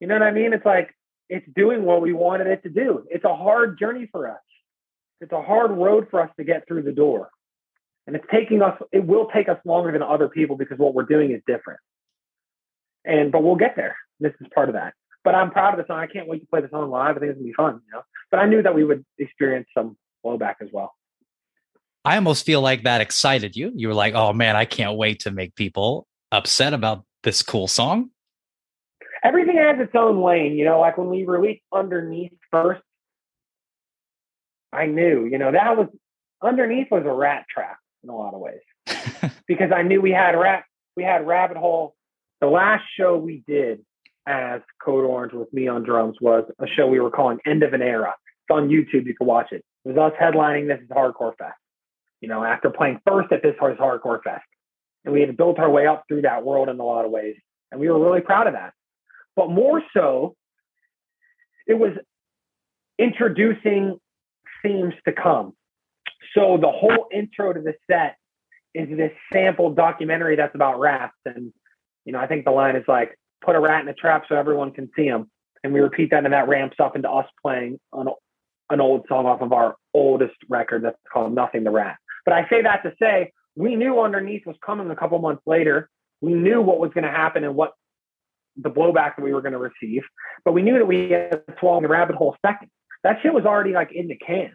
You 0.00 0.06
know 0.06 0.14
what 0.14 0.22
I 0.22 0.30
mean? 0.30 0.52
It's 0.52 0.64
like 0.64 0.94
it's 1.28 1.46
doing 1.54 1.84
what 1.84 2.00
we 2.00 2.12
wanted 2.12 2.46
it 2.46 2.62
to 2.62 2.70
do. 2.70 3.04
It's 3.10 3.24
a 3.24 3.34
hard 3.34 3.78
journey 3.78 4.08
for 4.10 4.30
us. 4.30 4.40
It's 5.20 5.32
a 5.32 5.42
hard 5.42 5.70
road 5.72 6.08
for 6.10 6.20
us 6.20 6.30
to 6.38 6.44
get 6.44 6.66
through 6.66 6.82
the 6.82 6.92
door. 6.92 7.30
And 8.06 8.16
it's 8.16 8.24
taking 8.30 8.62
us, 8.62 8.80
it 8.92 9.04
will 9.04 9.28
take 9.34 9.48
us 9.48 9.58
longer 9.64 9.92
than 9.92 10.02
other 10.02 10.28
people 10.28 10.56
because 10.56 10.78
what 10.78 10.94
we're 10.94 11.02
doing 11.04 11.32
is 11.32 11.42
different. 11.46 11.80
And, 13.04 13.32
but 13.32 13.42
we'll 13.42 13.56
get 13.56 13.76
there. 13.76 13.96
This 14.20 14.32
is 14.40 14.46
part 14.54 14.68
of 14.68 14.74
that. 14.74 14.94
But 15.24 15.34
I'm 15.34 15.50
proud 15.50 15.78
of 15.78 15.84
the 15.84 15.86
song. 15.90 16.00
I 16.00 16.06
can't 16.06 16.28
wait 16.28 16.40
to 16.40 16.46
play 16.46 16.60
the 16.60 16.68
song 16.68 16.90
live. 16.90 17.16
I 17.16 17.20
think 17.20 17.30
it's 17.30 17.38
gonna 17.38 17.48
be 17.48 17.54
fun, 17.54 17.80
you 17.86 17.92
know. 17.92 18.02
But 18.30 18.40
I 18.40 18.46
knew 18.46 18.62
that 18.62 18.74
we 18.74 18.84
would 18.84 19.04
experience 19.18 19.68
some 19.76 19.96
blowback 20.24 20.56
as 20.60 20.68
well. 20.72 20.94
I 22.04 22.16
almost 22.16 22.46
feel 22.46 22.60
like 22.60 22.84
that 22.84 23.00
excited 23.00 23.56
you. 23.56 23.72
You 23.74 23.88
were 23.88 23.94
like, 23.94 24.14
"Oh 24.14 24.32
man, 24.32 24.56
I 24.56 24.64
can't 24.64 24.96
wait 24.96 25.20
to 25.20 25.30
make 25.30 25.54
people 25.54 26.06
upset 26.32 26.72
about 26.72 27.04
this 27.22 27.42
cool 27.42 27.68
song." 27.68 28.10
everything 29.22 29.56
has 29.56 29.78
its 29.78 29.94
own 29.94 30.22
lane. 30.22 30.56
You 30.56 30.64
know, 30.64 30.80
like 30.80 30.98
when 30.98 31.08
we 31.08 31.24
released 31.24 31.62
Underneath 31.72 32.32
first, 32.50 32.82
I 34.72 34.86
knew, 34.86 35.26
you 35.26 35.38
know, 35.38 35.52
that 35.52 35.76
was 35.76 35.88
Underneath 36.42 36.90
was 36.90 37.04
a 37.04 37.12
rat 37.12 37.46
trap 37.52 37.78
in 38.04 38.10
a 38.10 38.16
lot 38.16 38.34
of 38.34 38.40
ways 38.40 39.32
because 39.48 39.72
I 39.74 39.82
knew 39.82 40.00
we 40.00 40.12
had 40.12 40.32
rat, 40.32 40.64
we 40.96 41.02
had 41.02 41.26
Rabbit 41.26 41.56
Whole. 41.56 41.94
The 42.40 42.46
last 42.46 42.84
show 42.96 43.16
we 43.16 43.42
did 43.46 43.84
as 44.26 44.60
Code 44.84 45.04
Orange 45.04 45.32
with 45.32 45.52
me 45.52 45.68
on 45.68 45.82
drums 45.82 46.16
was 46.20 46.44
a 46.60 46.66
show 46.66 46.86
we 46.86 47.00
were 47.00 47.10
calling 47.10 47.38
End 47.46 47.62
of 47.62 47.72
an 47.72 47.82
Era. 47.82 48.14
It's 48.48 48.54
on 48.54 48.68
YouTube. 48.68 49.06
You 49.06 49.14
can 49.14 49.26
watch 49.26 49.48
it. 49.52 49.64
It 49.84 49.88
was 49.88 49.96
us 49.96 50.12
headlining 50.20 50.68
This 50.68 50.80
is 50.80 50.88
Hardcore 50.88 51.36
Fest. 51.36 51.56
You 52.20 52.28
know, 52.28 52.44
after 52.44 52.70
playing 52.70 53.00
first 53.06 53.32
at 53.32 53.42
This 53.42 53.54
is 53.54 53.78
Hardcore 53.78 54.22
Fest, 54.22 54.44
and 55.04 55.14
we 55.14 55.20
had 55.20 55.36
built 55.36 55.58
our 55.58 55.70
way 55.70 55.86
up 55.86 56.04
through 56.08 56.22
that 56.22 56.44
world 56.44 56.68
in 56.68 56.78
a 56.78 56.84
lot 56.84 57.04
of 57.04 57.10
ways, 57.10 57.36
and 57.70 57.80
we 57.80 57.88
were 57.88 57.98
really 57.98 58.20
proud 58.20 58.46
of 58.46 58.54
that. 58.54 58.72
But 59.34 59.50
more 59.50 59.82
so, 59.94 60.36
it 61.66 61.74
was 61.74 61.92
introducing 62.98 63.98
themes 64.62 64.94
to 65.06 65.12
come. 65.12 65.54
So 66.34 66.58
the 66.60 66.70
whole 66.70 67.06
intro 67.12 67.52
to 67.52 67.60
the 67.60 67.74
set 67.90 68.16
is 68.74 68.88
this 68.96 69.12
sample 69.32 69.70
documentary 69.70 70.36
that's 70.36 70.54
about 70.54 70.78
rats. 70.80 71.14
And, 71.24 71.52
you 72.08 72.12
know, 72.12 72.20
I 72.20 72.26
think 72.26 72.46
the 72.46 72.50
line 72.50 72.74
is 72.74 72.84
like, 72.88 73.18
put 73.44 73.54
a 73.54 73.60
rat 73.60 73.82
in 73.82 73.88
a 73.88 73.92
trap 73.92 74.24
so 74.26 74.34
everyone 74.34 74.72
can 74.72 74.88
see 74.96 75.04
him. 75.04 75.30
And 75.62 75.74
we 75.74 75.80
repeat 75.80 76.10
that 76.10 76.24
and 76.24 76.32
that 76.32 76.48
ramps 76.48 76.76
up 76.80 76.96
into 76.96 77.10
us 77.10 77.26
playing 77.42 77.78
an, 77.92 78.08
an 78.70 78.80
old 78.80 79.04
song 79.10 79.26
off 79.26 79.42
of 79.42 79.52
our 79.52 79.76
oldest 79.92 80.36
record 80.48 80.84
that's 80.84 80.96
called 81.12 81.34
Nothing 81.34 81.64
the 81.64 81.70
Rat. 81.70 81.96
But 82.24 82.32
I 82.32 82.48
say 82.48 82.62
that 82.62 82.82
to 82.84 82.94
say 82.98 83.32
we 83.56 83.76
knew 83.76 84.00
Underneath 84.00 84.46
was 84.46 84.56
coming 84.64 84.90
a 84.90 84.96
couple 84.96 85.18
months 85.18 85.42
later. 85.44 85.90
We 86.22 86.32
knew 86.32 86.62
what 86.62 86.78
was 86.78 86.92
going 86.94 87.04
to 87.04 87.10
happen 87.10 87.44
and 87.44 87.54
what 87.54 87.72
the 88.56 88.70
blowback 88.70 89.16
that 89.16 89.22
we 89.22 89.34
were 89.34 89.42
going 89.42 89.52
to 89.52 89.58
receive, 89.58 90.02
but 90.46 90.52
we 90.52 90.62
knew 90.62 90.78
that 90.78 90.86
we 90.86 91.10
had 91.10 91.42
swallowed 91.60 91.84
the 91.84 91.88
rabbit 91.88 92.16
whole 92.16 92.36
second. 92.44 92.70
That 93.04 93.18
shit 93.22 93.34
was 93.34 93.44
already 93.44 93.72
like 93.72 93.92
in 93.92 94.08
the 94.08 94.16
can. 94.16 94.54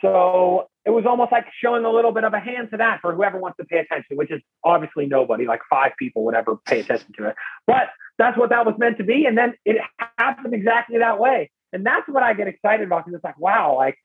So 0.00 0.69
it 0.86 0.90
was 0.90 1.04
almost 1.06 1.32
like 1.32 1.46
showing 1.62 1.84
a 1.84 1.90
little 1.90 2.12
bit 2.12 2.24
of 2.24 2.32
a 2.32 2.40
hand 2.40 2.68
to 2.70 2.78
that 2.78 3.00
for 3.00 3.14
whoever 3.14 3.38
wants 3.38 3.56
to 3.58 3.64
pay 3.64 3.78
attention, 3.78 4.16
which 4.16 4.30
is 4.30 4.40
obviously 4.64 5.06
nobody, 5.06 5.46
like 5.46 5.60
five 5.68 5.92
people 5.98 6.24
would 6.24 6.34
ever 6.34 6.56
pay 6.66 6.80
attention 6.80 7.12
to 7.18 7.28
it. 7.28 7.36
But 7.66 7.90
that's 8.18 8.38
what 8.38 8.50
that 8.50 8.64
was 8.64 8.74
meant 8.78 8.98
to 8.98 9.04
be. 9.04 9.26
And 9.26 9.36
then 9.36 9.54
it 9.64 9.76
happened 10.18 10.54
exactly 10.54 10.98
that 10.98 11.18
way. 11.18 11.50
And 11.72 11.84
that's 11.84 12.08
what 12.08 12.22
I 12.22 12.34
get 12.34 12.48
excited 12.48 12.86
about 12.86 13.04
because 13.04 13.16
it's 13.16 13.24
like, 13.24 13.38
wow, 13.38 13.76
like 13.76 13.96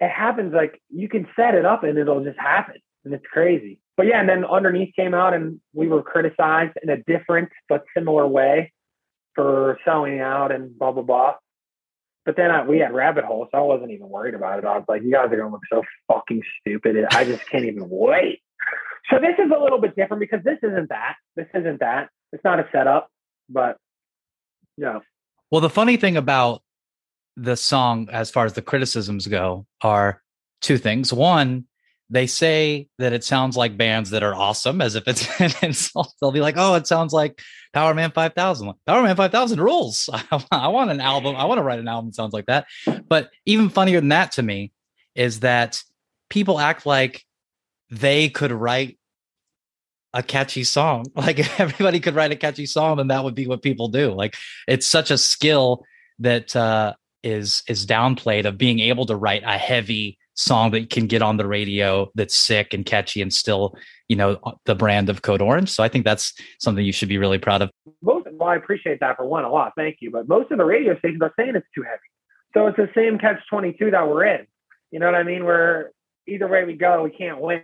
it 0.00 0.10
happens 0.10 0.52
like 0.52 0.80
you 0.90 1.08
can 1.08 1.26
set 1.36 1.54
it 1.54 1.64
up 1.64 1.84
and 1.84 1.98
it'll 1.98 2.24
just 2.24 2.38
happen. 2.38 2.76
And 3.04 3.14
it's 3.14 3.26
crazy 3.32 3.78
but 3.96 4.06
yeah, 4.06 4.20
and 4.20 4.28
then 4.28 4.44
underneath 4.44 4.94
came 4.96 5.14
out 5.14 5.34
and 5.34 5.60
we 5.72 5.88
were 5.88 6.02
criticized 6.02 6.76
in 6.82 6.90
a 6.90 6.96
different 6.96 7.50
but 7.68 7.84
similar 7.96 8.26
way 8.26 8.72
for 9.34 9.78
selling 9.84 10.20
out 10.20 10.52
and 10.52 10.76
blah 10.78 10.92
blah 10.92 11.02
blah. 11.02 11.34
But 12.24 12.36
then 12.36 12.50
I, 12.50 12.66
we 12.66 12.78
had 12.78 12.94
rabbit 12.94 13.24
holes, 13.24 13.48
so 13.52 13.58
I 13.58 13.62
wasn't 13.62 13.90
even 13.90 14.08
worried 14.08 14.34
about 14.34 14.58
it. 14.58 14.64
I 14.64 14.76
was 14.76 14.84
like, 14.88 15.02
you 15.02 15.12
guys 15.12 15.26
are 15.30 15.36
gonna 15.36 15.50
look 15.50 15.62
so 15.70 15.82
fucking 16.08 16.42
stupid. 16.60 17.04
I 17.10 17.24
just 17.24 17.46
can't 17.48 17.64
even 17.64 17.88
wait. 17.88 18.40
So 19.10 19.18
this 19.18 19.34
is 19.38 19.50
a 19.54 19.62
little 19.62 19.80
bit 19.80 19.94
different 19.94 20.20
because 20.20 20.42
this 20.44 20.58
isn't 20.62 20.88
that. 20.88 21.16
This 21.36 21.46
isn't 21.54 21.80
that. 21.80 22.08
It's 22.32 22.42
not 22.44 22.58
a 22.58 22.66
setup, 22.72 23.10
but 23.50 23.76
no. 24.78 25.02
Well, 25.50 25.60
the 25.60 25.70
funny 25.70 25.96
thing 25.96 26.16
about 26.16 26.62
the 27.36 27.56
song, 27.56 28.08
as 28.10 28.30
far 28.30 28.46
as 28.46 28.54
the 28.54 28.62
criticisms 28.62 29.26
go, 29.26 29.66
are 29.82 30.22
two 30.62 30.78
things. 30.78 31.12
One, 31.12 31.66
they 32.10 32.26
say 32.26 32.86
that 32.98 33.12
it 33.12 33.24
sounds 33.24 33.56
like 33.56 33.76
bands 33.76 34.10
that 34.10 34.22
are 34.22 34.34
awesome 34.34 34.80
as 34.80 34.94
if 34.94 35.08
it's 35.08 35.28
an 35.40 35.52
insult. 35.62 36.12
They'll 36.20 36.32
be 36.32 36.40
like, 36.40 36.56
oh, 36.56 36.74
it 36.74 36.86
sounds 36.86 37.12
like 37.12 37.40
Power 37.72 37.94
Powerman 37.94 38.14
5000. 38.14 38.72
Powerman 38.86 39.16
5000 39.16 39.60
rules. 39.60 40.08
I 40.50 40.68
want 40.68 40.90
an 40.90 41.00
album. 41.00 41.36
I 41.36 41.44
want 41.44 41.58
to 41.58 41.62
write 41.62 41.78
an 41.78 41.88
album 41.88 42.10
that 42.10 42.14
sounds 42.14 42.32
like 42.32 42.46
that. 42.46 42.66
But 43.08 43.30
even 43.46 43.68
funnier 43.68 44.00
than 44.00 44.10
that 44.10 44.32
to 44.32 44.42
me 44.42 44.72
is 45.14 45.40
that 45.40 45.82
people 46.28 46.58
act 46.58 46.86
like 46.86 47.24
they 47.90 48.28
could 48.28 48.52
write 48.52 48.98
a 50.12 50.22
catchy 50.22 50.64
song. 50.64 51.06
Like 51.16 51.60
everybody 51.60 52.00
could 52.00 52.14
write 52.14 52.32
a 52.32 52.36
catchy 52.36 52.66
song, 52.66 53.00
and 53.00 53.10
that 53.10 53.24
would 53.24 53.34
be 53.34 53.46
what 53.46 53.62
people 53.62 53.88
do. 53.88 54.12
Like 54.12 54.36
it's 54.68 54.86
such 54.86 55.10
a 55.10 55.18
skill 55.18 55.84
that 56.18 56.54
uh, 56.54 56.94
is 57.22 57.62
is 57.68 57.86
downplayed 57.86 58.44
of 58.44 58.58
being 58.58 58.78
able 58.78 59.06
to 59.06 59.16
write 59.16 59.42
a 59.44 59.58
heavy 59.58 60.18
song 60.34 60.72
that 60.72 60.90
can 60.90 61.06
get 61.06 61.22
on 61.22 61.36
the 61.36 61.46
radio 61.46 62.10
that's 62.14 62.34
sick 62.34 62.74
and 62.74 62.84
catchy 62.84 63.22
and 63.22 63.32
still, 63.32 63.76
you 64.08 64.16
know, 64.16 64.40
the 64.64 64.74
brand 64.74 65.08
of 65.08 65.22
Code 65.22 65.40
Orange. 65.40 65.70
So 65.70 65.82
I 65.82 65.88
think 65.88 66.04
that's 66.04 66.34
something 66.58 66.84
you 66.84 66.92
should 66.92 67.08
be 67.08 67.18
really 67.18 67.38
proud 67.38 67.62
of. 67.62 67.70
Well, 68.02 68.22
I 68.40 68.56
appreciate 68.56 69.00
that 69.00 69.16
for 69.16 69.24
one 69.24 69.44
a 69.44 69.50
lot. 69.50 69.72
Thank 69.76 69.98
you. 70.00 70.10
But 70.10 70.28
most 70.28 70.50
of 70.50 70.58
the 70.58 70.64
radio 70.64 70.98
stations 70.98 71.22
are 71.22 71.32
saying 71.38 71.52
it's 71.54 71.66
too 71.74 71.82
heavy. 71.82 71.98
So 72.52 72.66
it's 72.66 72.76
the 72.76 72.90
same 72.94 73.18
catch 73.18 73.38
22 73.50 73.92
that 73.92 74.08
we're 74.08 74.24
in. 74.24 74.46
You 74.90 75.00
know 75.00 75.06
what 75.06 75.14
I 75.14 75.22
mean? 75.22 75.44
Where 75.44 75.90
either 76.26 76.46
way 76.46 76.64
we 76.64 76.74
go, 76.74 77.02
we 77.02 77.10
can't 77.10 77.40
win. 77.40 77.62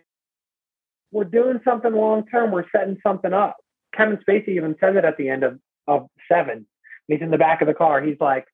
We're 1.13 1.25
doing 1.25 1.61
something 1.65 1.93
long 1.93 2.27
term. 2.27 2.53
We're 2.53 2.69
setting 2.75 2.99
something 3.03 3.33
up. 3.33 3.57
Kevin 3.97 4.19
Spacey 4.19 4.51
even 4.51 4.77
says 4.81 4.95
it 4.97 5.05
at 5.05 5.17
the 5.17 5.29
end 5.29 5.43
of, 5.43 5.59
of 5.89 6.09
seven. 6.31 6.67
He's 7.09 7.21
in 7.21 7.31
the 7.31 7.39
back 7.39 7.61
of 7.61 7.69
the 7.69 7.75
car. 7.75 8.01
He's 8.01 8.21
like, 8.21 8.47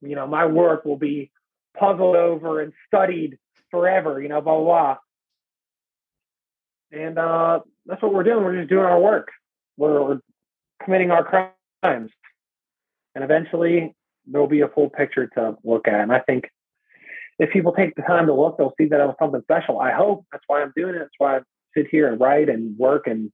you 0.00 0.16
know, 0.16 0.26
my 0.26 0.46
work 0.46 0.84
will 0.84 0.96
be 0.96 1.30
puzzled 1.78 2.16
over 2.16 2.60
and 2.60 2.72
studied 2.86 3.38
forever, 3.70 4.20
you 4.22 4.28
know, 4.28 4.40
blah, 4.40 4.56
blah, 4.56 4.64
blah. 4.64 4.96
And 7.00 7.18
uh, 7.18 7.60
that's 7.86 8.02
what 8.02 8.14
we're 8.14 8.22
doing. 8.22 8.44
We're 8.44 8.58
just 8.58 8.70
doing 8.70 8.84
our 8.84 9.00
work. 9.00 9.28
We're, 9.76 10.02
we're 10.02 10.20
committing 10.82 11.10
our 11.10 11.24
crimes. 11.24 12.10
And 13.14 13.24
eventually 13.24 13.94
there'll 14.26 14.46
be 14.46 14.60
a 14.60 14.68
full 14.68 14.90
picture 14.90 15.26
to 15.36 15.56
look 15.64 15.88
at. 15.88 16.00
And 16.00 16.12
I 16.12 16.20
think 16.20 16.48
if 17.38 17.50
people 17.52 17.72
take 17.72 17.94
the 17.96 18.02
time 18.02 18.26
to 18.26 18.34
look, 18.34 18.58
they'll 18.58 18.74
see 18.78 18.86
that 18.86 19.00
it 19.00 19.06
was 19.06 19.16
something 19.18 19.42
special. 19.42 19.80
I 19.80 19.92
hope 19.92 20.24
that's 20.30 20.44
why 20.46 20.62
I'm 20.62 20.72
doing 20.76 20.94
it. 20.94 21.00
That's 21.00 21.10
why 21.18 21.38
I 21.38 21.40
sit 21.76 21.88
here 21.90 22.08
and 22.10 22.20
write 22.20 22.48
and 22.48 22.78
work 22.78 23.06
and 23.06 23.32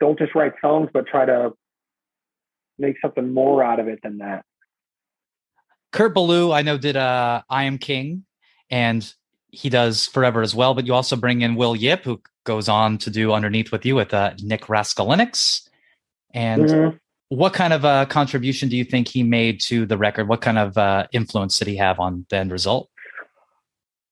don't 0.00 0.18
just 0.18 0.34
write 0.34 0.54
songs, 0.60 0.90
but 0.92 1.06
try 1.06 1.24
to 1.24 1.52
make 2.78 2.96
something 3.00 3.32
more 3.32 3.62
out 3.62 3.78
of 3.78 3.86
it 3.88 4.00
than 4.02 4.18
that. 4.18 4.44
Kurt 5.94 6.12
Ballou, 6.12 6.50
I 6.50 6.62
know, 6.62 6.76
did 6.76 6.96
uh, 6.96 7.42
I 7.48 7.64
Am 7.64 7.78
King, 7.78 8.24
and 8.68 9.14
he 9.50 9.70
does 9.70 10.06
Forever 10.06 10.42
as 10.42 10.52
well. 10.52 10.74
But 10.74 10.86
you 10.86 10.92
also 10.92 11.14
bring 11.14 11.42
in 11.42 11.54
Will 11.54 11.76
Yip, 11.76 12.02
who 12.02 12.20
goes 12.42 12.68
on 12.68 12.98
to 12.98 13.10
do 13.10 13.32
Underneath 13.32 13.70
with 13.70 13.86
you 13.86 13.94
with 13.94 14.12
uh, 14.12 14.32
Nick 14.42 14.62
Raskulinecz. 14.62 15.68
And 16.34 16.64
mm-hmm. 16.64 16.96
what 17.28 17.54
kind 17.54 17.72
of 17.72 17.84
uh, 17.84 18.06
contribution 18.06 18.68
do 18.68 18.76
you 18.76 18.82
think 18.82 19.06
he 19.06 19.22
made 19.22 19.60
to 19.60 19.86
the 19.86 19.96
record? 19.96 20.26
What 20.26 20.40
kind 20.40 20.58
of 20.58 20.76
uh, 20.76 21.06
influence 21.12 21.60
did 21.60 21.68
he 21.68 21.76
have 21.76 22.00
on 22.00 22.26
the 22.28 22.38
end 22.38 22.50
result? 22.50 22.90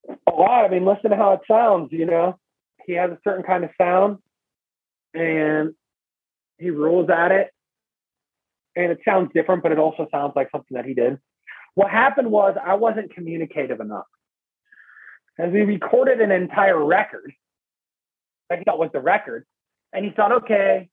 A 0.08 0.30
lot. 0.30 0.64
I 0.64 0.68
mean, 0.68 0.84
listen 0.84 1.10
to 1.10 1.16
how 1.16 1.32
it 1.32 1.40
sounds. 1.50 1.88
You 1.90 2.06
know, 2.06 2.38
he 2.86 2.92
has 2.92 3.10
a 3.10 3.18
certain 3.24 3.42
kind 3.42 3.64
of 3.64 3.70
sound, 3.76 4.18
and 5.14 5.74
he 6.58 6.70
rules 6.70 7.10
at 7.10 7.32
it, 7.32 7.50
and 8.76 8.92
it 8.92 9.00
sounds 9.04 9.32
different, 9.34 9.64
but 9.64 9.72
it 9.72 9.80
also 9.80 10.06
sounds 10.12 10.34
like 10.36 10.48
something 10.52 10.76
that 10.76 10.84
he 10.84 10.94
did. 10.94 11.18
What 11.74 11.90
happened 11.90 12.30
was 12.30 12.56
I 12.62 12.74
wasn't 12.74 13.14
communicative 13.14 13.80
enough. 13.80 14.06
As 15.38 15.50
we 15.50 15.62
recorded 15.62 16.20
an 16.20 16.30
entire 16.30 16.82
record, 16.82 17.32
I 18.50 18.62
thought 18.62 18.78
was 18.78 18.90
the 18.92 19.00
record, 19.00 19.46
and 19.92 20.04
he 20.04 20.10
thought, 20.10 20.32
okay, 20.44 20.90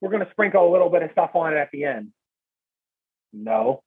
we're 0.00 0.10
going 0.10 0.24
to 0.24 0.30
sprinkle 0.30 0.68
a 0.68 0.70
little 0.70 0.90
bit 0.90 1.02
of 1.02 1.10
stuff 1.12 1.30
on 1.34 1.52
it 1.52 1.56
at 1.56 1.70
the 1.72 1.84
end. 1.84 2.12
No. 3.32 3.82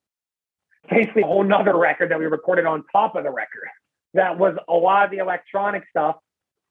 Basically, 0.89 1.21
a 1.21 1.25
whole 1.25 1.43
nother 1.43 1.77
record 1.77 2.11
that 2.11 2.19
we 2.19 2.25
recorded 2.25 2.65
on 2.65 2.83
top 2.91 3.15
of 3.15 3.23
the 3.23 3.31
record. 3.31 3.67
That 4.13 4.37
was 4.37 4.55
a 4.67 4.73
lot 4.73 5.05
of 5.05 5.11
the 5.11 5.17
electronic 5.17 5.83
stuff, 5.89 6.17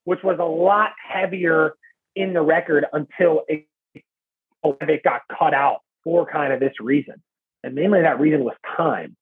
which 0.05 0.23
was 0.23 0.39
a 0.39 0.45
lot 0.45 0.91
heavier 1.03 1.75
in 2.15 2.33
the 2.33 2.43
record 2.43 2.87
until 2.93 3.43
it, 3.49 3.67
it 4.65 5.03
got 5.03 5.23
cut 5.39 5.55
out 5.55 5.81
for 6.03 6.27
kind 6.31 6.53
of 6.53 6.61
this 6.61 6.73
reason. 6.81 7.23
And 7.67 7.75
mainly 7.75 8.01
that 8.03 8.21
reason 8.21 8.45
was 8.45 8.55
time. 8.77 9.17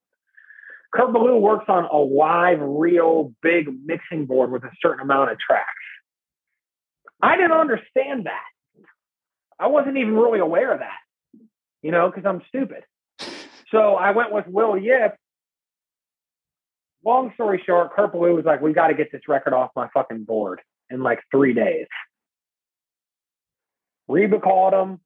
Kurt 0.93 1.15
Ballou 1.15 1.39
works 1.39 1.65
on 1.69 1.87
a 1.87 1.97
live, 1.97 2.59
real, 2.61 3.33
big 3.43 3.71
mixing 3.87 4.27
board 4.27 4.53
with 4.53 4.63
a 4.65 4.71
certain 4.83 5.01
amount 5.01 5.31
of 5.31 5.39
tracks. 5.39 5.71
I 7.23 7.37
didn't 7.37 7.53
understand 7.53 8.27
that. 8.27 8.85
I 9.59 9.69
wasn't 9.69 9.97
even 9.97 10.15
really 10.15 10.41
aware 10.41 10.75
of 10.75 10.81
that, 10.81 11.41
you 11.81 11.91
know, 11.91 12.11
because 12.11 12.27
I'm 12.27 12.43
stupid. 12.49 12.85
So 13.71 13.95
I 13.95 14.11
went 14.11 14.31
with 14.31 14.47
Will 14.47 14.77
Yip. 14.77 15.17
Long 17.03 17.33
story 17.33 17.63
short, 17.65 17.95
Kurt 17.95 18.13
Ballou 18.13 18.35
was 18.35 18.45
like, 18.45 18.61
we 18.61 18.75
got 18.75 18.89
to 18.89 18.95
get 18.95 19.11
this 19.11 19.23
record 19.27 19.55
off 19.55 19.71
my 19.75 19.89
fucking 19.95 20.25
board 20.25 20.61
in 20.91 21.03
like 21.03 21.21
three 21.31 21.55
days. 21.55 21.87
Reba 24.07 24.39
called 24.39 24.75
him. 24.75 25.01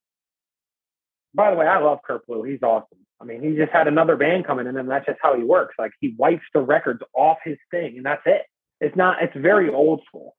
By 1.34 1.52
the 1.52 1.56
way, 1.56 1.66
I 1.66 1.78
love 1.78 2.00
Kurt 2.04 2.26
Ballou. 2.26 2.42
He's 2.42 2.64
awesome. 2.64 2.98
I 3.20 3.24
mean, 3.24 3.42
he 3.42 3.56
just 3.56 3.72
had 3.72 3.88
another 3.88 4.16
band 4.16 4.46
coming 4.46 4.66
in, 4.66 4.76
and 4.76 4.88
that's 4.88 5.06
just 5.06 5.18
how 5.22 5.36
he 5.36 5.42
works. 5.42 5.74
Like 5.78 5.92
he 6.00 6.14
wipes 6.16 6.44
the 6.54 6.60
records 6.60 7.00
off 7.14 7.38
his 7.44 7.58
thing, 7.70 7.96
and 7.96 8.06
that's 8.06 8.22
it. 8.26 8.42
It's 8.80 8.96
not. 8.96 9.22
It's 9.22 9.36
very 9.36 9.68
old 9.68 10.02
school. 10.06 10.36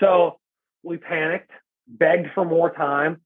So 0.00 0.38
we 0.82 0.96
panicked, 0.96 1.50
begged 1.86 2.28
for 2.34 2.44
more 2.44 2.72
time. 2.74 3.20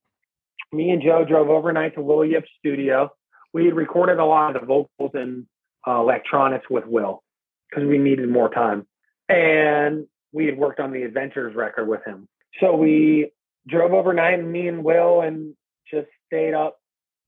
Me 0.73 0.91
and 0.91 1.03
Joe 1.03 1.25
drove 1.25 1.49
overnight 1.49 1.95
to 1.95 2.03
Will 2.03 2.25
Yip's 2.25 2.49
studio. 2.59 3.11
We 3.53 3.65
had 3.67 3.75
recorded 3.75 4.19
a 4.19 4.25
lot 4.25 4.57
of 4.57 4.63
the 4.63 4.67
vocals 4.67 5.13
and 5.15 5.47
uh, 5.87 6.01
electronics 6.01 6.67
with 6.69 6.85
Will 6.87 7.23
because 7.71 7.89
we 7.89 7.99
needed 7.99 8.29
more 8.29 8.51
time, 8.51 8.87
and 9.29 10.07
we 10.33 10.47
had 10.47 10.59
worked 10.59 10.81
on 10.81 10.93
the 10.93 11.03
Adventures 11.05 11.55
record 11.55 11.89
with 11.89 12.05
him. 12.05 12.29
So 12.61 12.77
we 12.77 13.31
drove 13.67 13.93
overnight, 13.93 14.41
and 14.41 14.53
me 14.53 14.69
and 14.69 14.85
Will, 14.85 15.23
and 15.23 15.55
just 15.91 16.09
stayed 16.27 16.53
up 16.53 16.77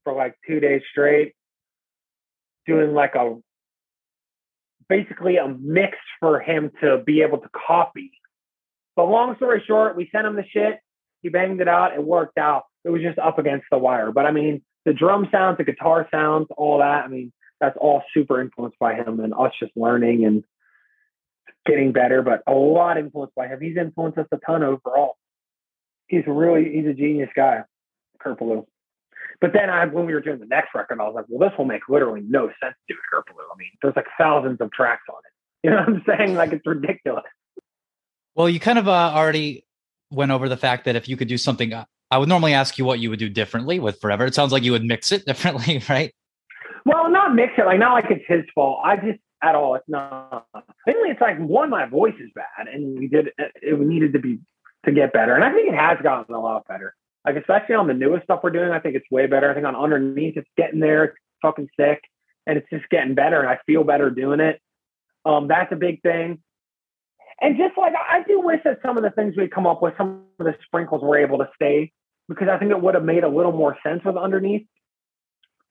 for 0.05 0.13
like 0.13 0.35
two 0.47 0.61
days 0.61 0.83
straight 0.91 1.36
doing 2.67 2.93
like 2.93 3.15
a 3.15 3.37
basically 4.89 5.37
a 5.37 5.49
mix 5.49 5.97
for 6.21 6.41
him 6.41 6.71
to 6.83 7.03
be 7.05 7.23
able 7.23 7.39
to 7.39 7.49
copy. 7.67 8.13
But 8.95 9.05
long 9.07 9.37
story 9.37 9.63
short, 9.67 9.97
we 9.97 10.09
sent 10.13 10.27
him 10.27 10.37
the 10.37 10.45
shit. 10.49 10.79
He 11.23 11.29
banged 11.29 11.61
it 11.61 11.69
out. 11.69 11.95
It 11.95 12.03
worked 12.03 12.39
out. 12.39 12.65
It 12.85 12.91
was 12.91 13.03
just 13.03 13.19
up 13.19 13.39
against 13.39 13.67
the 13.71 13.79
wire. 13.79 14.13
But 14.13 14.27
I 14.27 14.31
mean, 14.31 14.63
the 14.85 14.93
drum 14.93 15.29
sounds, 15.33 15.59
the 15.59 15.65
guitar 15.65 16.09
sounds, 16.11 16.47
all 16.57 16.79
that. 16.79 17.05
I 17.05 17.09
mean, 17.09 17.33
that's 17.61 17.77
all 17.81 18.03
super 18.15 18.41
influenced 18.41 18.79
by 18.79 18.95
him 18.95 19.21
and 19.21 19.35
us 19.35 19.53
just 19.59 19.73
learning 19.77 20.25
and 20.25 20.45
getting 21.67 21.93
better. 21.93 22.23
But 22.23 22.43
a 22.47 22.53
lot 22.53 22.97
influenced 22.97 23.35
by 23.35 23.49
him. 23.49 23.61
He's 23.61 23.77
influenced 23.77 24.19
us 24.19 24.27
a 24.33 24.39
ton 24.47 24.63
overall. 24.63 25.17
He's 26.07 26.23
really 26.27 26.73
he's 26.73 26.87
a 26.87 26.95
genius 26.95 27.31
guy, 27.35 27.65
Kurt 28.21 28.39
Ballou. 28.39 28.67
But 29.41 29.53
then 29.53 29.69
I, 29.71 29.85
when 29.87 30.07
we 30.07 30.15
were 30.15 30.21
doing 30.21 30.39
the 30.39 30.47
next 30.47 30.75
record, 30.75 31.01
I 31.01 31.05
was 31.05 31.15
like, 31.15 31.27
well, 31.29 31.49
this 31.49 31.57
will 31.59 31.65
make 31.65 31.83
literally 31.89 32.23
no 32.27 32.47
sense 32.47 32.75
to 32.89 32.95
do 32.95 32.95
it, 32.95 33.01
Kurt 33.11 33.27
Ballou. 33.27 33.49
I 33.53 33.57
mean, 33.59 33.71
there's 33.83 33.97
like 33.97 34.07
thousands 34.19 34.61
of 34.61 34.73
tracks 34.73 35.03
on 35.11 35.19
it. 35.19 35.33
You 35.67 35.71
know 35.71 35.79
what 35.79 35.89
I'm 35.89 36.05
saying? 36.07 36.35
Like 36.37 36.53
it's 36.53 36.67
ridiculous. 36.67 37.25
Well, 38.35 38.49
you 38.49 38.61
kind 38.61 38.79
of 38.79 38.89
uh, 38.89 39.13
already 39.15 39.65
went 40.11 40.31
over 40.31 40.49
the 40.49 40.57
fact 40.57 40.85
that 40.85 40.97
if 40.97 41.09
you 41.09 41.17
could 41.17 41.29
do 41.29 41.39
something, 41.39 41.73
uh, 41.73 41.85
I 42.11 42.19
would 42.19 42.29
normally 42.29 42.55
ask 42.55 42.79
you 42.79 42.85
what 42.85 43.01
you 43.01 43.11
would 43.11 43.19
do 43.19 43.29
differently 43.29 43.79
with 43.79 44.01
Forever. 44.01 44.27
It 44.27 44.35
sounds 44.35 44.53
like 44.53 44.63
you 44.63 44.73
would 44.73 44.85
mix 44.85 45.11
it 45.13 45.25
differently, 45.27 45.83
right? 45.89 46.15
Well, 46.85 47.11
not 47.11 47.35
mix 47.35 47.55
it, 47.59 47.67
like 47.67 47.81
not 47.81 47.95
like 47.95 48.11
it's 48.11 48.25
his 48.29 48.45
fault. 48.55 48.81
I 48.85 48.97
just 48.97 49.19
at 49.43 49.55
all. 49.55 49.75
It's 49.75 49.89
not. 49.89 50.47
Mainly, 50.87 51.11
it's 51.11 51.21
like 51.21 51.39
one, 51.39 51.71
my 51.71 51.87
voice 51.87 52.15
is 52.21 52.31
bad, 52.35 52.69
and 52.73 52.99
we 52.99 53.09
did 53.09 53.31
it 53.37 53.81
needed 53.81 54.13
to 54.13 54.19
be 54.19 54.39
to 54.85 54.93
get 54.93 55.13
better, 55.13 55.35
and 55.35 55.45
I 55.45 55.53
think 55.53 55.69
it 55.69 55.77
has 55.77 55.99
gotten 56.03 56.35
a 56.35 56.41
lot 56.41 56.67
better. 56.69 56.95
Like 57.27 57.37
especially 57.37 57.75
on 57.75 57.89
the 57.89 57.95
newest 57.95 58.25
stuff 58.25 58.41
we're 58.43 58.51
doing, 58.51 58.71
I 58.71 58.79
think 58.79 58.95
it's 58.95 59.11
way 59.11 59.27
better. 59.27 59.51
I 59.51 59.55
think 59.55 59.67
on 59.67 59.75
underneath, 59.75 60.37
it's 60.37 60.49
getting 60.57 60.81
there, 60.81 61.05
it's 61.05 61.17
fucking 61.43 61.69
sick, 61.79 62.01
and 62.47 62.57
it's 62.57 62.71
just 62.71 62.89
getting 62.89 63.15
better, 63.15 63.41
and 63.41 63.49
I 63.49 63.59
feel 63.67 63.83
better 63.83 64.11
doing 64.11 64.41
it. 64.41 64.61
Um, 65.25 65.49
that's 65.49 65.73
a 65.73 65.77
big 65.77 66.01
thing. 66.03 66.39
And 67.41 67.57
just 67.57 67.77
like 67.77 67.93
I 67.95 68.23
do 68.23 68.41
wish 68.41 68.61
that 68.65 68.79
some 68.83 68.97
of 68.97 69.03
the 69.03 69.11
things 69.11 69.35
we 69.37 69.49
come 69.49 69.67
up 69.67 69.83
with, 69.83 69.95
some 69.99 70.25
of 70.39 70.47
the 70.47 70.55
sprinkles 70.65 71.03
were 71.03 71.19
able 71.19 71.39
to 71.39 71.49
stay 71.55 71.93
because 72.29 72.49
I 72.49 72.59
think 72.59 72.71
it 72.71 72.81
would 72.81 72.95
have 72.95 73.05
made 73.05 73.25
a 73.25 73.29
little 73.29 73.53
more 73.53 73.77
sense 73.83 74.03
with 74.05 74.17
underneath. 74.17 74.67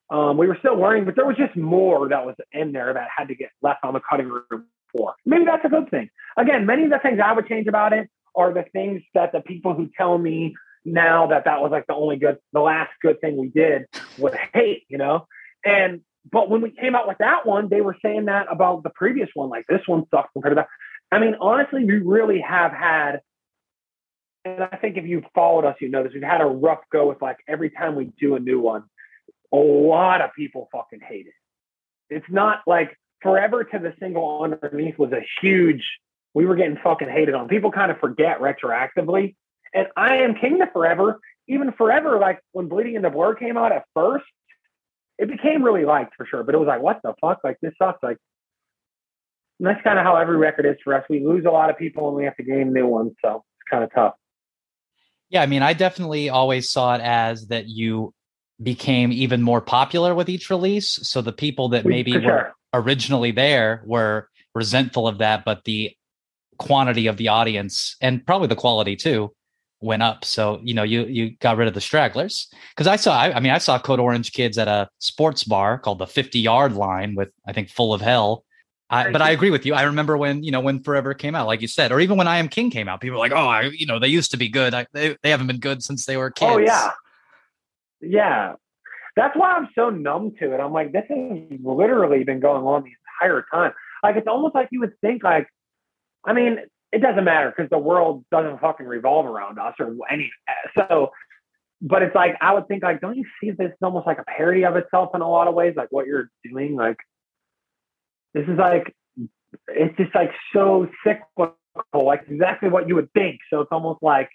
Um, 0.10 0.38
we 0.38 0.48
were 0.48 0.58
still 0.60 0.78
learning, 0.80 1.06
but 1.06 1.16
there 1.16 1.26
was 1.26 1.38
just 1.38 1.56
more 1.56 2.08
that 2.10 2.26
was 2.26 2.36
in 2.52 2.72
there 2.72 2.94
that 2.94 3.08
had 3.16 3.30
to 3.30 3.36
get 3.36 3.50
left 3.62 3.84
on 3.84 3.94
the 3.94 4.02
cutting 4.08 4.28
room 4.28 4.66
floor. 4.92 5.16
Maybe 5.26 5.46
that's 5.46 5.66
a 5.66 5.70
good 5.70 5.90
thing. 5.90 6.10
Again, 6.38 6.66
many 6.66 6.84
of 6.84 6.92
the 6.92 7.00
things 7.00 7.20
I 7.24 7.34
would 7.34 7.48
change 7.48 7.68
about 7.68 7.94
it 7.94 8.10
are 8.36 8.54
the 8.54 8.66
things 8.72 9.02
that 9.14 9.32
the 9.32 9.40
people 9.40 9.74
who 9.74 9.90
tell 9.98 10.18
me 10.18 10.54
now 10.86 11.28
that 11.28 11.46
that 11.46 11.62
was 11.62 11.72
like 11.72 11.88
the 11.88 11.96
only 11.96 12.18
good, 12.18 12.38
the 12.54 12.62
last 12.62 12.92
good 13.02 13.20
thing 13.20 13.36
we 13.36 13.50
did 13.50 13.86
was 14.18 14.34
hate, 14.54 14.84
you 14.88 14.98
know? 14.98 15.28
And, 15.66 16.02
but 16.32 16.50
when 16.50 16.62
we 16.62 16.72
came 16.72 16.96
out 16.96 17.08
with 17.08 17.18
that 17.18 17.46
one, 17.46 17.70
they 17.70 17.82
were 17.82 17.98
saying 18.02 18.26
that 18.26 18.48
about 18.50 18.84
the 18.84 18.92
previous 18.92 19.30
one, 19.34 19.50
like 19.50 19.66
this 19.68 19.82
one 19.88 20.06
sucks 20.12 20.30
compared 20.34 20.52
to 20.52 20.56
that. 20.56 20.68
I 21.12 21.20
mean, 21.20 21.36
honestly, 21.40 21.84
we 21.84 21.98
really 21.98 22.40
have 22.42 22.72
had, 22.72 23.22
and 24.44 24.64
I 24.64 24.78
think 24.78 24.98
if 24.98 25.06
you've 25.06 25.26
followed 25.34 25.66
us, 25.66 25.76
you 25.80 25.90
know 25.90 26.04
this, 26.04 26.14
we've 26.14 26.24
had 26.24 26.42
a 26.42 26.46
rough 26.46 26.82
go 26.92 27.08
with 27.08 27.22
like 27.22 27.38
every 27.48 27.72
time 27.72 27.96
we 27.96 28.12
do 28.20 28.36
a 28.36 28.40
new 28.40 28.60
one, 28.60 28.84
a 29.52 29.58
lot 29.58 30.22
of 30.22 30.32
people 30.36 30.70
fucking 30.72 31.00
hate 31.02 31.28
it. 31.28 31.34
It's 32.10 32.30
not 32.30 32.62
like 32.68 32.96
forever 33.22 33.64
to 33.64 33.80
the 33.80 33.94
single 34.00 34.44
underneath 34.44 35.00
was 35.00 35.12
a 35.12 35.26
huge, 35.42 35.84
we 36.34 36.46
were 36.46 36.56
getting 36.56 36.78
fucking 36.84 37.10
hated 37.10 37.34
on. 37.34 37.48
People 37.48 37.72
kind 37.72 37.92
of 37.92 38.00
forget 38.00 38.40
retroactively. 38.40 39.36
And 39.76 39.88
I 39.96 40.18
Am 40.18 40.36
King 40.36 40.60
to 40.60 40.68
Forever, 40.72 41.20
even 41.48 41.72
Forever, 41.74 42.18
like 42.18 42.40
when 42.54 42.68
Bleeding 42.68 42.96
in 42.96 43.02
the 43.04 43.10
Blur 43.10 43.36
came 43.36 43.58
out 43.58 43.72
at 43.72 43.84
first, 43.94 44.26
it 45.20 45.30
became 45.30 45.62
really 45.62 45.86
liked 45.86 46.16
for 46.16 46.26
sure. 46.26 46.44
But 46.44 46.56
it 46.56 46.58
was 46.58 46.68
like, 46.68 46.82
what 46.82 47.02
the 47.04 47.14
fuck? 47.22 47.42
Like 47.44 47.58
this 47.62 47.74
sucks. 47.78 48.02
Like 48.02 48.18
and 49.60 49.68
that's 49.68 49.82
kind 49.84 49.98
of 49.98 50.06
how 50.06 50.16
every 50.16 50.38
record 50.38 50.66
is 50.66 50.76
for 50.84 50.94
us. 50.94 51.04
We 51.10 51.26
lose 51.26 51.46
a 51.46 51.52
lot 51.52 51.70
of 51.70 51.78
people 51.78 52.08
and 52.08 52.18
we 52.18 52.26
have 52.26 52.36
to 52.38 52.44
gain 52.44 52.74
new 52.74 52.88
ones. 52.88 53.14
So 53.24 53.36
it's 53.36 53.70
kind 53.70 53.84
of 53.84 53.94
tough. 53.94 54.16
Yeah, 55.30 55.42
I 55.42 55.46
mean, 55.46 55.62
I 55.62 55.74
definitely 55.74 56.30
always 56.30 56.70
saw 56.70 56.96
it 56.96 57.02
as 57.02 57.48
that 57.48 57.68
you 57.68 58.14
became 58.62 59.12
even 59.12 59.42
more 59.42 59.62
popular 59.62 60.14
with 60.14 60.30
each 60.30 60.50
release. 60.50 61.00
So 61.04 61.22
the 61.22 61.32
people 61.32 61.70
that 61.70 61.86
maybe 61.86 62.14
For 62.14 62.22
were 62.22 62.54
originally 62.74 63.32
there 63.32 63.82
were 63.86 64.30
resentful 64.54 65.08
of 65.08 65.20
that, 65.20 65.46
but 65.46 65.64
the 65.64 65.96
quantity 66.58 67.08
of 67.08 67.18
the 67.18 67.30
audience 67.30 67.96
and 68.02 68.26
probably 68.26 68.48
the 68.48 68.56
quality 68.56 68.96
too 68.96 69.34
went 69.82 70.04
up. 70.04 70.26
So 70.26 70.60
you 70.64 70.74
know, 70.74 70.84
you 70.84 71.06
you 71.06 71.38
got 71.38 71.58
rid 71.58 71.68
of 71.68 71.74
the 71.74 71.82
stragglers 71.82 72.48
because 72.72 72.88
I 72.88 72.96
saw. 72.96 73.18
I, 73.18 73.34
I 73.36 73.40
mean, 73.40 73.52
I 73.52 73.58
saw 73.58 73.80
Code 73.80 74.00
Orange 74.00 74.34
kids 74.34 74.58
at 74.58 74.68
a 74.68 74.90
sports 75.00 75.44
bar 75.44 75.78
called 75.78 76.00
the 76.00 76.08
Fifty 76.08 76.40
Yard 76.40 76.74
Line 76.74 77.16
with 77.16 77.30
I 77.48 77.54
think 77.54 77.70
Full 77.70 77.94
of 77.94 78.02
Hell. 78.02 78.44
I, 78.90 79.12
but 79.12 79.22
I 79.22 79.32
agree 79.32 79.50
with 79.50 79.66
you. 79.66 79.74
I 79.74 79.84
remember 79.84 80.16
when 80.16 80.44
you 80.44 80.52
know 80.52 80.60
when 80.60 80.82
Forever 80.84 81.14
came 81.14 81.34
out, 81.34 81.48
like 81.48 81.62
you 81.62 81.68
said, 81.68 81.92
or 81.92 82.00
even 82.00 82.18
when 82.18 82.28
I 82.28 82.38
Am 82.38 82.48
King 82.48 82.70
came 82.70 82.88
out. 82.88 83.02
People 83.02 83.18
were 83.18 83.24
like, 83.24 83.32
"Oh, 83.32 83.48
I, 83.48 83.64
you 83.64 83.88
know, 83.88 83.98
they 84.00 84.08
used 84.08 84.32
to 84.32 84.38
be 84.38 84.48
good. 84.48 84.74
I, 84.74 84.86
they 84.94 85.18
they 85.24 85.32
haven't 85.32 85.48
been 85.48 85.60
good 85.60 85.84
since 85.84 86.06
they 86.06 86.18
were 86.18 86.30
kids." 86.30 86.52
Oh 86.54 86.58
yeah, 86.60 86.92
yeah. 88.02 88.54
That's 89.16 89.36
why 89.36 89.54
I'm 89.54 89.70
so 89.74 89.90
numb 89.90 90.34
to 90.40 90.54
it. 90.54 90.60
I'm 90.60 90.74
like, 90.74 90.92
this 90.92 91.06
has 91.10 91.60
literally 91.64 92.24
been 92.26 92.42
going 92.42 92.64
on 92.64 92.84
the 92.84 92.92
entire 93.24 93.46
time. 93.52 93.72
Like 94.04 94.18
it's 94.18 94.28
almost 94.28 94.54
like 94.54 94.68
you 94.72 94.82
would 94.82 95.00
think 95.00 95.24
like, 95.24 95.48
I 96.26 96.34
mean, 96.34 96.58
it 96.92 97.02
doesn't 97.02 97.24
matter 97.24 97.54
because 97.56 97.70
the 97.70 97.78
world 97.78 98.26
doesn't 98.32 98.62
fucking 98.62 98.86
revolve 98.86 99.26
around 99.26 99.60
us 99.60 99.76
or 99.80 99.96
any. 100.10 100.32
So, 100.78 101.12
but 101.82 102.02
it's 102.02 102.16
like 102.16 102.36
I 102.42 102.54
would 102.54 102.68
think 102.68 102.84
like, 102.84 103.02
don't 103.02 103.18
you 103.18 103.26
see 103.42 103.52
this 103.52 103.68
is 103.68 103.78
almost 103.82 104.08
like 104.08 104.20
a 104.20 104.24
parody 104.24 104.66
of 104.66 104.76
itself 104.76 105.12
in 105.14 105.22
a 105.22 105.30
lot 105.30 105.48
of 105.48 105.54
ways? 105.54 105.74
Like 105.76 105.90
what 105.92 106.08
you're 106.08 106.30
doing, 106.44 106.76
like 106.76 106.98
this 108.34 108.48
is 108.48 108.58
like 108.58 108.96
it's 109.68 109.96
just 109.98 110.14
like 110.16 110.32
so 110.54 110.88
cyclical, 111.04 111.56
like 111.94 112.24
exactly 112.30 112.70
what 112.70 112.88
you 112.88 112.96
would 112.96 113.12
think. 113.14 113.40
So 113.50 113.62
it's 113.62 113.72
almost 113.72 114.02
like 114.02 114.30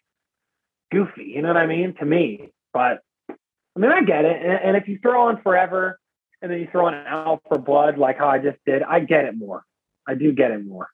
goofy, 0.93 1.33
you 1.35 1.43
know 1.43 1.49
what 1.49 1.57
I 1.57 1.67
mean? 1.67 1.95
To 2.01 2.05
me, 2.05 2.53
but 2.73 3.01
I 3.29 3.79
mean, 3.79 3.93
I 3.93 4.03
get 4.03 4.25
it. 4.25 4.37
And, 4.43 4.61
and 4.65 4.77
if 4.77 4.89
you 4.89 4.99
throw 5.01 5.29
on 5.29 5.41
Forever 5.43 5.99
and 6.43 6.51
then 6.51 6.59
you 6.59 6.69
throw 6.71 6.87
on 6.87 6.95
Out 6.95 7.43
for 7.49 7.59
Blood, 7.59 7.99
like 7.99 8.19
how 8.19 8.29
I 8.29 8.39
just 8.39 8.59
did, 8.67 8.83
I 8.83 9.01
get 9.01 9.25
it 9.25 9.37
more. 9.37 9.63
I 10.07 10.15
do 10.15 10.33
get 10.33 10.51
it 10.51 10.65
more. 10.65 10.89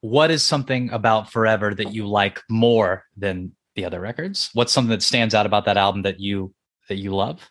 What 0.00 0.30
is 0.30 0.44
something 0.44 0.90
about 0.90 1.30
Forever 1.30 1.74
that 1.74 1.92
you 1.92 2.06
like 2.06 2.40
more 2.48 3.04
than 3.16 3.52
the 3.74 3.84
other 3.84 4.00
records? 4.00 4.50
What's 4.54 4.72
something 4.72 4.90
that 4.90 5.02
stands 5.02 5.34
out 5.34 5.46
about 5.46 5.64
that 5.64 5.76
album 5.76 6.02
that 6.02 6.20
you 6.20 6.54
that 6.88 6.96
you 6.96 7.14
love? 7.14 7.50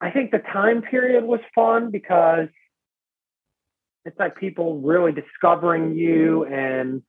I 0.00 0.10
think 0.10 0.30
the 0.30 0.38
time 0.38 0.82
period 0.82 1.24
was 1.24 1.40
fun 1.54 1.90
because 1.90 2.48
it's 4.04 4.18
like 4.18 4.36
people 4.36 4.80
really 4.80 5.12
discovering 5.12 5.94
you 5.94 6.44
and 6.44 7.02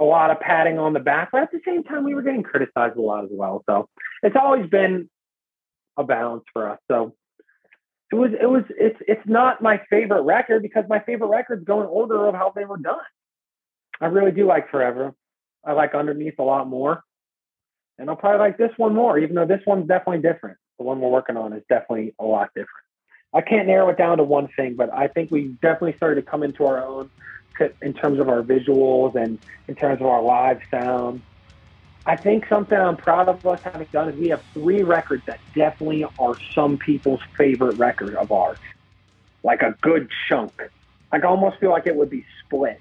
a 0.00 0.04
lot 0.04 0.30
of 0.30 0.38
patting 0.40 0.78
on 0.78 0.92
the 0.92 1.00
back, 1.00 1.30
but 1.32 1.42
at 1.42 1.50
the 1.50 1.60
same 1.64 1.82
time, 1.82 2.04
we 2.04 2.14
were 2.14 2.22
getting 2.22 2.42
criticized 2.42 2.96
a 2.96 3.00
lot 3.00 3.24
as 3.24 3.30
well. 3.32 3.64
So 3.68 3.88
it's 4.22 4.36
always 4.40 4.68
been 4.70 5.10
a 5.96 6.04
balance 6.04 6.44
for 6.52 6.70
us. 6.70 6.78
So 6.88 7.14
it 8.10 8.14
was, 8.14 8.30
it 8.40 8.46
was, 8.46 8.64
it's, 8.70 8.98
it's 9.06 9.26
not 9.26 9.60
my 9.60 9.80
favorite 9.90 10.22
record 10.22 10.62
because 10.62 10.84
my 10.88 11.00
favorite 11.00 11.28
records 11.28 11.64
go 11.64 11.80
in 11.80 11.86
order 11.86 12.26
of 12.26 12.34
how 12.34 12.52
they 12.54 12.64
were 12.64 12.78
done. 12.78 12.96
I 14.00 14.06
really 14.06 14.32
do 14.32 14.46
like 14.46 14.70
Forever. 14.70 15.14
I 15.64 15.72
like 15.72 15.94
Underneath 15.94 16.38
a 16.38 16.42
lot 16.42 16.68
more. 16.68 17.02
And 17.98 18.08
I'll 18.08 18.16
probably 18.16 18.38
like 18.38 18.56
this 18.56 18.70
one 18.76 18.94
more, 18.94 19.18
even 19.18 19.34
though 19.34 19.46
this 19.46 19.62
one's 19.66 19.88
definitely 19.88 20.22
different. 20.22 20.56
The 20.78 20.84
one 20.84 21.00
we're 21.00 21.10
working 21.10 21.36
on 21.36 21.52
is 21.52 21.62
definitely 21.68 22.14
a 22.18 22.24
lot 22.24 22.48
different. 22.54 22.68
I 23.34 23.40
can't 23.42 23.66
narrow 23.66 23.90
it 23.90 23.98
down 23.98 24.18
to 24.18 24.24
one 24.24 24.48
thing, 24.56 24.74
but 24.74 24.92
I 24.92 25.08
think 25.08 25.30
we 25.30 25.48
definitely 25.60 25.94
started 25.96 26.24
to 26.24 26.30
come 26.30 26.42
into 26.42 26.64
our 26.64 26.82
own 26.82 27.10
in 27.82 27.92
terms 27.92 28.20
of 28.20 28.28
our 28.28 28.42
visuals 28.42 29.16
and 29.16 29.38
in 29.66 29.74
terms 29.74 30.00
of 30.00 30.06
our 30.06 30.22
live 30.22 30.60
sound. 30.70 31.20
I 32.08 32.16
think 32.16 32.46
something 32.48 32.78
I'm 32.78 32.96
proud 32.96 33.28
of 33.28 33.44
us 33.46 33.60
having 33.62 33.86
done 33.92 34.08
is 34.08 34.18
we 34.18 34.28
have 34.28 34.42
three 34.54 34.82
records 34.82 35.22
that 35.26 35.40
definitely 35.54 36.06
are 36.18 36.38
some 36.54 36.78
people's 36.78 37.20
favorite 37.36 37.76
record 37.76 38.16
of 38.16 38.32
ours. 38.32 38.56
Like 39.42 39.60
a 39.60 39.76
good 39.82 40.08
chunk. 40.26 40.54
Like 41.12 41.22
I 41.22 41.28
almost 41.28 41.58
feel 41.58 41.68
like 41.68 41.86
it 41.86 41.94
would 41.94 42.08
be 42.08 42.24
split. 42.42 42.80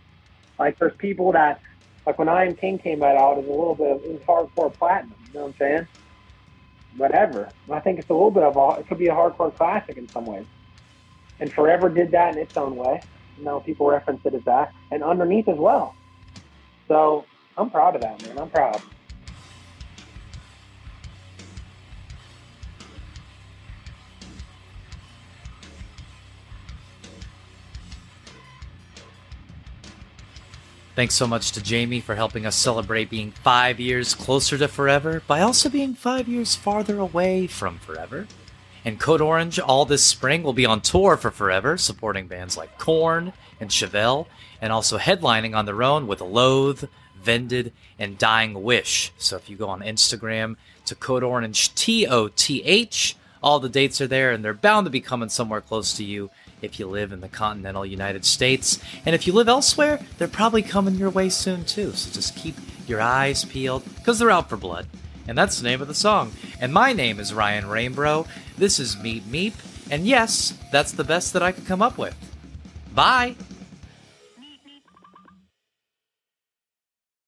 Like 0.58 0.80
there's 0.80 0.96
people 0.96 1.34
that 1.34 1.60
like 2.06 2.18
when 2.18 2.30
I 2.30 2.46
Am 2.46 2.56
King 2.56 2.80
came 2.80 3.04
out, 3.04 3.38
it 3.38 3.40
was 3.40 3.48
a 3.48 3.50
little 3.50 3.76
bit 3.76 3.92
of 3.92 4.04
it 4.06 4.12
was 4.14 4.22
hardcore 4.22 4.74
platinum. 4.74 5.18
You 5.28 5.34
know 5.34 5.46
what 5.48 5.48
I'm 5.50 5.58
saying? 5.60 5.88
Whatever. 6.96 7.50
I 7.70 7.82
think 7.82 8.00
it's 8.00 8.10
a 8.10 8.14
little 8.14 8.32
bit 8.32 8.44
of 8.44 8.56
a 8.56 8.80
it 8.80 8.88
could 8.88 8.98
be 8.98 9.08
a 9.08 9.14
hardcore 9.14 9.54
classic 9.54 9.98
in 9.98 10.08
some 10.08 10.26
ways. 10.26 10.46
And 11.42 11.52
Forever 11.52 11.90
did 11.90 12.12
that 12.12 12.32
in 12.32 12.42
its 12.42 12.56
own 12.56 12.78
way. 12.78 13.04
You 13.38 13.44
know, 13.44 13.60
people 13.60 13.88
reference 13.88 14.22
it 14.26 14.34
as 14.36 14.44
that, 14.46 14.74
and 14.90 15.04
underneath 15.04 15.50
as 15.50 15.58
well. 15.58 15.94
So 16.88 17.26
I'm 17.58 17.70
proud 17.70 17.96
of 17.96 18.02
that, 18.04 18.22
man. 18.24 18.40
I'm 18.40 18.50
proud. 18.50 18.82
Thanks 30.98 31.14
so 31.14 31.28
much 31.28 31.52
to 31.52 31.62
Jamie 31.62 32.00
for 32.00 32.16
helping 32.16 32.48
us 32.48 32.56
celebrate 32.56 33.12
being 33.12 33.30
five 33.30 33.80
years 33.80 34.16
closer 34.16 34.58
to 34.58 34.68
forever 34.68 35.22
by 35.28 35.42
also 35.42 35.70
being 35.70 35.94
five 35.94 36.28
years 36.28 36.56
farther 36.56 36.98
away 36.98 37.46
from 37.46 37.78
forever. 37.78 38.26
And 38.84 39.00
Code 39.00 39.22
Orange 39.22 39.60
all 39.60 39.86
this 39.86 40.04
spring 40.04 40.42
will 40.42 40.54
be 40.54 40.66
on 40.66 40.82
tour 40.82 41.16
for 41.16 41.30
Forever, 41.30 41.78
supporting 41.78 42.26
bands 42.26 42.58
like 42.58 42.80
Korn 42.80 43.32
and 43.60 43.70
Chevelle, 43.70 44.26
and 44.60 44.74
also 44.74 44.98
headlining 44.98 45.56
on 45.56 45.66
their 45.66 45.84
own 45.84 46.08
with 46.08 46.20
Loathe, 46.20 46.86
Vended, 47.22 47.74
and 48.00 48.18
Dying 48.18 48.64
Wish. 48.64 49.12
So 49.20 49.36
if 49.36 49.52
you 49.52 49.56
go 49.56 49.70
on 49.70 49.82
Instagram 49.82 50.56
to 50.88 50.96
Code 50.96 51.22
Orange 51.22 51.76
T 51.76 52.08
O 52.08 52.30
T 52.30 52.64
H, 52.64 53.16
all 53.44 53.60
the 53.60 53.70
dates 53.70 54.02
are 54.02 54.08
there, 54.08 54.32
and 54.32 54.44
they're 54.44 54.56
bound 54.56 54.88
to 54.88 54.90
be 54.90 55.02
coming 55.02 55.30
somewhere 55.30 55.62
close 55.62 55.94
to 55.98 56.04
you 56.04 56.32
if 56.62 56.80
you 56.80 56.88
live 56.88 57.12
in 57.12 57.22
the 57.22 57.28
continental 57.28 57.86
United 57.86 58.26
States. 58.26 58.80
And 59.06 59.14
if 59.14 59.28
you 59.28 59.34
live 59.34 59.48
elsewhere, 59.48 60.00
they're 60.18 60.28
probably 60.28 60.62
coming 60.62 60.96
your 60.96 61.10
way 61.10 61.30
soon 61.30 61.66
too. 61.66 61.94
So 61.94 62.12
just 62.12 62.36
keep 62.36 62.56
your 62.88 63.02
eyes 63.02 63.46
peeled 63.46 63.84
because 63.96 64.20
they're 64.20 64.32
out 64.32 64.50
for 64.50 64.58
blood. 64.58 64.88
And 65.28 65.38
that's 65.38 65.58
the 65.58 65.68
name 65.68 65.82
of 65.82 65.88
the 65.88 65.94
song. 65.94 66.32
And 66.60 66.74
my 66.74 66.94
name 66.94 67.20
is 67.20 67.34
Ryan 67.34 67.66
Rainbro. 67.66 68.28
This 68.58 68.80
is 68.80 68.96
Meep 68.96 69.24
Meep. 69.24 69.54
And 69.92 70.06
yes, 70.06 70.58
that's 70.72 70.92
the 70.94 71.04
best 71.04 71.34
that 71.34 71.44
I 71.44 71.52
could 71.52 71.66
come 71.66 71.82
up 71.82 71.98
with. 71.98 72.16
Bye! 72.94 73.36